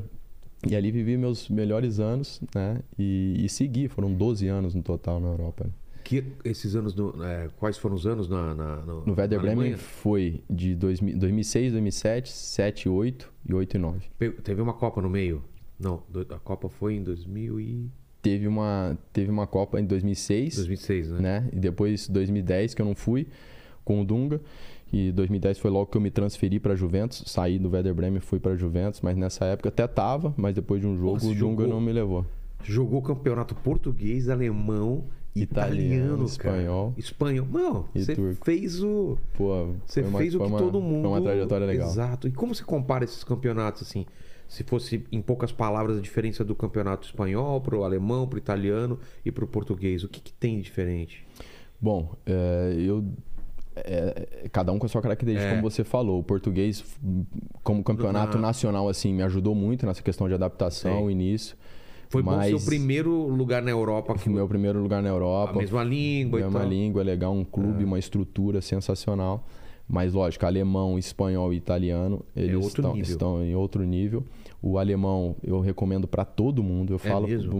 [0.68, 2.80] E ali vivi meus melhores anos, né?
[2.98, 5.70] E, e segui, foram 12 anos no total na Europa.
[6.04, 9.76] Que esses anos, no- é, quais foram os anos na, na, no, No Werder Bremen
[9.78, 14.00] foi de 2000 2006, 2007, 7, 8 e 8 e 9.
[14.18, 15.42] Pe- Teve uma Copa no meio?
[15.82, 17.90] Não, a Copa foi em 2000 e...
[18.22, 21.20] Teve uma, teve uma Copa em 2006, 2006, né?
[21.20, 21.48] né?
[21.52, 23.26] E depois 2010 que eu não fui
[23.84, 24.40] com o Dunga.
[24.92, 28.20] E 2010 foi logo que eu me transferi para Juventus, saí do Werder Bremen e
[28.20, 31.34] fui para Juventus, mas nessa época até tava, mas depois de um jogo Nossa, o
[31.34, 31.66] Dunga jogou?
[31.66, 32.26] não me levou.
[32.62, 35.04] Jogou campeonato português, alemão,
[35.34, 36.56] italiano, Italiano, cara.
[36.58, 36.94] espanhol.
[36.96, 37.46] Espanhol.
[37.50, 38.44] Não, você turco.
[38.44, 39.16] fez o...
[39.34, 41.08] Pô, Você uma- fez o que uma- todo mundo...
[41.08, 41.88] Foi uma trajetória legal.
[41.88, 42.28] Exato.
[42.28, 44.04] E como você compara esses campeonatos, assim?
[44.52, 49.32] Se fosse, em poucas palavras, a diferença do campeonato espanhol pro alemão, pro italiano e
[49.32, 50.04] pro português.
[50.04, 51.26] O que, que tem de diferente?
[51.80, 53.02] Bom, é, eu.
[53.74, 55.50] é, é, cada um com a sua característica, É.
[55.56, 56.20] como você falou.
[56.20, 56.84] O português,
[57.64, 61.04] como campeonato Na- nacional, assim, me ajudou muito nessa questão de adaptação, Sim.
[61.06, 61.56] o início.
[62.10, 65.12] Foi bom o Mas- primeiro lugar na Europa que Foi meu primeiro lugar na a
[65.12, 65.58] Europa.
[65.58, 69.46] mesma língua e Mesma língua, é legal, um clube, uma estrutura sensacional.
[69.88, 74.24] Mas, lógico, alemão, espanhol e italiano, eles É estão, estão em outro nível.
[74.62, 76.92] O alemão eu recomendo para todo mundo.
[76.94, 77.50] Eu É falo mesmo?
[77.50, 77.58] pro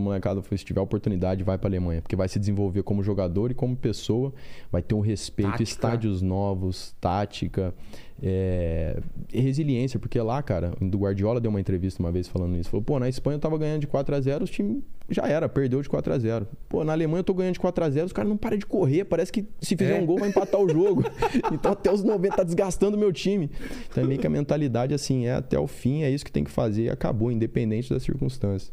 [0.56, 4.32] se tiver oportunidade, vai para Alemanha, porque vai se desenvolver como jogador e como pessoa,
[4.70, 5.62] vai ter um respeito, Tática.
[5.70, 7.74] estádios novos, tática,
[8.22, 9.00] é,
[9.32, 12.70] resiliência, porque lá, cara, do Guardiola deu uma entrevista uma vez falando isso.
[12.70, 15.48] Falou, pô, na Espanha eu tava ganhando de 4 a 0 os times já era,
[15.48, 18.06] perdeu de 4 a 0 Pô, na Alemanha eu tô ganhando de 4 a 0
[18.06, 20.00] os caras não param de correr, parece que se fizer É.
[20.00, 21.02] um gol vai empatar o jogo.
[21.52, 23.50] então até os 90 tá desgastando o meu time.
[23.90, 26.44] Então é meio que a mentalidade assim, é até o fim, é isso que tem
[26.44, 28.72] que fazer e acabou, independente das circunstâncias.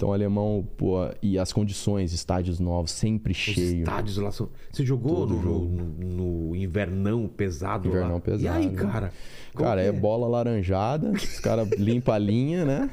[0.00, 3.80] Então o alemão, pô, e as condições, estádios novos, sempre Os cheio.
[3.80, 4.48] estádios lá são.
[4.72, 5.36] Você jogou no,
[5.68, 8.20] no- no invernão pesado Invernão lá?
[8.20, 8.42] pesado.
[8.42, 9.12] E aí, cara?
[9.54, 12.88] Cara, que é bola laranjada, os caras limpam a linha, né?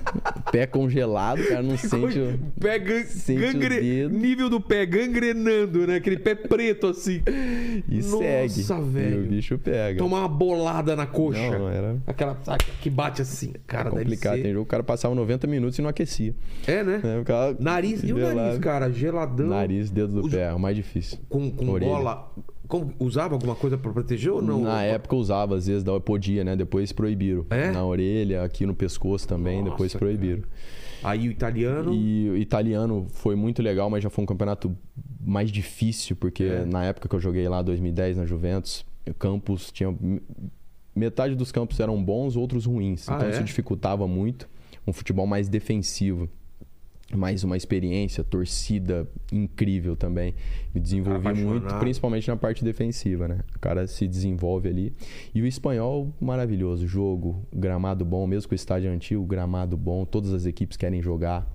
[0.51, 2.37] Pé congelado, o cara não sente o...
[2.59, 4.13] Pé gan- Sente o gangre- dedo.
[4.17, 5.95] Nível do pé gangrenando, né?
[5.97, 7.21] Aquele pé preto assim.
[7.87, 8.61] E Nossa, segue.
[8.61, 9.23] E velho.
[9.23, 9.97] o bicho pega.
[9.99, 11.57] Tomar uma bolada na coxa.
[11.57, 12.37] Não, era Aquela
[12.81, 13.53] que bate assim.
[13.65, 14.35] Cara, deve complicado.
[14.37, 16.35] ser- Tem jogo o cara passava 90 minutos e não aquecia.
[16.65, 16.96] É, né?
[17.03, 17.19] Né?
[17.19, 18.03] O cara Nariz.
[18.03, 18.91] E o nariz, cara?
[18.91, 19.47] Geladão.
[19.47, 21.17] Nariz, dedo do Os- pé, é o mais difícil.
[21.29, 21.91] Com, com Orelha.
[21.91, 22.31] bola.
[22.67, 24.61] Como- usava alguma coisa pra proteger ou não?
[24.63, 26.55] Na época eu usava, às vezes da- podia, né?
[26.55, 27.45] Depois proibiram.
[27.49, 27.71] É?
[27.71, 30.43] Na orelha, aqui no pescoço também, Nossa, depois proibiram.
[31.03, 31.93] Aí o italiano.
[31.93, 34.75] E o italiano foi muito legal, mas já foi um campeonato
[35.25, 36.65] mais difícil, porque É.
[36.65, 38.85] na época que eu joguei lá, 2010, na Juventus,
[39.17, 39.95] campos tinha.
[40.95, 43.07] Metade dos campos eram bons, outros ruins.
[43.07, 43.31] Ah, então é?
[43.31, 44.49] isso dificultava muito.
[44.85, 46.27] Um futebol mais defensivo.
[47.15, 50.35] Mais uma experiência, torcida incrível também.
[50.75, 53.39] Me desenvolvi muito, principalmente na parte defensiva, né?
[53.55, 54.93] O cara se desenvolve ali.
[55.33, 56.85] E o espanhol, maravilhoso.
[56.85, 60.03] Jogo, gramado bom, mesmo com o estádio antigo, gramado bom.
[60.05, 61.47] Todas as equipes querem jogar.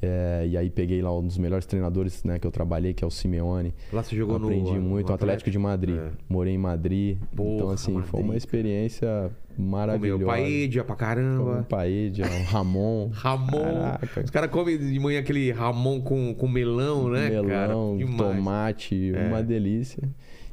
[0.00, 3.06] É, e aí peguei lá um dos melhores treinadores né, que eu trabalhei, que é
[3.06, 3.74] o Simeone.
[3.92, 4.80] Lá você jogou Aprendi no.
[4.80, 5.96] muito, no Atlético de Madrid.
[5.96, 6.10] É.
[6.28, 7.18] Morei em Madrid.
[7.34, 10.24] Porra, então, assim, foi uma Madrid, experiência Comeu maravilhosa.
[10.24, 11.66] paella pra Comeu caramba.
[11.68, 13.08] paella, um Ramon.
[13.12, 13.50] Ramon.
[13.64, 14.20] Caraca.
[14.24, 17.42] Os caras comem de manhã aquele Ramon com, com melão, né, cara?
[17.42, 19.26] melão, tomate, É.
[19.26, 20.08] uma delícia.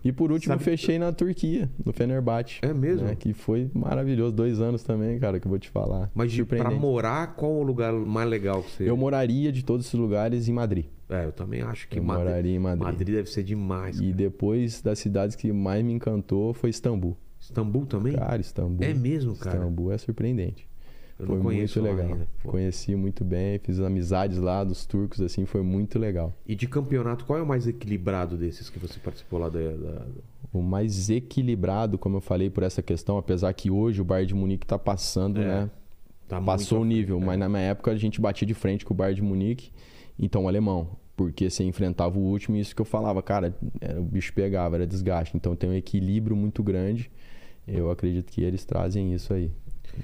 [0.06, 2.60] E por último, Sabe- fechei na Turquia, no Fenerbahçe.
[2.62, 3.08] É mesmo?
[3.08, 4.32] né, que foi maravilhoso.
[4.36, 6.12] Dois anos também, cara, que eu vou te falar.
[6.14, 8.88] Mas pra morar, qual o lugar mais legal que você.
[8.88, 10.86] Eu moraria de todos esses lugares em Madrid.
[11.10, 12.84] É, eu também acho que Eu Madrid, moraria em Madrid.
[12.84, 14.00] Madrid deve ser demais.
[14.00, 17.18] E depois das cidades que mais me encantou foi Istambul.
[17.40, 18.14] Istambul também?
[18.14, 18.84] Cara, Istambul.
[18.86, 19.58] É mesmo, cara?
[19.58, 20.68] Istambul é surpreendente.
[21.20, 22.12] Eu foi não conheço muito legal.
[22.14, 22.28] ainda.
[22.44, 26.34] Conheci muito bem, fiz amizades lá dos turcos, assim, foi muito legal.
[26.46, 29.60] E de campeonato, qual é o mais equilibrado desses que você participou lá da.
[29.60, 30.06] da-
[30.54, 34.36] O mais equilibrado, como eu falei, por essa questão, apesar que hoje o Bayern de
[34.36, 35.70] Munique tá passando, É, né?
[36.28, 37.38] tá Passou o nível, mas é.
[37.38, 39.72] na minha época a gente batia de frente com o Bayern de Munique,
[40.18, 40.98] então o alemão.
[41.16, 43.56] Porque você enfrentava o último e isso que eu falava, cara,
[43.98, 45.38] o bicho pegava, era desgaste.
[45.38, 47.10] Então tem um equilíbrio muito grande.
[47.66, 49.50] Eu acredito que eles trazem isso aí,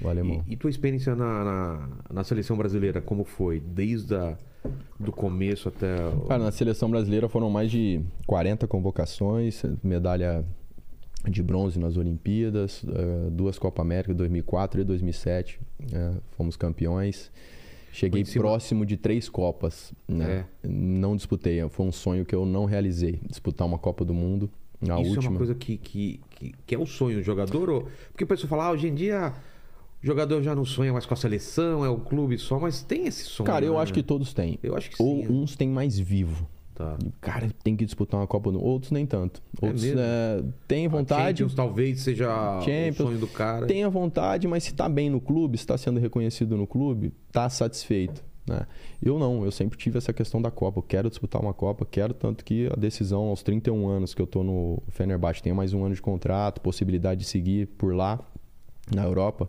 [0.02, 0.44] o alemão.
[0.46, 3.60] E, e tua experiência na, na, na seleção brasileira, como foi?
[3.60, 4.36] Desde a,
[4.98, 6.06] do começo até.
[6.08, 10.44] o- Cara, na seleção brasileira foram mais de 40 convocações, medalha
[11.28, 15.60] de bronze nas Olimpíadas, eh, duas Copa América, 2004 e 2007,
[15.92, 17.30] eh, fomos campeões.
[17.92, 20.46] Cheguei próximo de três Copas, né?
[20.64, 24.98] Não disputei, foi um sonho que eu não realizei, disputar uma Copa do Mundo, a
[25.00, 25.24] Isso última.
[25.26, 27.68] é uma coisa que, que, que, que é o sonho do jogador?
[27.70, 27.88] Ou...
[28.10, 29.32] Porque a pessoa fala, ah, hoje em dia
[30.02, 33.06] o jogador já não sonha mais com a seleção, é o clube só, mas tem
[33.06, 33.46] esse sonho.
[33.46, 33.80] Cara, eu né?
[33.80, 34.58] acho que todos têm.
[34.62, 35.28] Eu acho que Ou sim.
[35.32, 36.48] uns têm mais vivo.
[36.74, 36.96] Tá.
[37.04, 38.66] E, Cara, tem que disputar uma Copa do Mundo.
[38.66, 39.42] Outros nem tanto.
[39.60, 40.00] É Outros mesmo?
[40.00, 42.26] eh, têm vontade, Champions talvez seja
[42.60, 43.00] Champions.
[43.00, 43.66] o sonho do cara.
[43.66, 47.12] tem a vontade, mas se tá bem no clube, se tá sendo reconhecido no clube,
[47.30, 48.24] tá satisfeito.
[48.48, 48.66] Né?
[49.00, 50.78] Eu não, eu sempre tive essa questão da Copa.
[50.78, 54.26] Eu quero disputar uma Copa, quero tanto que a decisão aos 31 anos que eu
[54.26, 58.18] tô no Fenerbahçe, tenho mais um ano de contrato, possibilidade de seguir por lá,
[58.92, 59.48] na Europa.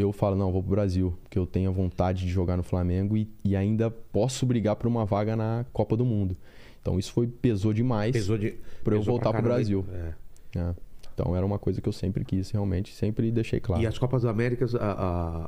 [0.00, 3.16] Eu falo, não, vou pro Brasil, porque eu tenho a vontade de jogar no Flamengo
[3.16, 6.36] e, e ainda posso brigar por uma vaga na Copa do Mundo.
[6.80, 8.54] Então isso foi pesou demais Pesou de.
[8.82, 9.84] para eu voltar pro caramba, Brasil.
[9.92, 10.58] é.
[10.58, 10.74] né?
[11.14, 13.82] Então era uma coisa que eu sempre quis, realmente, sempre deixei claro.
[13.82, 14.92] E as Copas Américas a,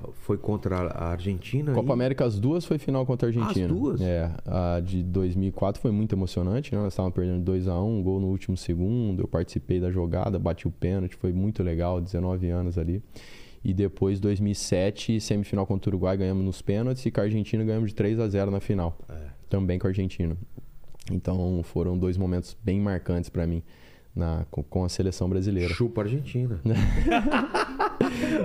[0.02, 1.72] a- foi contra a Argentina?
[1.72, 3.66] Copa e- América, as duas foi final contra a Argentina.
[3.66, 4.00] As duas?
[4.02, 6.82] É, a de 2004 foi muito emocionante, né?
[6.82, 9.22] Nós estávamos perdendo 2 a 1 um gol no último segundo.
[9.22, 13.02] Eu participei da jogada, bati o pênalti, foi muito legal, 19 anos ali.
[13.64, 17.90] E depois, 2007, semifinal contra o Uruguai, ganhamos nos pênaltis e com a Argentina ganhamos
[17.90, 18.98] de 3 a 0 na final.
[19.08, 19.28] É.
[19.48, 20.36] Também com a Argentina.
[21.10, 23.62] Então foram dois momentos bem marcantes para mim
[24.14, 25.72] na, com, a seleção brasileira.
[25.74, 26.60] Chupa a Argentina.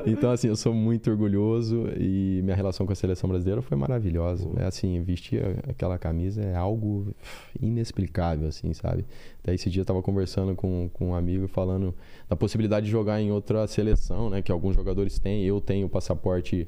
[0.05, 4.49] Então, assim, eu sou muito orgulhoso e minha relação com a seleção brasileira foi maravilhosa.
[4.57, 7.13] É assim, vestir aquela camisa é algo
[7.61, 9.05] inexplicável, assim, sabe?
[9.43, 11.93] Daí esse dia eu tava conversando com, com um amigo falando
[12.29, 14.41] da possibilidade de jogar em outra seleção, né?
[14.41, 15.43] Que alguns jogadores têm.
[15.43, 16.67] Eu tenho o passaporte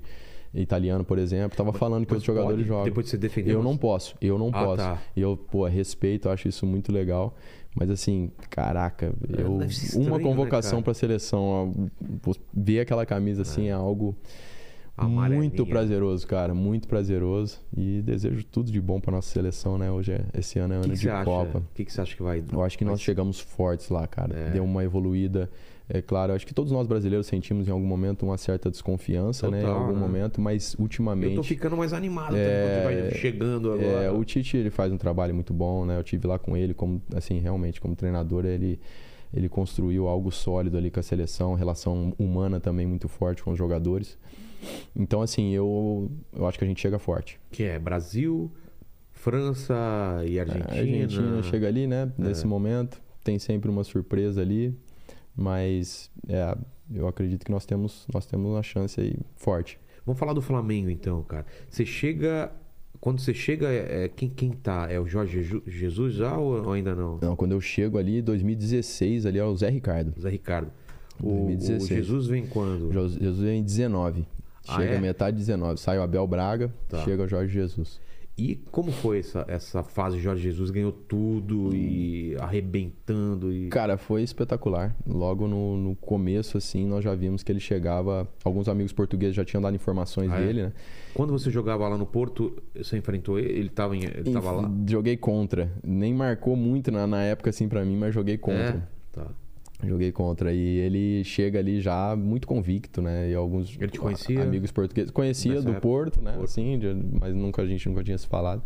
[0.53, 1.55] italiano, por exemplo.
[1.55, 2.67] Tava falando que os jogadores pode?
[2.67, 2.83] jogam.
[2.85, 4.77] Depois de você defender Eu não posso, eu não Ah, posso.
[4.77, 5.01] tá.
[5.15, 7.35] Eu, pô, respeito, acho isso muito legal.
[7.73, 10.83] Mas assim, caraca, É, eu, estranho, uma né, convocação cara?
[10.83, 11.41] pra seleção,
[12.25, 14.50] ó, ver aquela camisa assim é algo Amarelinha.
[15.07, 19.91] Muito prazeroso, cara, muito prazeroso e desejo tudo de bom pra nossa seleção, né?
[19.91, 21.25] Hoje é, esse ano é O ano que, que de?
[21.25, 21.59] Copa.
[21.59, 22.43] O que, que você acha que vai.
[22.51, 23.05] Eu acho que vai nós ser?
[23.05, 24.37] chegamos fortes lá, cara.
[24.37, 24.49] É.
[24.51, 25.49] Deu uma evoluída.
[25.93, 29.59] É claro, acho que todos nós brasileiros sentimos em algum momento uma certa desconfiança, né?
[29.59, 29.99] Em Total, algum né?
[29.99, 31.31] momento, mas ultimamente.
[31.31, 34.03] Eu tô ficando mais animado É, também vai chegando agora.
[34.03, 35.97] É, o Tite ele faz um trabalho muito bom, né?
[35.99, 38.79] Eu tive lá com ele, como assim realmente como treinador ele
[39.33, 43.57] ele construiu algo sólido ali com a seleção, relação humana também muito forte com os
[43.57, 44.17] jogadores.
[44.95, 47.39] Então assim eu eu acho que a gente chega forte.
[47.51, 48.51] Que é Brasil,
[49.11, 49.75] França
[50.25, 50.65] e Argentina.
[50.69, 52.11] A Argentina chega ali, né?
[52.17, 52.21] É.
[52.23, 54.75] Nesse momento tem sempre uma surpresa ali,
[55.35, 56.57] mas é,
[56.93, 59.79] eu acredito que nós temos nós temos uma chance aí forte.
[60.05, 61.45] Vamos falar do Flamengo então, cara.
[61.69, 62.51] Você chega.
[62.99, 64.87] Quando você chega, é, é- quem, quem tá?
[64.91, 67.17] É o Jorge Jesus já ou, ou ainda não?
[67.19, 70.13] Não, quando eu chego ali 2016 ali é o Zé Ricardo.
[70.19, 70.71] Zé Ricardo.
[71.21, 71.87] O, o 2016.
[71.89, 72.91] Jesus vem quando?
[72.91, 74.25] Jesus é em 19.
[74.67, 74.99] Ah, Chega é?
[74.99, 75.79] metade de 19.
[75.79, 76.99] Sai o Abel Braga, Tá.
[77.03, 77.99] chega o Jorge Jesus.
[78.37, 80.17] E como foi essa, essa fase?
[80.17, 83.67] Jorge Jesus ganhou tudo e arrebentando e.
[83.67, 84.95] Cara, foi espetacular.
[85.05, 88.27] Logo no, no começo, assim, nós já vimos que ele chegava.
[88.43, 90.45] Alguns amigos portugueses já tinham dado informações Ah, é?
[90.47, 90.73] dele, né?
[91.13, 93.51] Quando você jogava lá no Porto, você enfrentou ele?
[93.51, 94.71] Ele tava, em, ele tava lá?
[94.87, 95.69] Joguei contra.
[95.83, 98.63] Nem marcou muito na, na época, assim, pra mim, mas joguei contra.
[98.69, 98.81] É?
[99.11, 99.27] Tá.
[99.83, 100.53] Joguei contra.
[100.53, 103.29] E ele chega ali já muito convicto, né?
[103.29, 104.41] E alguns Ele te conhecia?
[104.41, 105.11] amigos portugueses.
[105.11, 105.81] Conhecia do época?
[105.81, 106.31] Porto, né?
[106.33, 106.45] Porto.
[106.45, 106.79] Assim,
[107.19, 108.63] mas nunca a gente nunca tinha se falado.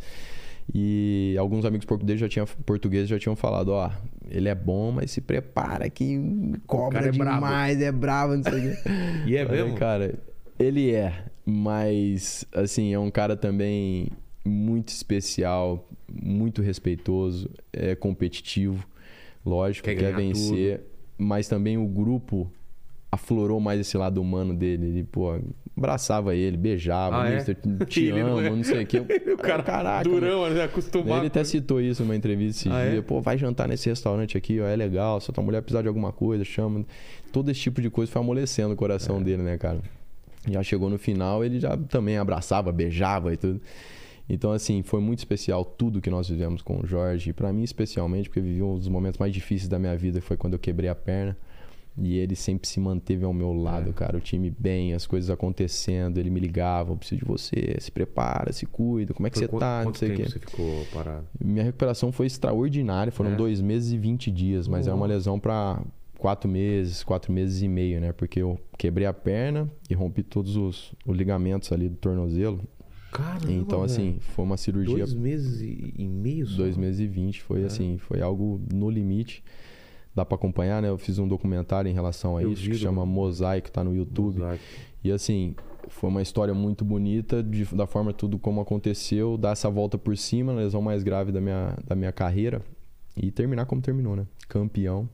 [0.73, 3.91] E alguns amigos portugueses já tinham, portugueses já tinham falado, ó,
[4.29, 6.19] ele é bom, mas se prepara que
[6.65, 8.89] cobra é demais, é bravo, não sei o quê.
[9.27, 9.75] E é mesmo?
[9.75, 10.15] Cara,
[10.57, 14.07] ele é, mas assim, é um cara também
[14.43, 18.87] muito especial, muito respeitoso, é competitivo,
[19.45, 20.81] lógico, Quer quer, vencer,
[21.17, 22.51] mas também o grupo
[23.11, 24.87] aflorou mais esse lado humano dele.
[24.87, 25.39] Ele, pô,
[25.77, 27.35] abraçava ele, beijava, Ah, é?
[27.35, 27.55] "Mister,
[27.87, 28.99] te Ele não amo, é- não sei o quê.
[29.33, 30.19] o cara Caraca, mano.
[30.21, 30.63] durão, né?
[30.63, 31.19] acostumado.
[31.19, 32.91] Ele até citou isso numa entrevista esse Ah, é?
[32.91, 33.01] dia.
[33.03, 35.21] Pô, vai jantar nesse restaurante aqui, ó, é legal.
[35.21, 36.85] Se a tua mulher precisar de alguma coisa, chama.
[37.31, 38.75] Todo esse tipo de coisa foi amolecendo o É.
[38.75, 39.79] coração dele, né, cara?
[40.49, 43.61] Já chegou no final, ele já também abraçava, beijava e tudo.
[44.27, 47.29] Então, assim, foi muito especial tudo que nós vivemos com o Jorge.
[47.29, 50.19] E pra mim, especialmente, porque eu vivi um dos momentos mais difíceis da minha vida,
[50.19, 51.37] que foi quando eu quebrei a perna.
[51.97, 53.93] E ele sempre se manteve ao meu lado, É.
[53.93, 54.17] cara.
[54.17, 56.17] O time bem, as coisas acontecendo.
[56.17, 59.47] Ele me ligava, eu preciso de você, se prepara, se cuida, como é que você
[59.47, 60.29] quanto, tá, não quanto sei o tempo quê.
[60.33, 61.25] você ficou parado?
[61.39, 63.11] Minha recuperação foi extraordinária.
[63.13, 63.35] Foram É?
[63.35, 65.81] dois meses e 20 dias, mas é uma lesão para
[66.17, 68.11] quatro meses, quatro meses e meio, né?
[68.11, 72.59] Porque eu quebrei a perna e rompi todos os, os ligamentos ali do tornozelo.
[73.17, 74.21] Caramba, então, assim, velho.
[74.21, 74.97] foi uma cirurgia.
[74.97, 76.57] Dois meses e, meio só?
[76.57, 77.41] Dois meses e vinte.
[77.41, 77.65] Foi É.
[77.65, 79.43] assim, foi algo no limite.
[80.13, 80.89] Dá pra acompanhar, né?
[80.89, 83.83] Eu fiz um documentário em relação a Eu isso, vi que do- chama Mosaico, tá
[83.83, 84.39] no YouTube.
[84.39, 84.63] Mosaico.
[85.03, 85.53] E assim,
[85.89, 90.17] foi uma história muito bonita, de- da forma tudo como aconteceu, dar essa volta por
[90.17, 92.61] cima, a lesão mais grave da minha, da minha carreira,
[93.15, 94.25] e terminar como terminou, né?
[94.47, 95.07] Campeão.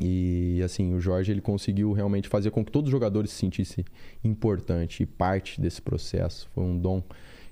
[0.00, 3.84] E assim, o Jorge ele conseguiu realmente fazer com que todos os jogadores se sentissem
[4.22, 6.48] importante e parte desse processo.
[6.54, 7.02] Foi um dom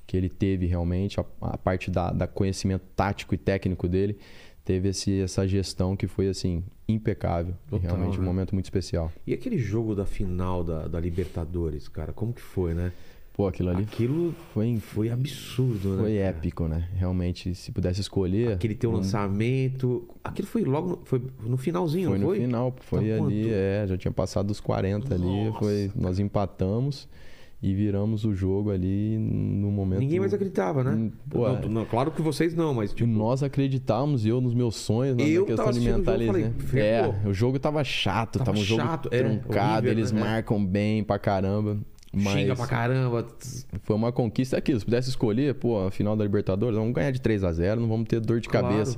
[0.08, 4.16] que ele teve realmente, a, a parte da, da conhecimento tático e técnico dele,
[4.64, 7.54] teve esse, essa gestão que foi assim, impecável.
[7.66, 8.26] E Total, realmente um né?
[8.26, 9.12] momento muito especial.
[9.26, 12.90] E aquele jogo da final da, da Libertadores, cara, como que foi, né?
[13.34, 16.02] Pô, aquilo ali Aquilo foi, foi absurdo, né?
[16.02, 16.88] foi épico, né?
[16.96, 18.52] Realmente, se pudesse escolher.
[18.54, 20.08] Aquele teu lançamento.
[20.24, 22.40] Aquilo foi logo no, foi no finalzinho, Foi não no foi?
[22.40, 23.52] final, foi Tá ali, quanto?
[23.54, 27.06] é, já tinha passado dos 40 ali, Nossa, foi, nós empatamos
[27.60, 29.98] e viramos o jogo ali no momento.
[29.98, 30.92] Ninguém mais acreditava, né?
[30.92, 31.68] Hum, pô, Não, é.
[31.68, 35.44] não, claro que vocês não, mas tipo, nós acreditávamos, eu nos meus sonhos, na Eu
[35.44, 36.34] questão de assistindo o jogo, mentalizar.
[36.34, 37.14] falei, ferrou.
[37.24, 40.20] é, o jogo tava chato, Tava tava, um jogo chato, é, truncado, horrível, eles né?
[40.20, 41.78] Marcam bem pra caramba.
[42.12, 43.26] Mas xinga pra caramba.
[43.82, 44.78] foi uma conquista É aquilo.
[44.78, 47.88] Se pudesse escolher, pô, a final da Libertadores, vamos ganhar de 3 a 0 não
[47.88, 48.68] vamos ter dor de Claro.
[48.68, 48.96] cabeça.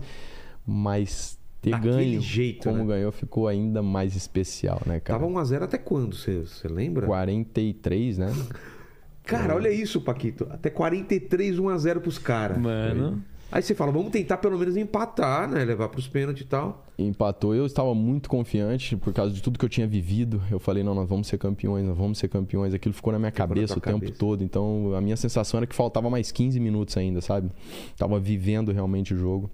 [0.66, 2.94] Mas ter Daquele ganho jeito, como né?
[2.94, 5.18] ganhou ficou ainda mais especial, né, cara?
[5.18, 6.16] Tava 1x0 até quando?
[6.16, 7.06] Você lembra?
[7.06, 8.32] 43, né?
[9.22, 10.48] Cara, olha isso, Paquito.
[10.50, 12.58] Até 43, 1x0 pros caras.
[12.58, 13.22] Mano.
[13.52, 15.64] Aí você fala, vamos tentar pelo menos empatar, né?
[15.64, 16.86] Levar pros pênaltis e tal.
[16.96, 17.52] Empatou.
[17.52, 20.40] Eu estava muito confiante por causa de tudo que eu tinha vivido.
[20.50, 22.72] Eu falei, não, nós vamos ser campeões, nós vamos ser campeões.
[22.74, 24.18] Aquilo ficou na minha Ficou na cabeça tua o tempo cabeça.
[24.18, 24.44] todo.
[24.44, 27.50] Então, a minha sensação era que faltava mais 15 minutos ainda, sabe?
[27.96, 29.50] Tava vivendo realmente o jogo.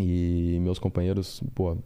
[0.00, 1.76] E meus companheiros, pô,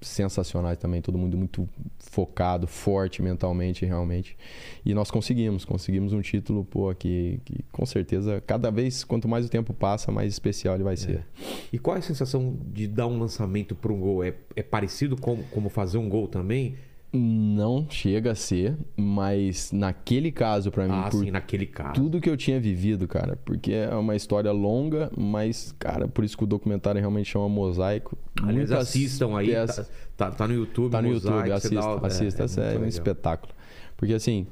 [0.00, 1.68] sensacionais também, todo mundo muito
[1.98, 4.36] focado, forte mentalmente, realmente.
[4.84, 9.46] E nós conseguimos, conseguimos um título, pô, que, que com certeza, cada vez, quanto mais
[9.46, 11.26] o tempo passa, mais especial ele vai ser.
[11.72, 14.22] E qual é a sensação de dar um lançamento para um gol?
[14.24, 16.76] É, é parecido com como fazer um gol também?
[17.18, 21.94] Não chega a ser, mas naquele caso, pra mim, Ah, por sim, naquele caso.
[21.94, 26.36] tudo que eu tinha vivido, cara, porque é uma história longa, mas, cara, por isso
[26.36, 28.16] que o documentário realmente chama Mosaico.
[28.40, 30.90] Aliás, Muitas assistam aí, peças- tá, tá, tá no YouTube.
[30.92, 32.88] Tá no Mosaico, YouTube, assista, dá- assista, é, é, muito um legal.
[32.88, 33.52] espetáculo.
[33.96, 34.46] Porque assim,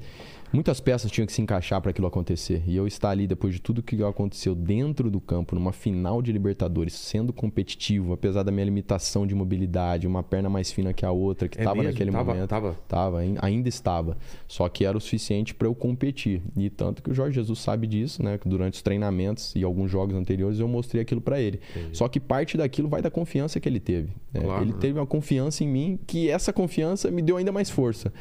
[0.55, 2.63] muitas peças tinham que se encaixar para aquilo acontecer.
[2.67, 6.33] E eu estar ali depois de tudo que aconteceu dentro do campo, numa final de
[6.33, 11.11] Libertadores, sendo competitivo, apesar da minha limitação de mobilidade, uma perna mais fina que a
[11.11, 11.91] outra, que É estava mesmo?
[11.91, 12.49] naquele Tava- momento.
[12.49, 12.77] tava?
[12.89, 14.17] Tava, ain- ainda estava.
[14.49, 16.41] Só que era o suficiente para eu competir.
[16.57, 18.39] E tanto que o Jorge Jesus sabe disso, né?
[18.39, 21.61] Que durante os treinamentos e alguns jogos anteriores eu mostrei aquilo para ele.
[21.93, 24.09] Só que parte daquilo vai da confiança que ele teve.
[24.33, 24.41] né?
[24.41, 24.79] Claro, ele né?
[24.81, 28.13] teve uma confiança em mim que essa confiança me deu ainda mais força.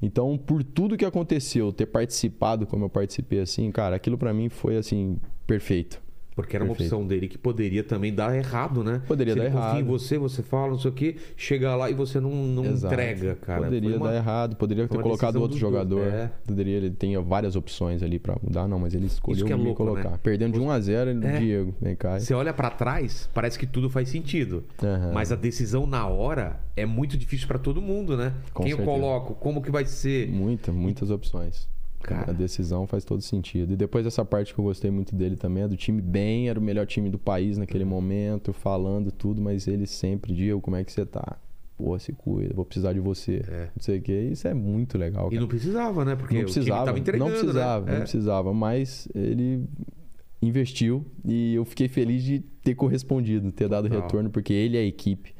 [0.00, 4.48] Então, por tudo que aconteceu, ter participado como eu participei assim, cara, aquilo para mim
[4.48, 6.00] foi assim perfeito.
[6.38, 6.94] Porque era uma Perfeito.
[6.94, 9.02] opção dele que poderia também dar errado, né?
[9.08, 9.86] Poderia Se dar confia em errado.
[9.86, 12.94] você, você fala, não sei o quê, chega lá e você não, não Exato.
[12.94, 13.64] entrega, cara.
[13.64, 16.06] Poderia uma- dar errado, poderia ter colocado outro jogador.
[16.06, 16.30] é.
[16.46, 19.64] Poderia, ele tinha várias opções ali para mudar, não, mas ele escolheu que é me
[19.64, 20.10] louco, colocar.
[20.10, 20.18] né?
[20.22, 21.38] Perdendo de 1 a 0 ele, É.
[21.40, 22.20] Diego, vem cá.
[22.20, 24.62] Você olha pra trás, parece que tudo faz sentido.
[24.80, 25.10] Aham.
[25.12, 28.32] Mas a decisão na hora é muito difícil pra todo mundo, né?
[28.54, 28.96] Com Quem eu certeza.
[29.00, 30.28] coloco, como que vai ser?
[30.30, 31.68] Muita, muitas opções.
[32.00, 32.30] Cara.
[32.30, 33.72] A decisão faz todo sentido.
[33.72, 36.58] E depois essa parte que eu gostei muito dele também é do time bem, era
[36.58, 40.84] o melhor time do país naquele momento, falando tudo, mas ele sempre, Diego, como é
[40.84, 41.36] que você tá?
[41.76, 43.42] Pô, se cuida, vou precisar de você.
[43.48, 43.68] É.
[43.74, 44.28] Não sei o quê.
[44.32, 45.28] Isso é muito legal.
[45.28, 45.40] E cara.
[45.40, 46.16] não precisava, né?
[46.16, 47.92] Porque não precisava, não precisava, né?
[47.92, 48.00] não É.
[48.00, 49.64] precisava, mas ele
[50.40, 54.02] investiu e eu fiquei feliz de ter correspondido, ter dado Total.
[54.02, 55.34] retorno, porque ele e a equipe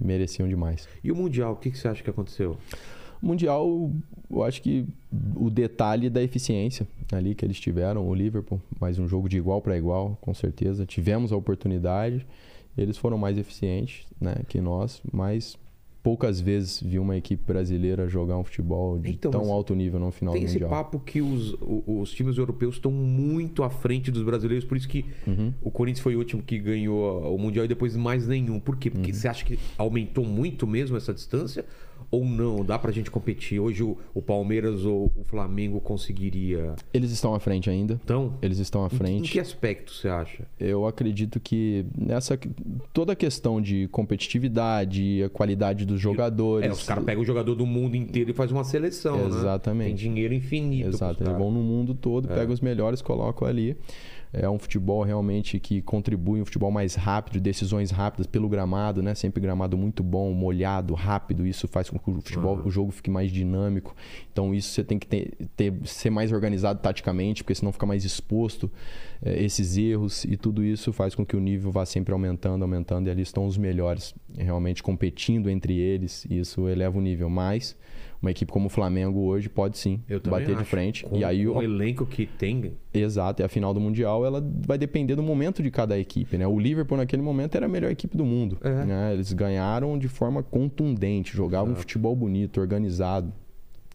[0.00, 0.88] mereciam demais.
[1.02, 2.56] E o Mundial, o que, que você acha que aconteceu?
[3.24, 3.90] Mundial,
[4.30, 4.84] eu acho que
[5.36, 9.60] o detalhe da eficiência ali que eles tiveram, o Liverpool, mais um jogo de igual
[9.60, 10.84] para igual, com certeza.
[10.84, 12.26] Tivemos a oportunidade,
[12.76, 15.56] eles foram mais eficientes né, que nós, mas
[16.02, 20.10] poucas vezes vi uma equipe brasileira jogar um futebol de Então, tão alto nível no
[20.10, 20.68] final Tem do esse Mundial.
[20.68, 21.56] papo que os,
[21.86, 25.54] os times europeus estão muito à frente dos brasileiros, por isso que Uhum.
[25.62, 28.60] o Corinthians foi o último que ganhou o Mundial e depois mais nenhum.
[28.60, 28.90] Por quê?
[28.90, 28.96] Uhum.
[28.96, 31.64] Porque você acha que aumentou muito mesmo essa distância?
[32.10, 32.64] Ou não?
[32.64, 33.58] Dá pra gente competir?
[33.60, 36.74] Hoje o, o Palmeiras ou o Flamengo conseguiria.
[36.92, 38.00] Eles estão à frente ainda.
[38.04, 39.32] Então, Eles estão à em, em frente.
[39.32, 40.44] que aspecto você acha?
[40.58, 42.38] Eu acredito que nessa
[42.92, 46.68] toda a questão de competitividade, a qualidade dos jogadores.
[46.68, 49.26] É, os caras pegam o jogador do mundo inteiro e faz uma seleção, né?
[49.26, 49.86] Exatamente.
[49.88, 50.88] Tem dinheiro infinito.
[50.88, 53.76] Exato, eles vão no mundo todo, pegam os melhores, colocam ali.
[54.42, 59.14] É um futebol realmente que contribui, um futebol mais rápido, decisões rápidas pelo gramado, né?
[59.14, 61.46] Sempre gramado muito bom, molhado, rápido.
[61.46, 63.94] Isso faz com que o futebol, o jogo fique mais dinâmico.
[64.32, 68.04] Então isso você tem que ter, ter- ser mais organizado taticamente, porque senão fica mais
[68.04, 68.70] exposto
[69.22, 73.06] eh, esses erros e tudo isso faz com que o nível vá sempre aumentando, aumentando
[73.08, 76.24] e ali estão os melhores, realmente competindo entre eles.
[76.28, 77.30] E isso eleva o nível.
[77.30, 77.76] Mas
[78.24, 81.04] uma equipe como o Flamengo hoje pode sim Eu bater de frente.
[81.04, 84.42] Com, e aí o o elenco que tem, Exato, e a final do Mundial ela
[84.66, 86.46] vai depender do momento de cada equipe, né?
[86.46, 88.84] O Liverpool naquele momento era a melhor equipe do mundo, É.
[88.84, 89.12] né?
[89.12, 93.32] Eles ganharam de forma contundente, jogavam um futebol bonito, organizado.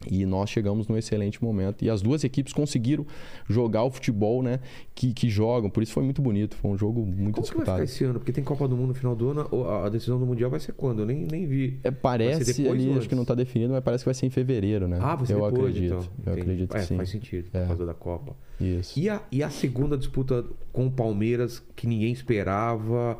[0.09, 1.84] E nós chegamos num excelente momento.
[1.84, 3.05] E as duas equipes conseguiram
[3.49, 4.59] jogar o futebol, né?
[4.95, 5.69] Que, que jogam.
[5.69, 6.55] Por isso foi muito bonito.
[6.55, 7.51] Foi um jogo muito Como disputado.
[7.51, 8.19] que vai ficar esse ano?
[8.19, 9.49] Porque tem Copa do Mundo no final do ano.
[9.84, 10.99] A decisão do Mundial vai ser quando?
[11.01, 11.80] Eu nem, nem vi.
[11.84, 14.88] É, parece ali, acho que não está definido, mas parece que vai ser em fevereiro,
[14.88, 14.97] né?
[15.01, 15.85] Ah, vai ser Eu depois, acredito.
[15.85, 15.99] então.
[16.26, 16.41] Eu Entendi.
[16.41, 16.95] acredito é, sim.
[16.95, 17.65] faz sentido, por É.
[17.67, 18.35] causa da Copa.
[18.59, 18.97] Isso.
[18.99, 23.17] E a, e a segunda disputa com o Palmeiras, que ninguém esperava.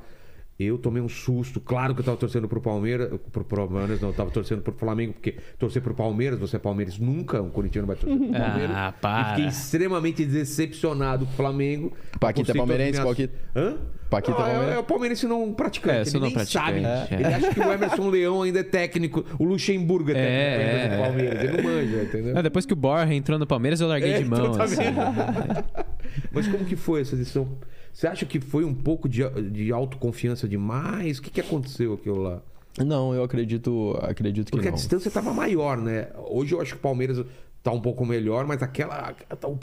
[0.60, 1.62] Eu tomei um susto.
[1.62, 3.10] Claro que eu tava torcendo pro Palmeiras.
[3.32, 7.00] Pro Palmeiras, não, eu tava torcendo pro Flamengo, porque torcer pro Palmeiras, você é Palmeiras,
[7.00, 8.76] nunca um corintiano vai torcer pro Palmeiras.
[8.76, 9.30] Ah, E para.
[9.36, 11.94] fiquei extremamente decepcionado com o Flamengo.
[12.20, 13.34] Paquita é palmeirense, minhas- Paquita?
[13.56, 13.78] Hã?
[14.10, 14.76] Paquita Não, é, palmeirense?
[14.76, 15.96] é o palmeirense não praticante.
[15.98, 16.84] É, ele não nem praticante, sabe.
[16.84, 17.08] é.
[17.16, 19.24] Ele acha que o Emerson Leão ainda é técnico.
[19.38, 20.98] O Luxemburgo é técnico É, ainda é.
[20.98, 21.44] do Palmeiras.
[21.44, 22.38] Ele não manja, entendeu?
[22.38, 24.40] Ah, depois que o Borja entrou no Palmeiras, eu larguei É, de mão.
[24.42, 24.82] então tá assim.
[26.34, 27.48] Mas como que foi essa edição?
[27.94, 31.18] Você acha que foi um pouco de, de autoconfiança demais?
[31.18, 32.42] O que, que aconteceu aquilo lá?
[32.78, 34.78] Não, eu acredito, acredito que Porque a não.
[34.78, 36.08] distância estava maior, né?
[36.30, 37.26] Hoje eu acho que o Palmeiras
[37.62, 39.14] tá um pouco melhor, mas aquela.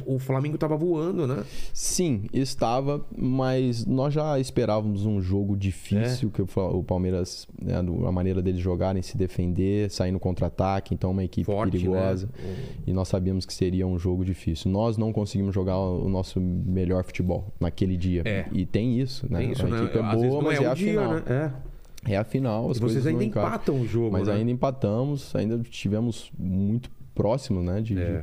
[0.04, 1.44] O Flamengo tava voando, né?
[1.72, 8.42] Sim, estava, mas nós já esperávamos um jogo difícil, que o Palmeiras, né, a maneira
[8.42, 12.26] deles jogarem, se defender, sair no contra-ataque, então uma equipe Forte, perigosa.
[12.26, 12.54] né?
[12.86, 14.70] E nós sabíamos que seria um jogo difícil.
[14.70, 18.22] Nós não conseguimos jogar o nosso melhor futebol naquele dia.
[18.24, 18.46] É.
[18.52, 19.38] E tem isso, né?
[19.40, 19.78] Tem isso, a né?
[19.82, 21.14] equipe é Às boa, mas é, é, a dia, final.
[21.14, 21.22] né?
[21.28, 21.76] É.
[22.08, 23.50] É a final, as E vocês ainda encaixam.
[23.50, 24.34] empatam o jogo, Mas né?
[24.34, 27.80] ainda empatamos, ainda estivemos muito próximos, né?
[27.80, 28.22] De, É.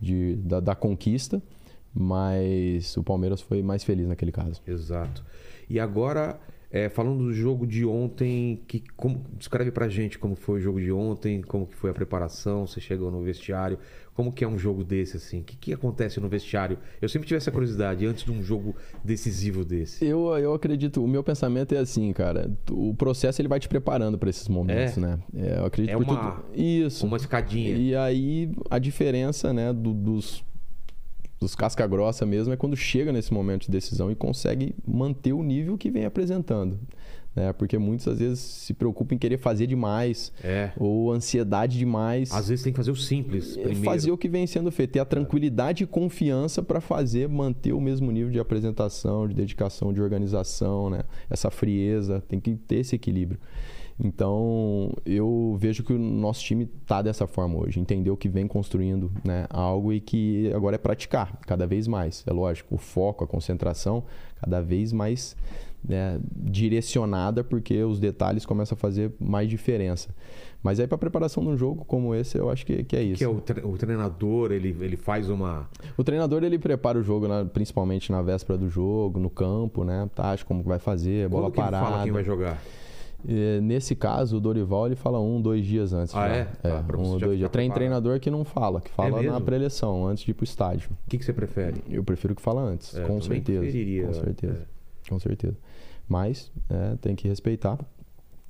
[0.00, 1.40] de- de- da, da conquista.
[1.94, 4.62] Mas o Palmeiras foi mais feliz naquele caso.
[4.66, 5.24] Exato.
[5.68, 6.38] E agora,
[6.70, 10.80] é, falando do jogo de ontem, que, como, descreve pra gente como foi o jogo
[10.80, 13.78] de ontem, como que foi a preparação, você chegou no vestiário,
[14.20, 15.40] como que é um jogo desse, assim?
[15.40, 16.76] O que, que acontece no vestiário?
[17.00, 20.04] Eu sempre tive essa curiosidade, antes de um jogo decisivo desse.
[20.04, 22.50] Eu, eu acredito, o meu pensamento é assim, cara.
[22.70, 25.00] O processo ele vai te preparando para esses momentos, É?
[25.00, 25.18] né?
[25.34, 26.44] É, eu acredito É uma- tudo.
[26.54, 27.06] Isso.
[27.06, 27.74] Uma escadinha.
[27.74, 30.44] E aí a diferença, né, do- dos,
[31.40, 35.42] dos casca grossa mesmo é quando chega nesse momento de decisão e consegue manter o
[35.42, 36.78] nível que vem apresentando.
[37.34, 37.52] Né?
[37.52, 40.72] Porque muitas às vezes se preocupam em querer fazer demais É.
[40.76, 42.32] ou ansiedade demais.
[42.32, 43.84] Às vezes tem que fazer o simples É primeiro.
[43.84, 47.80] fazer o que vem sendo feito, ter a tranquilidade e confiança para fazer, manter o
[47.80, 51.02] mesmo nível de apresentação, de dedicação, de organização, né?
[51.28, 53.38] Essa frieza, tem que ter esse equilíbrio.
[54.02, 59.12] Então, eu vejo que o nosso time tá dessa forma hoje, entendeu que vem construindo
[59.22, 62.24] né, algo e que agora é praticar cada vez mais.
[62.26, 64.02] É lógico, o foco, a concentração,
[64.40, 65.36] cada vez mais
[65.86, 70.10] né, direcionada, porque os detalhes começam a fazer mais diferença.
[70.62, 73.16] Mas aí, para preparação de um jogo como esse, eu acho que, que é isso.
[73.18, 75.66] Que é o, tre- o treinador, ele, ele faz uma.
[75.96, 80.08] O treinador ele prepara o jogo, né, principalmente na véspera do jogo, no campo, né?
[80.14, 81.86] Tático, como que vai fazer, bola Quando que ele parada.
[81.90, 82.62] fala quem vai jogar?
[83.26, 86.14] E, nesse caso, o Dorival ele fala um, dois dias antes.
[86.14, 86.34] Ah, já.
[86.36, 86.44] é?
[86.44, 87.50] Tá, pra um dois dias.
[87.50, 89.32] Tem treinador que não fala, que fala mesmo?
[89.32, 90.90] na preleção, antes de ir pro estádio.
[91.06, 91.82] O que, que você prefere?
[91.88, 93.60] Eu prefiro que fala antes, É, com também certeza.
[93.60, 94.66] preferiria, com certeza.
[94.76, 95.08] é.
[95.10, 95.56] Com certeza.
[96.10, 97.78] Mas é, tem que respeitar.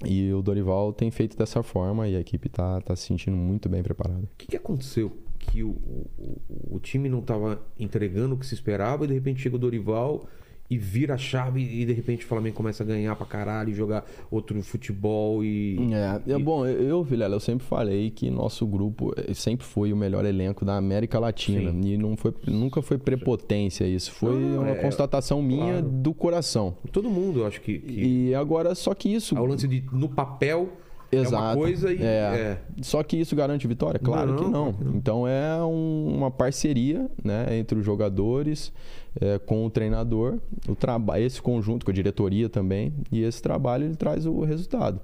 [0.02, 3.68] E o Dorival tem feito dessa forma e a equipe tá, tá se sentindo muito
[3.68, 4.22] bem preparada.
[4.22, 5.12] O que, que aconteceu?
[5.38, 6.40] Que o, o,
[6.76, 10.26] o time não estava entregando o que se esperava e de repente chega o Dorival
[10.70, 13.74] e vira a chave e de repente o Flamengo começa a ganhar pra caralho e
[13.74, 15.76] jogar outro futebol e.
[16.26, 19.96] É, é bom, eu, Vilela, eu sempre falei que nosso grupo eh, sempre foi o
[19.96, 21.72] melhor elenco da América Latina.
[21.72, 21.80] Sim.
[21.84, 24.12] E não foi, nunca foi prepotência isso.
[24.12, 25.88] Foi Não, uma é- constatação minha claro.
[25.88, 26.76] do coração.
[26.92, 27.78] Todo mundo, eu acho que.
[27.80, 29.36] que E agora, só que isso.
[29.36, 30.68] é o lance de no papel
[31.12, 31.58] é uma Exato.
[31.58, 32.00] coisa e.
[32.00, 32.04] É.
[32.06, 32.58] é.
[32.82, 33.98] Só que isso garante vitória?
[33.98, 34.72] Claro Não, que não.
[34.80, 34.94] não.
[34.96, 38.72] Então é um- uma parceria né, entre os jogadores,
[39.20, 40.38] é, com o treinador,
[40.68, 45.00] o traba esse conjunto, com a diretoria também, e esse trabalho ele traz o resultado.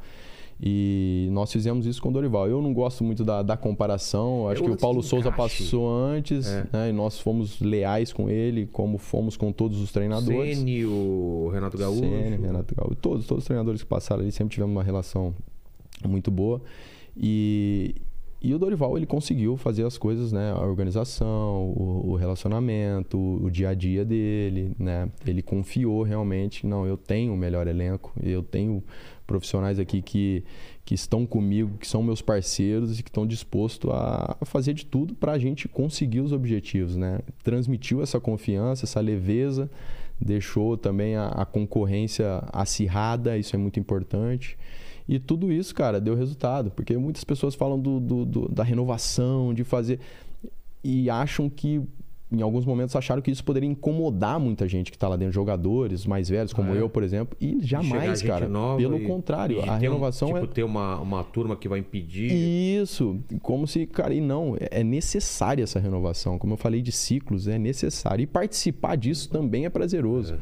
[0.58, 2.48] E nós fizemos isso com o Dorival.
[2.48, 4.48] Eu não gosto muito da, da comparação.
[4.48, 6.66] Acho o que o Paulo Souza passou antes, É.
[6.72, 10.56] né, e nós fomos leais com ele, como fomos com todos os treinadores.
[10.58, 12.00] Ceni, o Renato Gaúcho.
[12.00, 15.34] Ceni, Renato Gaúcho, todos, todos os treinadores que passaram ali sempre tivemos uma relação
[16.08, 16.62] muito boa.
[17.14, 17.94] E,
[18.46, 20.52] e o Dorival ele conseguiu fazer as coisas, né?
[20.52, 25.10] A organização, o, o relacionamento, o dia a dia dele, né?
[25.26, 28.84] Ele confiou realmente, não, eu tenho o melhor elenco, eu tenho
[29.26, 30.44] profissionais aqui que,
[30.84, 35.12] que estão comigo, que são meus parceiros e que estão dispostos a fazer de tudo
[35.12, 37.18] para a gente conseguir os objetivos, né?
[37.42, 39.68] Transmitiu essa confiança, essa leveza,
[40.20, 44.56] deixou também a, a concorrência acirrada, isso é muito importante.
[45.08, 46.70] E tudo isso, cara, deu resultado.
[46.70, 50.00] Porque muitas pessoas falam do, do- do- da renovação, de fazer.
[50.82, 51.80] E acham que
[52.32, 56.04] em alguns momentos acharam que isso poderia incomodar muita gente que está lá dentro, jogadores
[56.04, 56.80] mais velhos, como é?
[56.80, 58.48] eu, por exemplo, e jamais, cara.
[58.76, 61.68] Pelo e- contrário, e a ter um- renovação tipo, é ter uma, uma turma que
[61.68, 62.32] vai impedir.
[62.32, 66.36] isso, como se, cara, e não, é necessária essa renovação.
[66.36, 68.24] Como eu falei de ciclos, é necessário.
[68.24, 70.34] E participar disso também é prazeroso.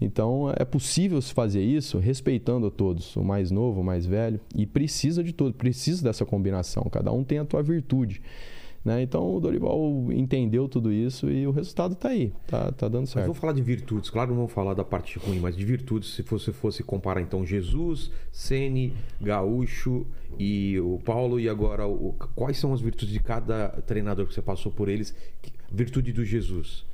[0.00, 4.40] Então, é possível se fazer isso respeitando a todos, o mais novo, o mais velho,
[4.54, 6.84] e precisa de tudo, precisa dessa combinação.
[6.90, 8.20] Cada um tem a tua virtude.
[8.84, 9.00] Né?
[9.00, 9.80] Então, o Dorival
[10.12, 13.26] entendeu tudo isso e o resultado está aí, tá, tá dando Mas certo.
[13.26, 14.10] vamos falar de virtudes.
[14.10, 16.10] Claro, não vamos falar da parte ruim, mas de virtudes.
[16.12, 20.04] Se você fosse comparar, então, Jesus, Sene, Gaúcho
[20.38, 24.42] e o Paulo, e agora, o- quais são as virtudes de cada treinador que você
[24.42, 25.14] passou por eles?
[25.72, 26.84] Virtude do Jesus,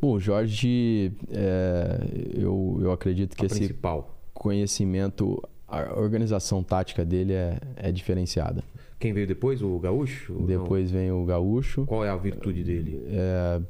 [0.00, 1.98] Bom, o Jorge, é,
[2.34, 4.18] eu, eu acredito que a esse principal.
[4.32, 8.62] conhecimento, a organização tática dele é, é diferenciada.
[8.98, 9.60] Quem veio depois?
[9.62, 10.32] O Gaúcho?
[10.32, 10.46] Não.
[10.46, 13.02] Depois vem o Gaúcho, Qual é a virtude dele?
[13.08, 13.60] é,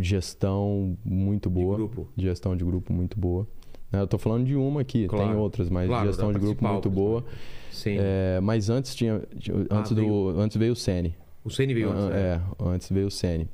[0.00, 1.76] gestão muito boa.
[1.76, 2.08] grupo?
[2.16, 3.46] Gestão de grupo muito boa.
[3.92, 5.28] Né, Eu tô falando de uma aqui, Claro.
[5.30, 7.24] tem outras, mas Claro, gestão de grupo muito boa.
[7.72, 7.96] Sim.
[7.98, 9.22] É, mas antes tinha.
[9.38, 11.14] tinha- Ah, Antes, do, veio- antes veio o Sene.
[11.44, 12.04] O Ceni veio antes.
[12.04, 12.20] Ah, né?
[12.20, 13.48] É, antes veio o Sene.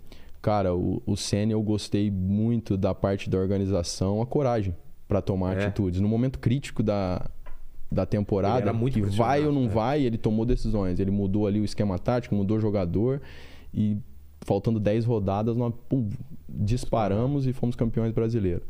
[0.46, 4.76] Cara, o, o Sene eu gostei muito da parte da organização, a coragem
[5.08, 5.64] para tomar É.
[5.64, 6.00] atitudes.
[6.00, 7.28] No momento crítico da,
[7.90, 9.68] da temporada, que vai ou não é.
[9.68, 11.00] vai, ele tomou decisões.
[11.00, 13.20] Ele mudou ali o esquema tático, mudou o jogador
[13.74, 13.98] e
[14.42, 16.08] faltando 10 rodadas, nós pum,
[16.48, 18.62] disparamos e fomos campeões brasileiros.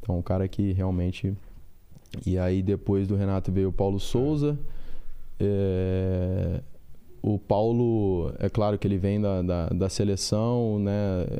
[0.00, 1.34] Então, um cara que realmente.
[2.24, 4.56] E aí, depois do Renato veio o Paulo Souza.
[5.40, 6.60] É,
[7.30, 10.92] O Paulo, é claro que ele vem da, da, da seleção, né?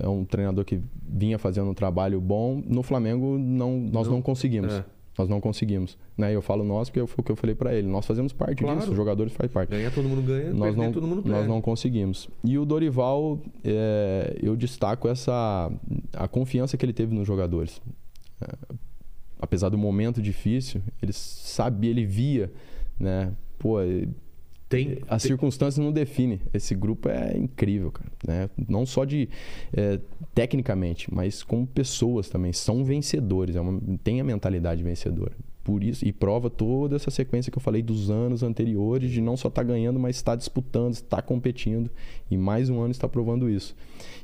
[0.03, 2.63] É um treinador que vinha fazendo um trabalho bom.
[2.67, 4.73] No Flamengo, não, nós Não, não, conseguimos.
[4.75, 4.85] é.
[5.17, 5.97] Nós não conseguimos.
[6.17, 6.35] Né?
[6.35, 7.89] Eu falo nós porque foi o que eu falei para ele.
[7.89, 8.79] Nós fazemos parte Claro.
[8.79, 11.49] disso, os jogadores fazem parte Ganhar todo mundo ganha, nós não, todo mundo nós perde.
[11.49, 12.29] não conseguimos.
[12.45, 15.73] E o Dorival, é, eu destaco essa
[16.13, 17.81] a confiança que ele teve nos jogadores.
[18.43, 18.75] É,
[19.41, 22.53] apesar do momento difícil, ele sabia, ele via,
[23.01, 23.33] né?
[23.59, 23.79] Pô,
[24.69, 26.41] Tem, as tem- circunstâncias não definem.
[26.53, 28.11] Esse grupo é incrível, cara.
[28.27, 28.51] Né?
[28.69, 29.29] Não só de
[29.73, 29.99] é,
[30.35, 32.53] tecnicamente, mas como pessoas também.
[32.53, 33.57] São vencedores.
[33.57, 35.33] É uma, tem a mentalidade vencedora.
[35.65, 39.37] Por isso, e prova toda essa sequência que eu falei dos anos anteriores, de não
[39.37, 41.91] só estar ganhando, mas estar disputando, estar competindo.
[42.31, 43.77] E mais um ano está provando isso.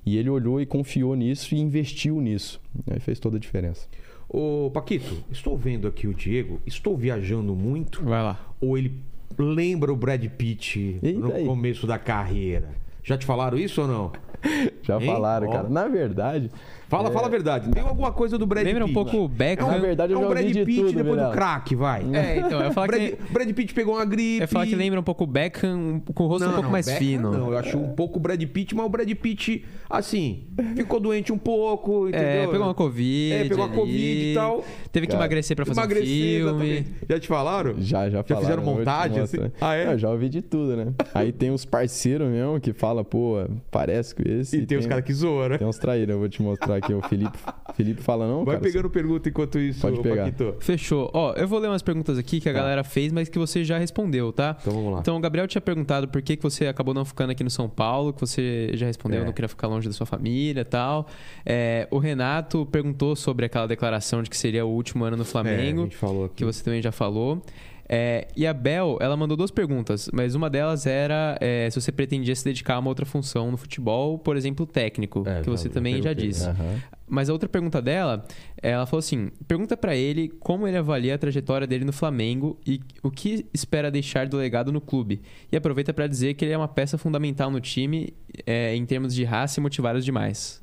[0.07, 2.59] E ele olhou e confiou nisso e investiu nisso.
[2.91, 3.87] Aí fez toda a diferença.
[4.27, 8.55] Ô, Paquito, estou vendo aqui o Diego, estou viajando muito Vai lá.
[8.59, 8.93] ou ele
[9.39, 11.45] lembra o Brad Pitt Eita no aí.
[11.47, 12.71] começo da carreira?
[13.03, 14.13] Já te falaram isso ou não?
[14.83, 15.07] Já Hein?
[15.07, 15.69] falaram, cara.
[15.69, 16.51] Na verdade.
[16.89, 17.71] Fala, é, fala a verdade.
[17.71, 18.95] Tem alguma coisa do Brad Lembra um Pitt?
[18.95, 19.67] pouco o Beckham.
[19.69, 21.33] Na verdade, eu é um já Brad ouvi de Pitt tudo, depois do Vilela.
[21.35, 22.03] crack, vai.
[22.15, 24.37] É, então, eu ia falar Brad, que, Brad Pitt pegou uma gripe.
[24.39, 26.87] eu ia falar que lembra um pouco o Beckham com o rosto um pouco mais
[26.87, 27.33] Beckham fino.
[27.33, 30.45] Não, eu acho um pouco o Brad Pitt, mas o Brad Pitt, assim,
[30.77, 32.27] ficou doente um pouco, entendeu?
[32.29, 33.33] É, pegou uma Covid.
[33.33, 34.65] É, pegou uma ali, Covid e tal.
[34.93, 36.41] Teve que Cara, emagrecer pra fazer Emagrecer, um filme.
[36.71, 36.91] exatamente.
[37.09, 37.75] Já te falaram?
[37.79, 38.41] Já, já falaram.
[38.47, 39.45] fizeram eu vou te montagem, mostrar.
[39.47, 39.53] assim?
[39.61, 39.93] Ah, é?
[39.93, 40.93] Eu já ouvi de tudo, né?
[41.15, 44.59] Aí tem uns parceiros mesmo que fala, pô, parece com esse.
[44.59, 45.59] E tem os caras que zoam, né?
[45.59, 46.93] Tem uns traíra, eu vou te mostrar aqui.
[46.93, 47.39] O Felipe,
[47.75, 48.65] Felipe fala, não, Vai cara.
[48.67, 50.25] pegando pergunta enquanto isso, Pode pegar.
[50.25, 50.55] Paquito.
[50.61, 51.11] Fechou.
[51.13, 52.59] Ó, eu vou ler umas perguntas aqui que a Tá.
[52.61, 54.57] galera fez, mas que você já respondeu, tá?
[54.61, 55.01] Então vamos lá.
[55.01, 57.69] Então, o Gabriel tinha perguntado por que, que você acabou não ficando aqui no São
[57.69, 59.25] Paulo, que você já respondeu, É.
[59.25, 61.07] não queria ficar longe da sua família e tal.
[61.45, 65.27] É, o Renato perguntou sobre aquela declaração de que seria o último ano no É,
[65.27, 66.35] a Flamengo, gente falou aqui.
[66.37, 67.43] que você também já falou.
[67.89, 71.93] É, e a Bel, ela mandou duas perguntas, mas uma delas era é, se você
[71.93, 75.69] pretendia se dedicar a uma outra função no futebol, por exemplo, técnico, É, que você
[75.69, 76.47] já- também já disse.
[76.49, 76.81] Aham.
[77.07, 78.25] Mas a outra pergunta dela,
[78.63, 82.81] ela falou assim: pergunta pra ele como ele avalia a trajetória dele no Flamengo e
[83.03, 85.21] o que espera deixar do legado no clube.
[85.53, 88.15] E aproveita pra dizer que ele é uma peça fundamental no time
[88.47, 90.63] é, em termos de raça e motivar os demais.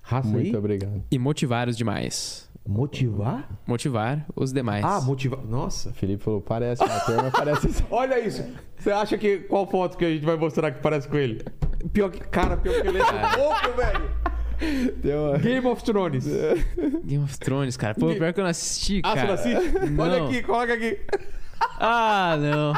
[0.00, 0.44] Raça aí?
[0.44, 1.02] Muito obrigado.
[1.10, 2.48] E motivar os demais.
[2.66, 3.48] Motivar?
[3.66, 4.84] Motivar os demais.
[4.84, 5.40] Ah, motivar.
[5.44, 5.90] Nossa.
[5.90, 7.84] O Felipe falou, parece, uma turma parece.
[7.90, 8.44] Olha isso.
[8.78, 11.44] Você acha que qual foto que a gente vai mostrar que parece com ele?
[11.92, 12.20] Pior que.
[12.20, 13.04] Cara, pior que ele é
[13.36, 14.10] pouco, velho.
[15.28, 16.24] Uma- Game of Thrones.
[17.04, 17.94] Game of Thrones, cara.
[17.96, 19.36] Pô, pior que eu não assisti, Ah, cara.
[19.36, 19.90] você não assiste?
[19.90, 20.04] Não.
[20.04, 21.00] Olha aqui, coloca aqui.
[21.80, 22.72] Ah, não.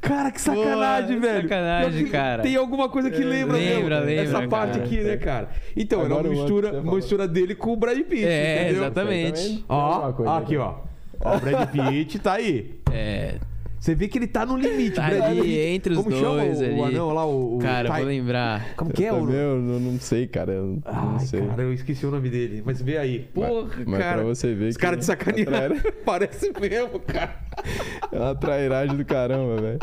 [0.00, 1.42] Cara, que Pô, sacanagem, velho.
[1.42, 2.42] sacanagem, Pior cara.
[2.42, 4.06] Tem alguma coisa que lembra, Lembra, mesmo.
[4.06, 4.84] lembra, Essa parte cara.
[4.84, 5.48] aqui, né, cara?
[5.76, 6.96] Então, era Agora uma mistura, você uma falou.
[6.96, 8.82] mistura dele com o Brad Pitt, É, entendeu?
[8.82, 9.64] exatamente.
[9.68, 10.74] Ó, ó, aqui, ó.
[11.20, 12.78] Ó, o Brad Pitt tá aí.
[12.92, 13.34] É.
[13.80, 14.96] Você vê que ele tá no limite.
[14.96, 16.74] Tá ali, entre os Como chama dois o, ali.
[16.74, 17.56] o anão lá, o...
[17.56, 18.74] o Cara, eu Ty- vou lembrar.
[18.76, 19.30] Como que é o...
[19.30, 20.52] eu não, não sei, cara.
[20.52, 21.46] Eu não Ai, sei.
[21.46, 22.62] cara, eu esqueci o nome dele.
[22.66, 23.20] Mas vê aí.
[23.32, 24.16] Porra, mas cara.
[24.16, 25.76] pra você ver Os que caras de sacanearam.
[26.04, 27.38] Parece mesmo, cara.
[28.10, 29.78] É uma trairagem do caramba, velho.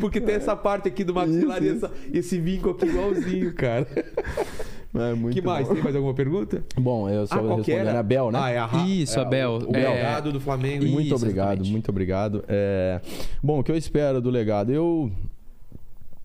[0.00, 3.86] Porque tem essa parte aqui do maxilar e esse vinco aqui igualzinho, cara.
[4.92, 5.68] É muito que mais?
[5.68, 5.74] bom.
[5.74, 6.64] Tem mais alguma pergunta?
[6.76, 8.00] Bom, eu só ah, respondendo era?
[8.00, 8.38] a Bel, né?
[8.42, 9.52] Ah, é a Ra- Isso, é a Bel.
[9.52, 9.88] O, o É.
[9.88, 10.84] legado do Flamengo.
[10.84, 11.70] Isso, Muito obrigado, exatamente.
[11.70, 12.44] muito obrigado.
[12.48, 13.00] É,
[13.42, 14.70] Bom, o que eu espero do legado?
[14.72, 15.10] Eu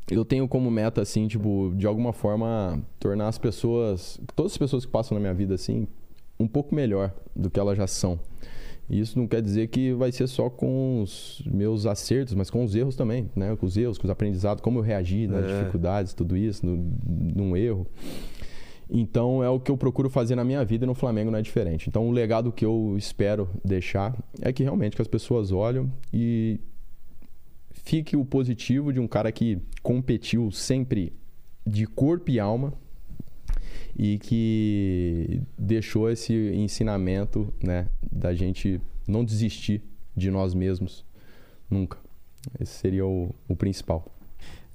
[0.09, 4.85] eu tenho como meta assim, tipo, de alguma forma tornar as pessoas, todas as pessoas
[4.85, 5.87] que passam na minha vida assim,
[6.39, 8.19] um pouco melhor do que elas já são.
[8.87, 12.63] E isso não quer dizer que vai ser só com os meus acertos, mas com
[12.63, 13.55] os erros também, né?
[13.55, 15.57] Com os erros, com os aprendizados, como eu reagi nas É.
[15.59, 16.77] dificuldades, tudo isso, no,
[17.35, 17.87] num erro.
[18.89, 21.41] Então é o que eu procuro fazer na minha vida e no Flamengo não é
[21.41, 21.89] diferente.
[21.89, 26.59] Então o legado que eu espero deixar é que realmente que as pessoas olham e
[27.71, 31.13] fique o positivo de um cara que competiu sempre
[31.65, 32.73] de corpo e alma
[33.97, 39.81] e que deixou esse ensinamento, né, da gente não desistir
[40.15, 41.05] de nós mesmos
[41.69, 41.97] nunca.
[42.59, 44.05] Esse seria o, o principal.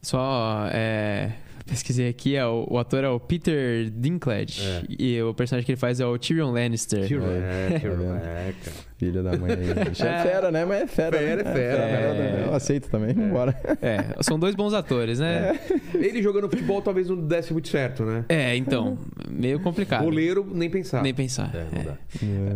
[0.03, 1.37] Só é,
[1.71, 4.61] pesquisei aqui, é, o, o ator é o Peter Dinklage.
[4.63, 4.83] É.
[4.99, 7.07] E o personagem que ele faz é o Tyrion Lannister.
[7.07, 8.90] Tyrion, É, é, Tyrion, é, cara.
[9.01, 9.51] Filha da mãe.
[9.89, 10.23] Bicho é É.
[10.23, 10.65] fera, né?
[10.67, 11.19] Mas é fera.
[11.19, 11.51] Fera, né?
[11.51, 12.45] é fera, né?
[12.47, 13.15] Eu aceito também.
[13.15, 13.59] Vambora.
[13.81, 15.59] É, são dois bons atores, né?
[15.95, 18.27] Ele jogando futebol talvez não desse muito certo, né?
[18.29, 18.99] É, então,
[19.29, 20.05] meio complicado.
[20.05, 21.03] Goleiro, nem pensar.
[21.03, 21.51] Nem pensar.
[21.55, 21.85] É, não É.
[21.85, 21.97] dá.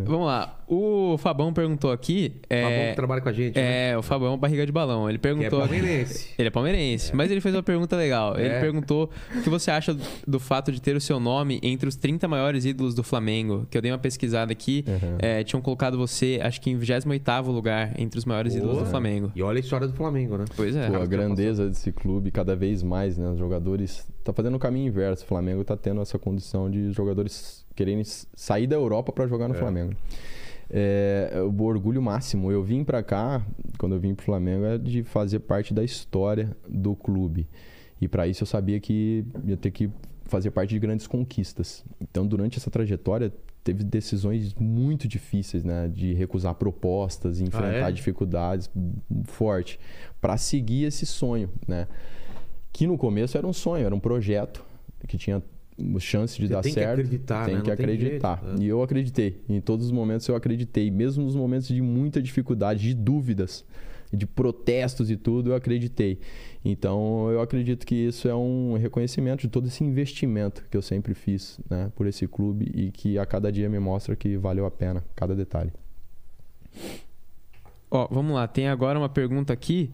[0.04, 0.60] Vamos lá.
[0.68, 2.30] O Fabão perguntou aqui.
[2.48, 3.90] Tá bom É, que trabalha com a gente, né?
[3.90, 5.08] é o Fabão barriga de balão.
[5.08, 5.60] Ele Que é perguntou.
[5.60, 6.30] palmeirense.
[6.38, 8.38] Ele é palmeirense, mas ele fez uma pergunta legal.
[8.38, 8.60] Ele É.
[8.60, 9.96] perguntou o que você acha
[10.26, 13.66] do fato de ter o seu nome entre os 30 maiores ídolos do Flamengo.
[13.70, 14.84] Que eu dei uma pesquisada aqui.
[14.86, 15.16] Uhum.
[15.20, 19.32] é, tinham colocado você, acho que em 28º lugar entre os maiores ídolos do Flamengo.
[19.34, 20.44] E olha a história do Flamengo, né?
[20.56, 20.88] Pois é.
[20.90, 23.28] Pô, a grandeza desse clube cada vez mais, né?
[23.30, 25.24] Os jogadores tá fazendo o caminho inverso.
[25.24, 29.54] O Flamengo tá tendo essa condição de jogadores quererem sair da Europa para jogar no
[29.54, 29.58] É.
[29.58, 29.92] Flamengo.
[30.70, 32.50] É, o orgulho máximo.
[32.50, 33.44] Eu vim para cá,
[33.78, 37.46] quando eu vim pro Flamengo, é de fazer parte da história do clube.
[38.00, 39.90] E para isso eu sabia que ia ter que
[40.26, 41.84] fazer parte de grandes conquistas.
[42.00, 43.32] Então, durante essa trajetória,
[43.64, 45.88] teve decisões muito difíceis, né?
[45.88, 47.92] De recusar propostas, enfrentar é?
[47.92, 48.70] dificuldades
[49.24, 49.80] forte
[50.20, 51.88] para seguir esse sonho, né?
[52.72, 54.62] Que no começo era um sonho, era um projeto
[55.08, 55.42] que tinha
[55.98, 57.00] chance de Você dar tem que certo.
[57.00, 57.60] acreditar, tem né?
[57.62, 58.40] que Não tem acreditar.
[58.42, 58.64] jeito, né?
[58.64, 59.42] E eu acreditei.
[59.48, 63.64] Em todos os momentos eu acreditei, mesmo nos momentos de muita dificuldade, de dúvidas,
[64.16, 66.18] de protestos e tudo, eu acreditei.
[66.64, 71.14] Então eu acredito que isso é um reconhecimento de todo esse investimento que eu sempre
[71.14, 74.70] fiz, né, por esse clube e que a cada dia me mostra que valeu a
[74.70, 75.72] pena cada detalhe.
[77.90, 78.48] Ó, vamos lá.
[78.48, 79.90] Tem agora uma pergunta aqui.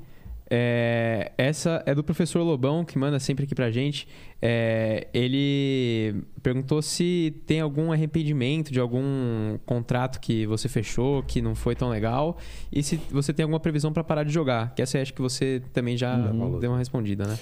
[0.52, 4.08] É, essa é do professor Lobão, que manda sempre aqui pra gente.
[4.42, 11.54] É, ele perguntou se tem algum arrependimento de algum contrato que você fechou que não
[11.54, 12.36] foi tão legal
[12.72, 14.74] e se você tem alguma previsão pra parar de jogar.
[14.74, 16.58] Que essa eu acho que você também já Uhum.
[16.58, 17.38] deu uma respondida, né?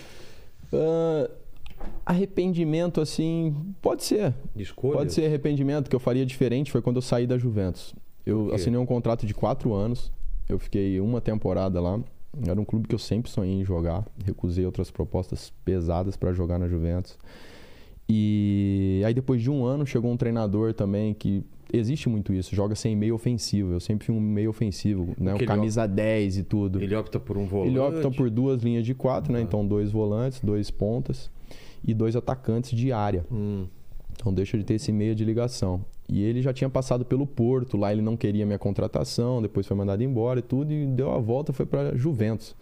[0.70, 1.30] Ah,
[2.05, 4.35] arrependimento, assim, pode ser.
[4.55, 4.98] Escolha.
[4.98, 7.94] Pode ser arrependimento que eu faria diferente foi quando eu saí da Juventus.
[8.26, 10.12] Eu assinei um contrato de quatro anos.
[10.47, 11.98] Eu fiquei uma temporada lá.
[12.46, 14.06] Era um clube que eu sempre sonhei em jogar.
[14.24, 17.18] Recusei outras propostas pesadas para jogar na Juventus.
[18.09, 22.74] E aí depois de um ano chegou um treinador também que existe muito isso, joga
[22.74, 23.72] sem meio ofensivo.
[23.72, 25.34] Eu sempre fui um meio ofensivo, né?
[25.34, 26.82] O camisa 10 e tudo.
[26.82, 27.70] Ele opta por um volante.
[27.70, 29.40] Ele opta por duas linhas de quatro, né?
[29.40, 29.42] Ah.
[29.42, 31.30] Então dois volantes, dois pontas
[31.86, 33.26] e dois atacantes de área.
[33.30, 33.66] Hum.
[34.12, 35.84] Então deixa de ter esse meio de ligação.
[36.09, 39.76] E ele já tinha passado pelo Porto, lá ele não queria minha contratação, depois foi
[39.76, 42.56] mandado embora e tudo, e deu a volta, foi para Juventus.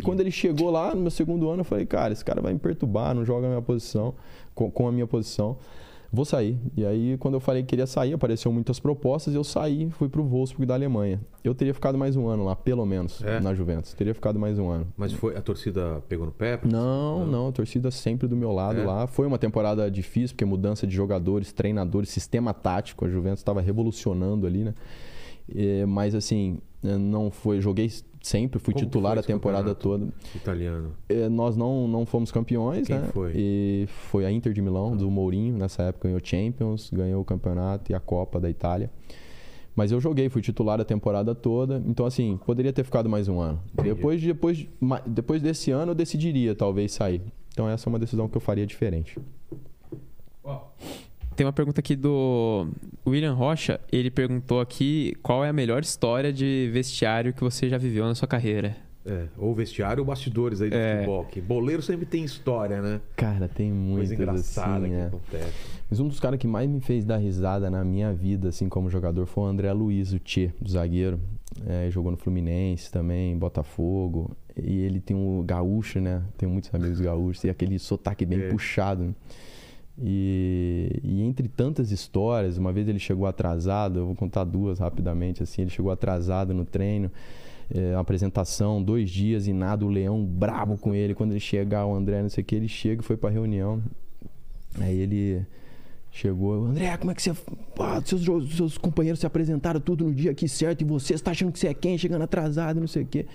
[0.00, 2.52] E quando ele chegou lá no meu segundo ano, eu falei, cara, esse cara vai
[2.52, 4.14] me perturbar, não joga a minha posição,
[4.54, 5.56] com, com a minha posição.
[6.12, 6.58] Vou sair.
[6.76, 10.24] E aí, quando eu falei que queria sair, apareceu muitas propostas, eu saí, fui pro
[10.24, 11.20] Wolfsburg da Alemanha.
[11.44, 13.38] Eu teria ficado mais um ano lá, pelo menos, É?
[13.38, 13.94] na Juventus.
[13.94, 14.88] Teria ficado mais um ano.
[14.96, 16.58] Mas foi a torcida pegou no pé?
[16.64, 18.84] Não, não, a torcida sempre do meu lado É?
[18.84, 19.06] lá.
[19.06, 23.04] Foi uma temporada difícil, porque mudança de jogadores, treinadores, sistema tático.
[23.04, 24.74] A Juventus estava revolucionando ali, né?
[25.54, 27.60] É, mas assim, é, não foi.
[27.60, 27.88] Joguei
[28.20, 30.08] sempre, fui Como titular a temporada toda.
[30.34, 30.92] Italiano.
[31.08, 33.08] É, nós não, não fomos campeões, Quem né?
[33.12, 33.32] foi?
[33.34, 35.56] E foi a Inter de Milão, do Mourinho.
[35.56, 38.90] Nessa época ganhou Champions, ganhou o campeonato e a Copa da Itália.
[39.74, 41.82] Mas eu joguei, fui titular a temporada toda.
[41.86, 43.60] Então, assim, poderia ter ficado mais um ano.
[43.72, 43.94] Entendi.
[43.94, 44.66] Depois, depois,
[45.06, 47.22] depois desse ano, eu decidiria talvez sair.
[47.52, 49.18] Então, essa é uma decisão que eu faria diferente.
[51.36, 52.68] Tem uma pergunta aqui do
[53.06, 53.80] William Rocha.
[53.90, 58.14] Ele perguntou aqui qual é a melhor história de vestiário que você já viveu na
[58.14, 58.76] sua carreira.
[59.06, 60.96] É, ou vestiário ou bastidores aí do É.
[60.96, 61.24] futebol.
[61.24, 63.00] Que boleiro sempre tem história, né?
[63.16, 65.06] Cara, tem Coisa muitas engraçada assim, que né?
[65.06, 65.52] acontece.
[65.88, 68.90] Mas um dos caras que mais me fez dar risada na minha vida, assim, como
[68.90, 71.18] jogador, foi o André Luiz, o Tchê, o zagueiro.
[71.66, 74.36] É, jogou no Fluminense também, Botafogo.
[74.62, 76.22] E ele tem um gaúcho, né?
[76.36, 77.42] Tem muitos amigos gaúchos.
[77.44, 78.48] E aquele sotaque bem É.
[78.50, 79.02] puxado.
[79.04, 79.14] né?
[79.98, 85.42] E, e entre tantas histórias, uma vez ele chegou atrasado, eu vou contar duas rapidamente,
[85.42, 85.62] assim.
[85.62, 87.10] Ele chegou atrasado no treino.
[87.72, 91.14] É, apresentação, dois dias e nada, o Leão brabo com ele.
[91.14, 93.80] Quando ele chegar, o André, não sei o que, ele chega e foi pra reunião.
[94.80, 95.46] Aí ele
[96.10, 97.32] chegou, André, como é que você.
[97.32, 101.52] Pô, seus, seus companheiros se apresentaram tudo no dia aqui certo e você está achando
[101.52, 101.96] que você é quem?
[101.96, 103.26] Chegando atrasado, não sei o quê.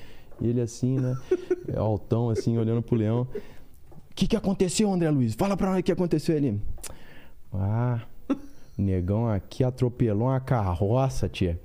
[0.41, 1.17] E ele assim, né?
[1.77, 3.25] Altão, assim, olhando pro leão.
[4.15, 5.33] O que, que aconteceu, André Luiz?
[5.35, 6.57] Fala pra nós o que aconteceu ali.
[7.53, 11.59] Ah, o negão aqui atropelou uma carroça, tia.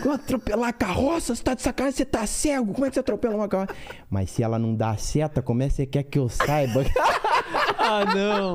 [0.00, 1.34] "Como Atropelar a carroça?
[1.34, 1.96] Você tá de sacanagem?
[1.96, 2.72] Você tá cego?
[2.72, 3.74] Como é que você atropela uma carroça?
[4.08, 6.84] Mas se ela não dá seta, como é que você quer que eu saiba?
[7.84, 8.54] Ah, não.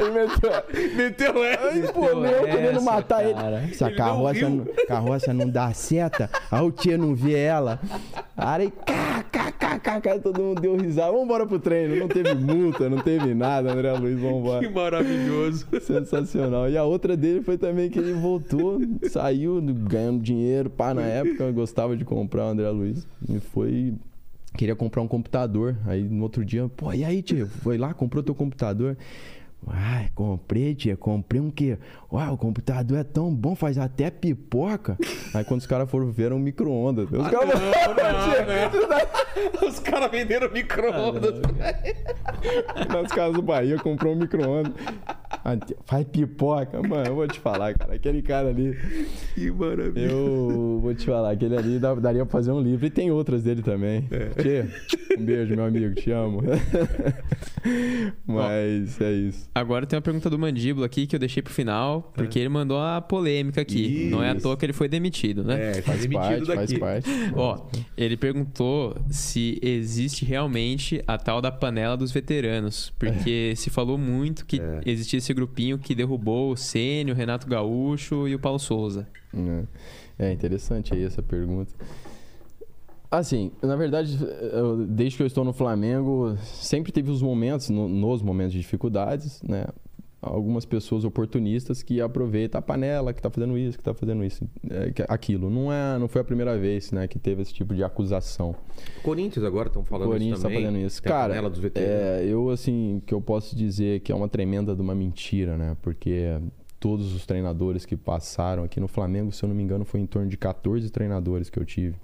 [0.00, 1.68] Ele meteu, Meteu essa.
[1.68, 3.62] Ai, pô, eu querendo matar cara.
[3.62, 3.74] ele.
[3.74, 7.80] Se a não carroça não, carroça não dá seta, aí o tia não vê ela.
[8.36, 11.12] Aí, cá, cá, todo mundo deu risada.
[11.12, 11.96] Vambora pro treino.
[11.96, 14.70] Não teve multa, não teve nada, André Luiz, Que vambora.
[14.70, 15.66] maravilhoso.
[15.80, 16.68] Sensacional.
[16.68, 20.68] E a outra dele foi também que ele voltou, saiu ganhando dinheiro.
[20.70, 23.06] Pá, na época eu gostava de comprar o André Luiz.
[23.28, 23.94] E foi.
[24.56, 25.76] Queria comprar um computador.
[25.86, 27.46] Aí no outro dia, pô, e aí, tia?
[27.46, 28.96] Foi lá, comprou teu computador?
[29.66, 31.76] Ai, comprei, tia, comprei um quê?
[32.12, 34.96] Uau, o computador é tão bom, faz até pipoca.
[35.32, 37.08] Aí quando os caras foram ver, era um micro-ondas.
[37.10, 37.60] Os caras Não,
[39.62, 39.68] não.
[39.68, 41.40] Os caras venderam micro-ondas.
[42.88, 44.72] nas casas do Bahia, comprou um micro-ondas.
[45.44, 45.56] Ah,
[45.86, 46.82] Faz pipoca.
[46.82, 47.94] Mano, eu vou te falar, cara.
[47.94, 48.76] Aquele cara ali.
[49.34, 50.10] Que maravilha.
[50.10, 52.84] Eu vou te falar, aquele ali daria pra fazer um livro.
[52.86, 54.06] E tem outras dele também.
[54.36, 54.66] Tchê,
[55.16, 56.42] um beijo, meu amigo, te amo.
[58.26, 59.48] Mas é isso.
[59.54, 62.76] Agora tem uma pergunta do Mandíbula aqui que eu deixei pro final, porque ele mandou
[62.78, 64.08] uma polêmica aqui.
[64.10, 64.42] Não é à Isso.
[64.42, 65.70] toa que ele foi demitido, né?
[65.78, 66.78] É, Faz demitido parte, faz daqui.
[66.80, 67.10] parte.
[67.36, 67.66] Ó,
[67.96, 72.92] ele perguntou se existe realmente a tal da panela dos veteranos.
[72.98, 74.80] Porque se falou muito que É.
[74.86, 79.06] existia esse grupinho que derrubou o Sênio, o Renato Gaúcho e o Paulo Souza.
[80.18, 81.72] É, é interessante aí essa pergunta.
[83.10, 84.16] Assim, na verdade,
[84.52, 88.60] eu- desde que eu estou no Flamengo, sempre teve os momentos, no- nos momentos de
[88.60, 89.66] dificuldades, né?
[90.22, 94.46] Algumas pessoas oportunistas que aproveitam a panela, que tá fazendo isso, que tá fazendo isso,
[94.68, 95.48] é, que- aquilo.
[95.48, 98.54] Não, é, não foi a primeira vez, né, que teve esse tipo de acusação.
[99.02, 100.64] Corinthians agora estão falando Corinthians isso tá também.
[100.66, 101.02] fazendo isso.
[101.02, 104.28] Tem a Cara, panela dos é, eu assim, que eu posso dizer que é uma
[104.28, 105.74] tremenda de uma mentira, né?
[105.80, 106.38] Porque
[106.78, 110.06] todos os treinadores que passaram aqui no Flamengo, se eu não me engano, foi em
[110.06, 111.96] torno de 14 treinadores que eu tive.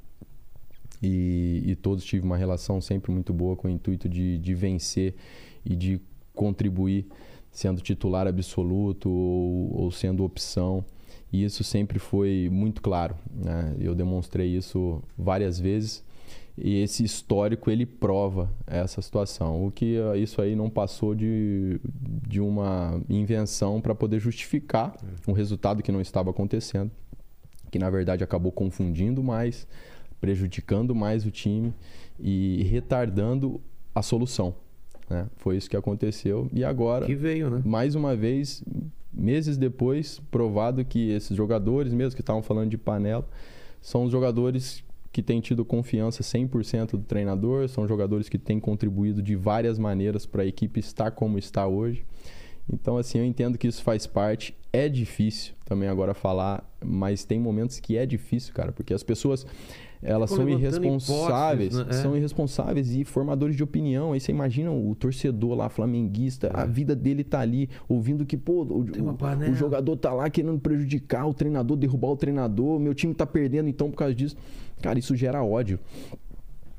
[1.02, 5.14] E, e todos tive uma relação sempre muito boa com o intuito de, de vencer
[5.64, 6.00] e de
[6.34, 7.06] contribuir,
[7.56, 10.84] sendo titular absoluto ou, ou sendo opção.
[11.32, 13.16] E isso sempre foi muito claro.
[13.34, 13.74] Né?
[13.80, 16.04] Eu demonstrei isso várias vezes.
[16.56, 19.66] E esse histórico ele prova essa situação.
[19.66, 21.80] O que eh, isso aí não passou de,
[22.28, 24.94] de uma invenção para poder justificar
[25.26, 26.90] um resultado que não estava acontecendo,
[27.70, 29.66] que na verdade acabou confundindo mais,
[30.20, 31.74] prejudicando mais o time
[32.20, 33.60] e retardando
[33.94, 34.54] a solução.
[35.08, 35.26] Né?
[35.36, 36.48] Foi isso que aconteceu.
[36.52, 37.62] E agora Que veio, né?
[37.64, 38.62] mais uma vez,
[39.12, 43.26] meses depois, provado que esses jogadores, mesmo que estavam falando de panela,
[43.80, 49.22] são os jogadores que têm tido confiança 100% do treinador, são jogadores que têm contribuído
[49.22, 52.04] de várias maneiras para a equipe estar como está hoje.
[52.70, 54.54] Então, assim, eu entendo que isso faz parte.
[54.72, 59.46] É difícil também agora falar, mas tem momentos que é difícil, cara, porque as pessoas
[60.02, 61.98] elas são irresponsáveis, hipóteses, né?
[62.00, 62.02] É.
[62.02, 64.12] são irresponsáveis e formadores de opinião.
[64.12, 68.62] Aí você imagina o torcedor lá, flamenguista, a vida dele tá ali, ouvindo que, pô,
[68.64, 68.84] o, o-
[69.50, 73.68] o jogador tá lá querendo prejudicar o treinador, derrubar o treinador, meu time tá perdendo
[73.68, 74.36] então por causa disso.
[74.82, 75.78] Cara, isso gera ódio.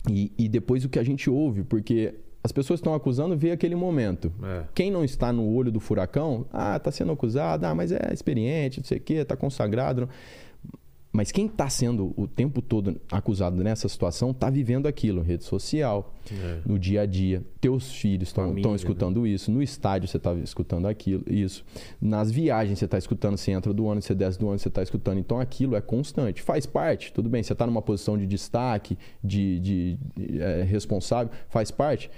[0.10, 2.14] E, e depois o que a gente ouve, porque
[2.44, 4.32] as pessoas estão acusando vê aquele momento.
[4.42, 4.64] É.
[4.74, 8.80] Quem não está no olho do furacão, ah, tá sendo acusado, ah, mas é experiente,
[8.80, 10.02] não sei o quê, tá consagrado.
[10.02, 10.10] não.
[11.12, 16.14] Mas quem está sendo o tempo todo acusado nessa situação está vivendo aquilo, rede social,
[16.32, 16.60] É.
[16.66, 17.44] no dia a dia.
[17.60, 18.62] Teus filhos estão né?
[18.76, 21.64] escutando isso, no estádio você está escutando aquilo, isso.
[22.00, 24.84] Nas viagens você está escutando, você entra do ano, você desce do ano, você está
[24.84, 25.18] escutando.
[25.18, 26.42] Então aquilo é constante.
[26.42, 31.32] Faz parte, tudo bem, você está numa posição de destaque, de, de- de, é, responsável,
[31.50, 32.12] faz parte.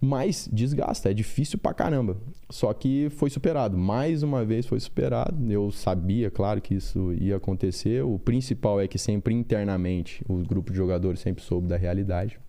[0.00, 2.16] Mas desgasta, é difícil pra caramba.
[2.48, 3.76] Só que foi superado.
[3.76, 5.52] Mais uma vez foi superado.
[5.52, 8.02] Eu sabia, claro, que isso ia acontecer.
[8.02, 12.40] O principal é que sempre internamente o grupo de jogadores sempre soube da realidade.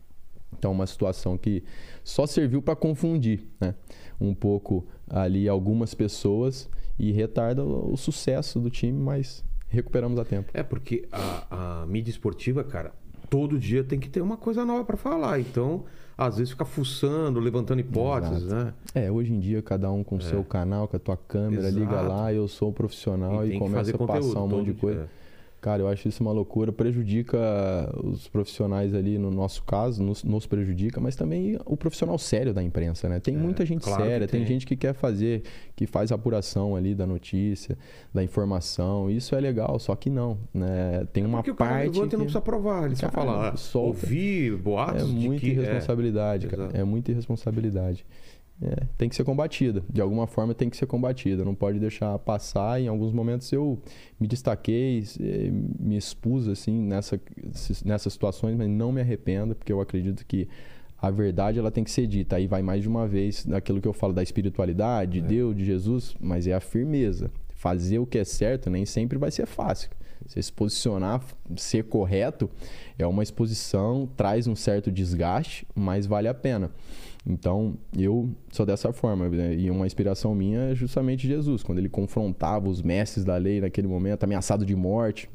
[0.58, 1.64] Então, uma situação que
[2.04, 3.76] só serviu para confundir né?
[4.20, 10.52] um pouco ali algumas pessoas e retarda o sucesso do time, mas recuperamos a tempo.
[10.54, 12.94] É, porque a, a mídia esportiva, cara,
[13.30, 15.40] todo dia tem que ter uma coisa nova para falar.
[15.40, 15.86] Então,
[16.18, 18.66] às vezes fica fuçando, levantando hipóteses, Exato.
[18.66, 18.74] né?
[18.94, 20.22] É, hoje em dia cada um com o é.
[20.22, 21.80] seu canal, com a tua câmera, Exato.
[21.80, 25.10] liga lá, eu sou um profissional e, e começa a passar um monte de coisa.
[25.18, 25.21] É.
[25.62, 26.72] Cara, eu acho isso uma loucura.
[26.72, 27.38] Prejudica
[28.04, 32.64] os profissionais ali, no nosso caso, nos, nos prejudica, mas também o profissional sério da
[32.64, 33.20] imprensa, né?
[33.20, 34.40] Tem é, muita gente claro séria, tem.
[34.40, 34.48] tem.
[34.48, 35.44] gente que quer fazer,
[35.76, 37.78] que faz apuração ali da notícia,
[38.12, 39.08] da informação.
[39.08, 41.06] Isso é legal, só que não, né?
[41.14, 41.52] Tem é uma parte.
[41.52, 42.00] O cara que...
[42.00, 43.54] não precisa provar, ele só falar.
[43.76, 45.04] Ouvir boatos.
[45.04, 45.52] É muita que...
[45.52, 46.70] irresponsabilidade, é, cara.
[46.74, 48.04] É muita irresponsabilidade.
[48.64, 49.84] É, tem que ser combatida.
[49.90, 51.44] De alguma forma tem que ser combatida.
[51.44, 52.80] Não pode deixar passar.
[52.80, 53.82] Em alguns momentos eu
[54.20, 57.20] me destaquei, eh, me expus assim nessa,
[57.84, 60.48] nessas situações, mas não me arrependo, porque eu acredito que
[61.02, 62.36] a verdade ela tem que ser dita.
[62.36, 65.22] Aí vai mais de uma vez naquilo que eu falo da espiritualidade, de é.
[65.28, 67.32] Deus, de Jesus, mas é a firmeza.
[67.56, 69.90] Fazer o que é certo nem sempre vai ser fácil.
[70.28, 71.24] Você se posicionar,
[71.58, 72.48] ser correto,
[72.98, 76.70] é uma exposição, traz um certo desgaste, mas vale a pena.
[77.26, 79.30] Então, eu sou dessa forma.
[79.30, 79.56] Né?
[79.56, 83.88] E uma inspiração minha é justamente Jesus, quando ele confrontava os mestres da lei naquele
[83.88, 85.30] momento, ameaçado de morte,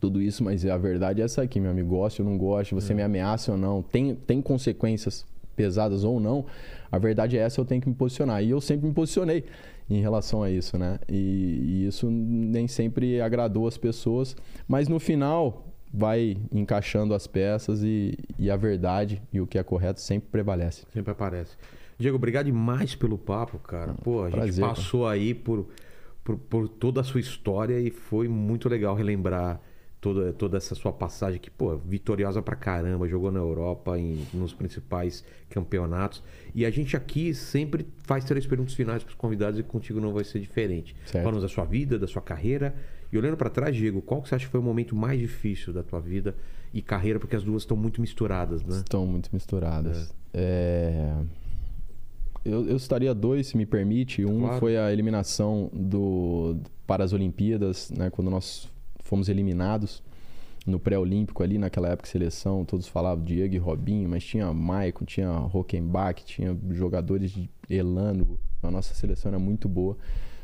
[0.00, 1.88] tudo isso, mas a verdade é essa aqui, meu amigo.
[1.88, 2.96] Goste ou não goste, você é.
[2.96, 5.24] me ameaça ou não, tem, tem consequências
[5.54, 6.44] pesadas ou não,
[6.90, 8.42] a verdade é essa, eu tenho que me posicionar.
[8.42, 9.44] E eu sempre me posicionei
[9.88, 10.98] em relação a isso, né?
[11.08, 14.36] E, e isso nem sempre agradou as pessoas,
[14.66, 19.62] mas no final vai encaixando as peças e, e a verdade e o que é
[19.62, 20.84] correto sempre prevalece.
[20.92, 21.56] Sempre aparece.
[21.96, 23.94] Diego, obrigado demais pelo papo, cara.
[24.02, 25.14] Pô, a Prazer, gente passou cara.
[25.14, 25.68] aí por,
[26.24, 29.60] por, por, toda a sua história e foi muito legal relembrar
[30.00, 34.52] toda, toda essa sua passagem que, pô, vitoriosa pra caramba, jogou na Europa, em, nos
[34.52, 36.24] principais campeonatos.
[36.52, 40.12] E a gente aqui sempre faz três perguntas finais para os convidados e contigo não
[40.12, 40.96] vai ser diferente.
[41.04, 42.74] Falando da sua vida, da sua carreira
[43.14, 45.72] e olhando para trás, Diego, qual que você acha que foi o momento mais difícil
[45.72, 46.34] da tua vida
[46.72, 47.20] e carreira?
[47.20, 48.78] Porque as duas estão muito misturadas, né?
[48.78, 50.12] Estão muito misturadas.
[50.32, 51.14] É.
[51.14, 51.44] É...
[52.44, 54.24] Eu, eu estaria dois, se me permite.
[54.24, 54.58] Um claro.
[54.58, 58.10] foi a eliminação do para as Olimpíadas, né?
[58.10, 58.68] Quando nós
[59.04, 60.02] fomos eliminados
[60.66, 65.30] no pré-olímpico ali, naquela época seleção, todos falavam Diego e Robinho, mas tinha Maicon, tinha
[65.30, 68.38] Rockenbach, tinha jogadores de Elano.
[68.62, 69.96] A nossa seleção era muito boa.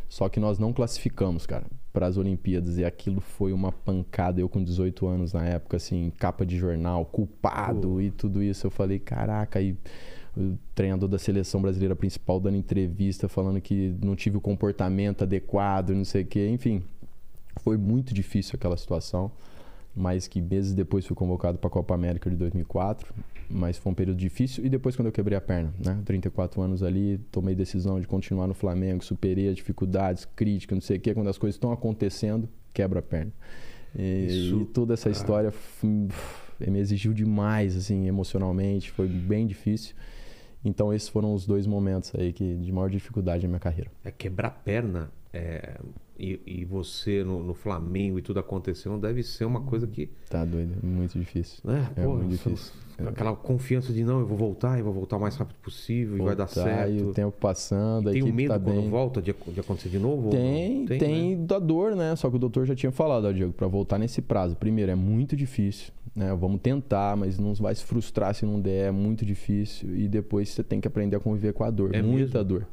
[0.08, 4.40] Só que nós não classificamos, cara, para as Olimpíadas e aquilo foi uma pancada.
[4.40, 8.66] Eu com 18 anos na época, assim, capa de jornal, culpado e tudo isso.
[8.66, 9.76] Eu falei, caraca, e
[10.36, 15.90] o treinador da seleção brasileira principal dando entrevista falando que não tive o comportamento adequado,
[15.90, 16.48] não sei o quê.
[16.48, 16.82] Enfim,
[17.56, 19.30] foi muito difícil aquela situação
[19.94, 23.12] mas que meses depois fui convocado para a Copa América de 2004,
[23.50, 24.64] mas foi um período difícil.
[24.64, 26.00] E depois, quando eu quebrei a perna, né?
[26.04, 30.96] 34 anos ali, tomei decisão de continuar no Flamengo, superei as dificuldades, críticas, não sei
[30.96, 31.12] o quê.
[31.12, 33.32] Quando as coisas estão acontecendo, quebra a perna.
[33.98, 35.52] E, Isso, e toda essa história
[35.82, 39.94] me exigiu demais, assim, emocionalmente, foi bem difícil.
[40.64, 43.90] Então, esses foram os dois momentos aí que de maior dificuldade na minha carreira.
[44.04, 45.80] É quebrar a perna é,
[46.20, 50.10] e, e você no, no, Flamengo e tudo acontecendo, deve ser uma coisa que.
[50.28, 51.60] Tá doido, muito difícil.
[51.64, 51.90] Né?
[51.96, 52.72] É Pô, muito difícil.
[53.06, 56.22] Aquela confiança de não, eu vou voltar, eu vou voltar o mais rápido possível voltar,
[56.22, 56.92] e vai dar certo.
[56.92, 58.90] E o tempo passando, e tem o medo tá quando bem.
[58.90, 60.28] volta de, de, acontecer de novo?
[60.28, 61.46] Tem, tem, tem né?
[61.46, 62.14] da dor, né?
[62.16, 64.54] Só que o doutor já tinha falado, ó, Diego, para voltar nesse prazo.
[64.54, 65.90] Primeiro, é muito difícil.
[66.14, 66.34] Né?
[66.34, 69.96] Vamos tentar, mas não vai se frustrar se não der, é muito difícil.
[69.96, 71.94] E depois você tem que aprender a conviver com a dor.
[71.94, 72.44] É muita mesmo?
[72.44, 72.66] dor.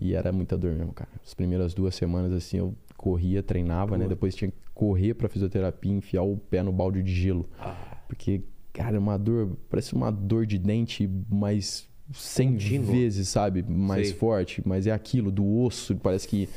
[0.00, 1.10] E era muita dor mesmo, cara.
[1.24, 2.74] As primeiras duas semanas, assim, eu
[3.04, 4.08] corria, treinava, né?
[4.08, 7.46] Depois tinha que correr pra fisioterapia, enfiar o pé no balde de gelo.
[7.60, 7.76] Ah.
[8.08, 8.40] Porque,
[8.72, 12.92] cara, uma dor, parece uma dor de dente, mas 100 Contínuo.
[12.92, 13.62] vezes, sabe?
[13.62, 14.16] Mais Sei.
[14.16, 14.62] forte.
[14.64, 16.48] Mas é aquilo, do osso, parece que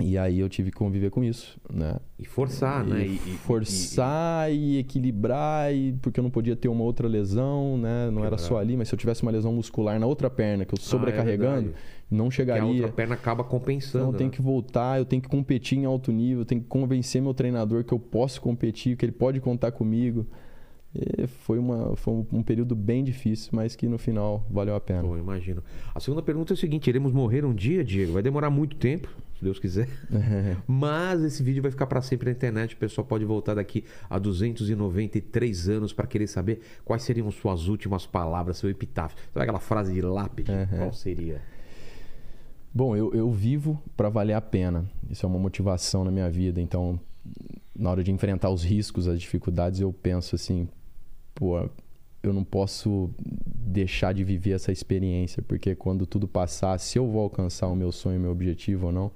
[0.00, 1.96] e aí eu tive que conviver com isso, né?
[2.18, 3.04] E forçar, né?
[3.04, 3.18] e né?
[3.26, 8.10] E, forçar e, e, equilibrar, e porque eu não podia ter uma outra lesão, né?
[8.10, 10.72] Não era só ali, mas se eu tivesse uma lesão muscular na outra perna, que
[10.72, 12.62] eu sobrecarregando, ah, é não chegaria.
[12.62, 14.04] A outra perna acaba compensando.
[14.04, 14.36] Então eu tenho né?
[14.36, 17.84] que voltar, eu tenho que competir em alto nível, eu tenho que convencer meu treinador
[17.84, 20.26] que eu posso competir, que ele pode contar comigo.
[20.94, 25.02] E foi, uma, foi um período bem difícil, mas que no final valeu a pena.
[25.02, 25.62] Pô, imagino.
[25.94, 28.12] A segunda pergunta é a seguinte: iremos morrer um dia, Diego?
[28.12, 29.08] Vai demorar muito tempo?
[29.42, 29.88] se Deus quiser.
[30.66, 32.74] Mas esse vídeo vai ficar para sempre na internet.
[32.74, 38.06] O pessoal pode voltar daqui a 293 anos para querer saber quais seriam suas últimas
[38.06, 39.18] palavras, seu epitáfio.
[39.32, 40.52] Sabe aquela frase de lápide?
[40.76, 41.42] Qual seria?
[42.74, 44.84] Bom, eu, eu vivo para valer a pena.
[45.10, 46.60] Isso é uma motivação na minha vida.
[46.60, 46.98] Então,
[47.76, 50.66] na hora de enfrentar os riscos, as dificuldades, eu penso assim,
[51.34, 51.68] pô,
[52.22, 57.22] eu não posso deixar de viver essa experiência, porque quando tudo passar, se eu vou
[57.22, 59.10] alcançar o meu sonho, o meu objetivo ou não,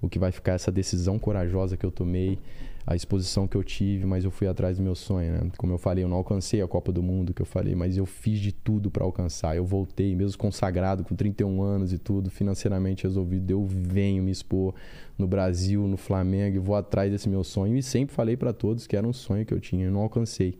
[0.00, 2.38] o que vai ficar é essa decisão corajosa que eu tomei,
[2.86, 5.50] a exposição que eu tive, mas eu fui atrás do meu sonho, né?
[5.56, 8.06] Como eu falei, eu não alcancei a Copa do Mundo que eu falei, mas eu
[8.06, 9.56] fiz de tudo para alcançar.
[9.56, 14.74] Eu voltei, mesmo consagrado, com 31 anos e tudo, financeiramente resolvido, eu venho me expor
[15.18, 17.76] no Brasil, no Flamengo, e vou atrás desse meu sonho.
[17.76, 20.58] E sempre falei para todos que era um sonho que eu tinha, eu não alcancei.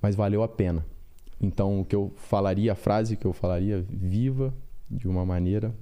[0.00, 0.84] Mas valeu a pena.
[1.40, 4.54] Então, o que eu falaria, a frase que eu falaria, viva
[4.90, 5.74] de uma maneira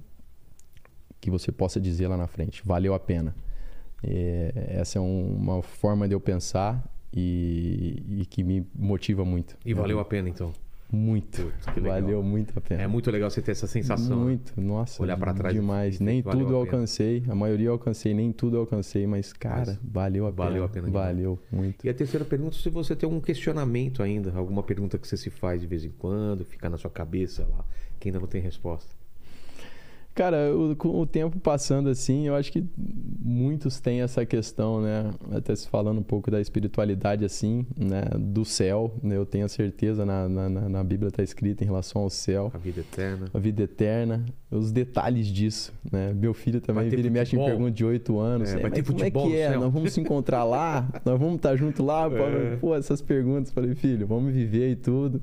[1.21, 3.33] que você possa dizer lá na frente, valeu a pena.
[4.07, 9.57] É, essa é um, uma forma de eu pensar e, e, que me motiva muito.
[9.65, 10.53] E valeu a pena, então?
[10.91, 11.51] Muito.
[11.81, 12.83] Valeu muito a pena.
[12.83, 14.19] É muito legal você ter essa sensação.
[14.19, 14.23] Né?
[14.23, 15.01] Muito, nossa.
[15.01, 15.55] Olhar para trás.
[15.55, 15.99] Demais.
[15.99, 17.23] Nem tudo eu alcancei.
[17.27, 20.49] A maioria eu alcancei, nem tudo eu alcancei, mas, cara, mas valeu a pena.
[20.49, 20.89] Valeu a pena.
[20.89, 21.85] Valeu muito.
[21.85, 25.29] E a terceira pergunta, se você tem algum questionamento ainda, alguma pergunta que você se
[25.29, 27.65] faz de vez em quando, fica na sua cabeça lá,
[27.99, 28.93] que ainda não tem resposta.
[30.15, 32.63] Cara, o, com o tempo passando assim, eu acho que
[33.21, 35.11] muitos têm essa questão, né?
[35.29, 38.03] Até se falando um pouco da espiritualidade assim, né?
[38.17, 39.17] Do céu, né?
[39.17, 42.49] Eu tenho a certeza, na, na, na Bíblia está escrito em relação ao céu.
[42.53, 43.27] A vida eterna.
[43.33, 44.25] A vida eterna.
[44.49, 46.13] Os detalhes disso, né?
[46.13, 48.53] Meu filho também, ele mexe em pergunta de 8 anos.
[48.53, 49.57] É, vai ter como é que é?
[49.57, 50.87] Nós vamos se encontrar lá?
[51.03, 52.05] Nós vamos estar junto lá?
[52.05, 52.55] É.
[52.55, 53.51] Pô, essas perguntas.
[53.51, 55.21] Falei, filho, vamos viver e tudo.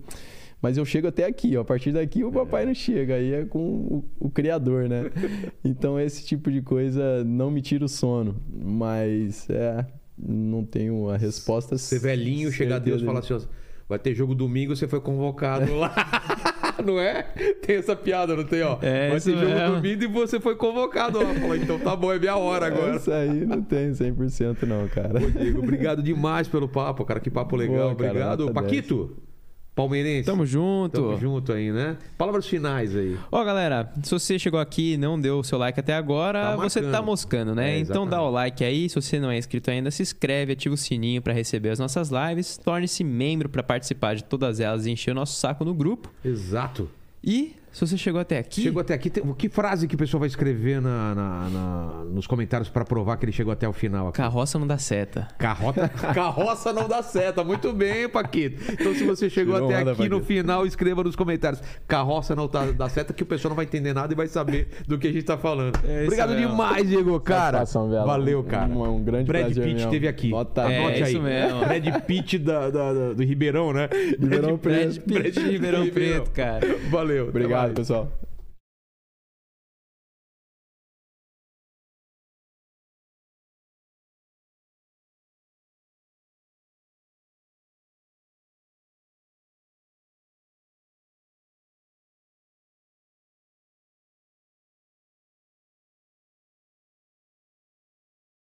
[0.63, 1.63] Mas eu chego até aqui, ó.
[1.63, 5.11] A partir daqui o papai não chega, aí é com o, o, Criador, né?
[5.65, 8.37] Então esse tipo de coisa não me tira o sono.
[8.49, 9.85] Mas é.
[10.17, 11.77] Não tenho a resposta.
[11.77, 13.41] Ser velhinho, chega a Deus e fala assim: ó,
[13.89, 15.93] vai ter jogo domingo, você foi convocado lá.
[16.85, 17.23] não é?
[17.61, 18.79] Tem essa piada, não tem, ó?
[18.83, 21.35] É, vai ter jogo domingo e você foi convocado lá.
[21.35, 22.97] Fala, então tá bom, é minha hora agora.
[22.97, 25.19] Isso aí não tem 100% não, cara.
[25.21, 27.19] Ô, Diego, obrigado demais pelo papo, cara.
[27.19, 27.95] Que papo legal.
[27.95, 28.53] Boa, cara, obrigado.
[28.53, 29.17] Paquito.
[29.17, 29.32] 10.
[29.75, 30.27] Palmeirense.
[30.27, 31.01] Tamo junto.
[31.01, 31.97] Tamo junto aí, né?
[32.19, 33.17] Palavras finais aí.
[33.31, 36.57] Ó, galera, se você chegou aqui e não deu o seu like até agora, tá
[36.57, 37.77] você tá moscando, né?
[37.77, 38.89] É, então dá o like aí.
[38.89, 42.11] Se você não é inscrito ainda, se inscreve, ativa o sininho para receber as nossas
[42.11, 42.59] lives.
[42.59, 46.13] Torne-se membro para participar de todas elas e encher o nosso saco no grupo.
[46.23, 46.91] Exato.
[47.25, 48.61] E se você chegou até aqui.
[48.61, 49.11] Chegou até aqui.
[49.11, 53.25] Que frase que o pessoal vai escrever na, na, na nos comentários para provar que
[53.25, 54.09] ele chegou até o final?
[54.09, 54.19] Aqui?
[54.19, 55.27] Carroça não dá seta.
[55.39, 55.89] Carrota...
[56.13, 57.43] Carroça não dá seta.
[57.43, 58.63] Muito bem, Paquito.
[58.73, 60.09] Então, se você chegou até aqui Paquito.
[60.11, 61.63] no final, escreva nos comentários.
[61.89, 64.69] Carroça não tá, dá seta, que o pessoal não vai entender nada e vai saber
[64.87, 65.79] do que a gente tá falando.
[65.87, 66.51] É Obrigado mesmo.
[66.51, 67.65] demais, Diego, cara.
[68.05, 68.71] Valeu, cara.
[68.71, 69.79] Um, um grande Brad Pitt mesmo.
[69.79, 70.29] esteve aqui.
[70.29, 71.19] Nota é, Anote aí.
[71.19, 71.61] Mesmo.
[71.61, 73.89] Brad Pitt da, da, da, do Ribeirão, né?
[74.21, 75.01] Ribeirão Preto.
[75.07, 76.67] Brad Pitt Ribeirão Preto, cara.
[76.91, 77.29] Valeu.
[77.29, 78.09] Obrigado, 哪里的时候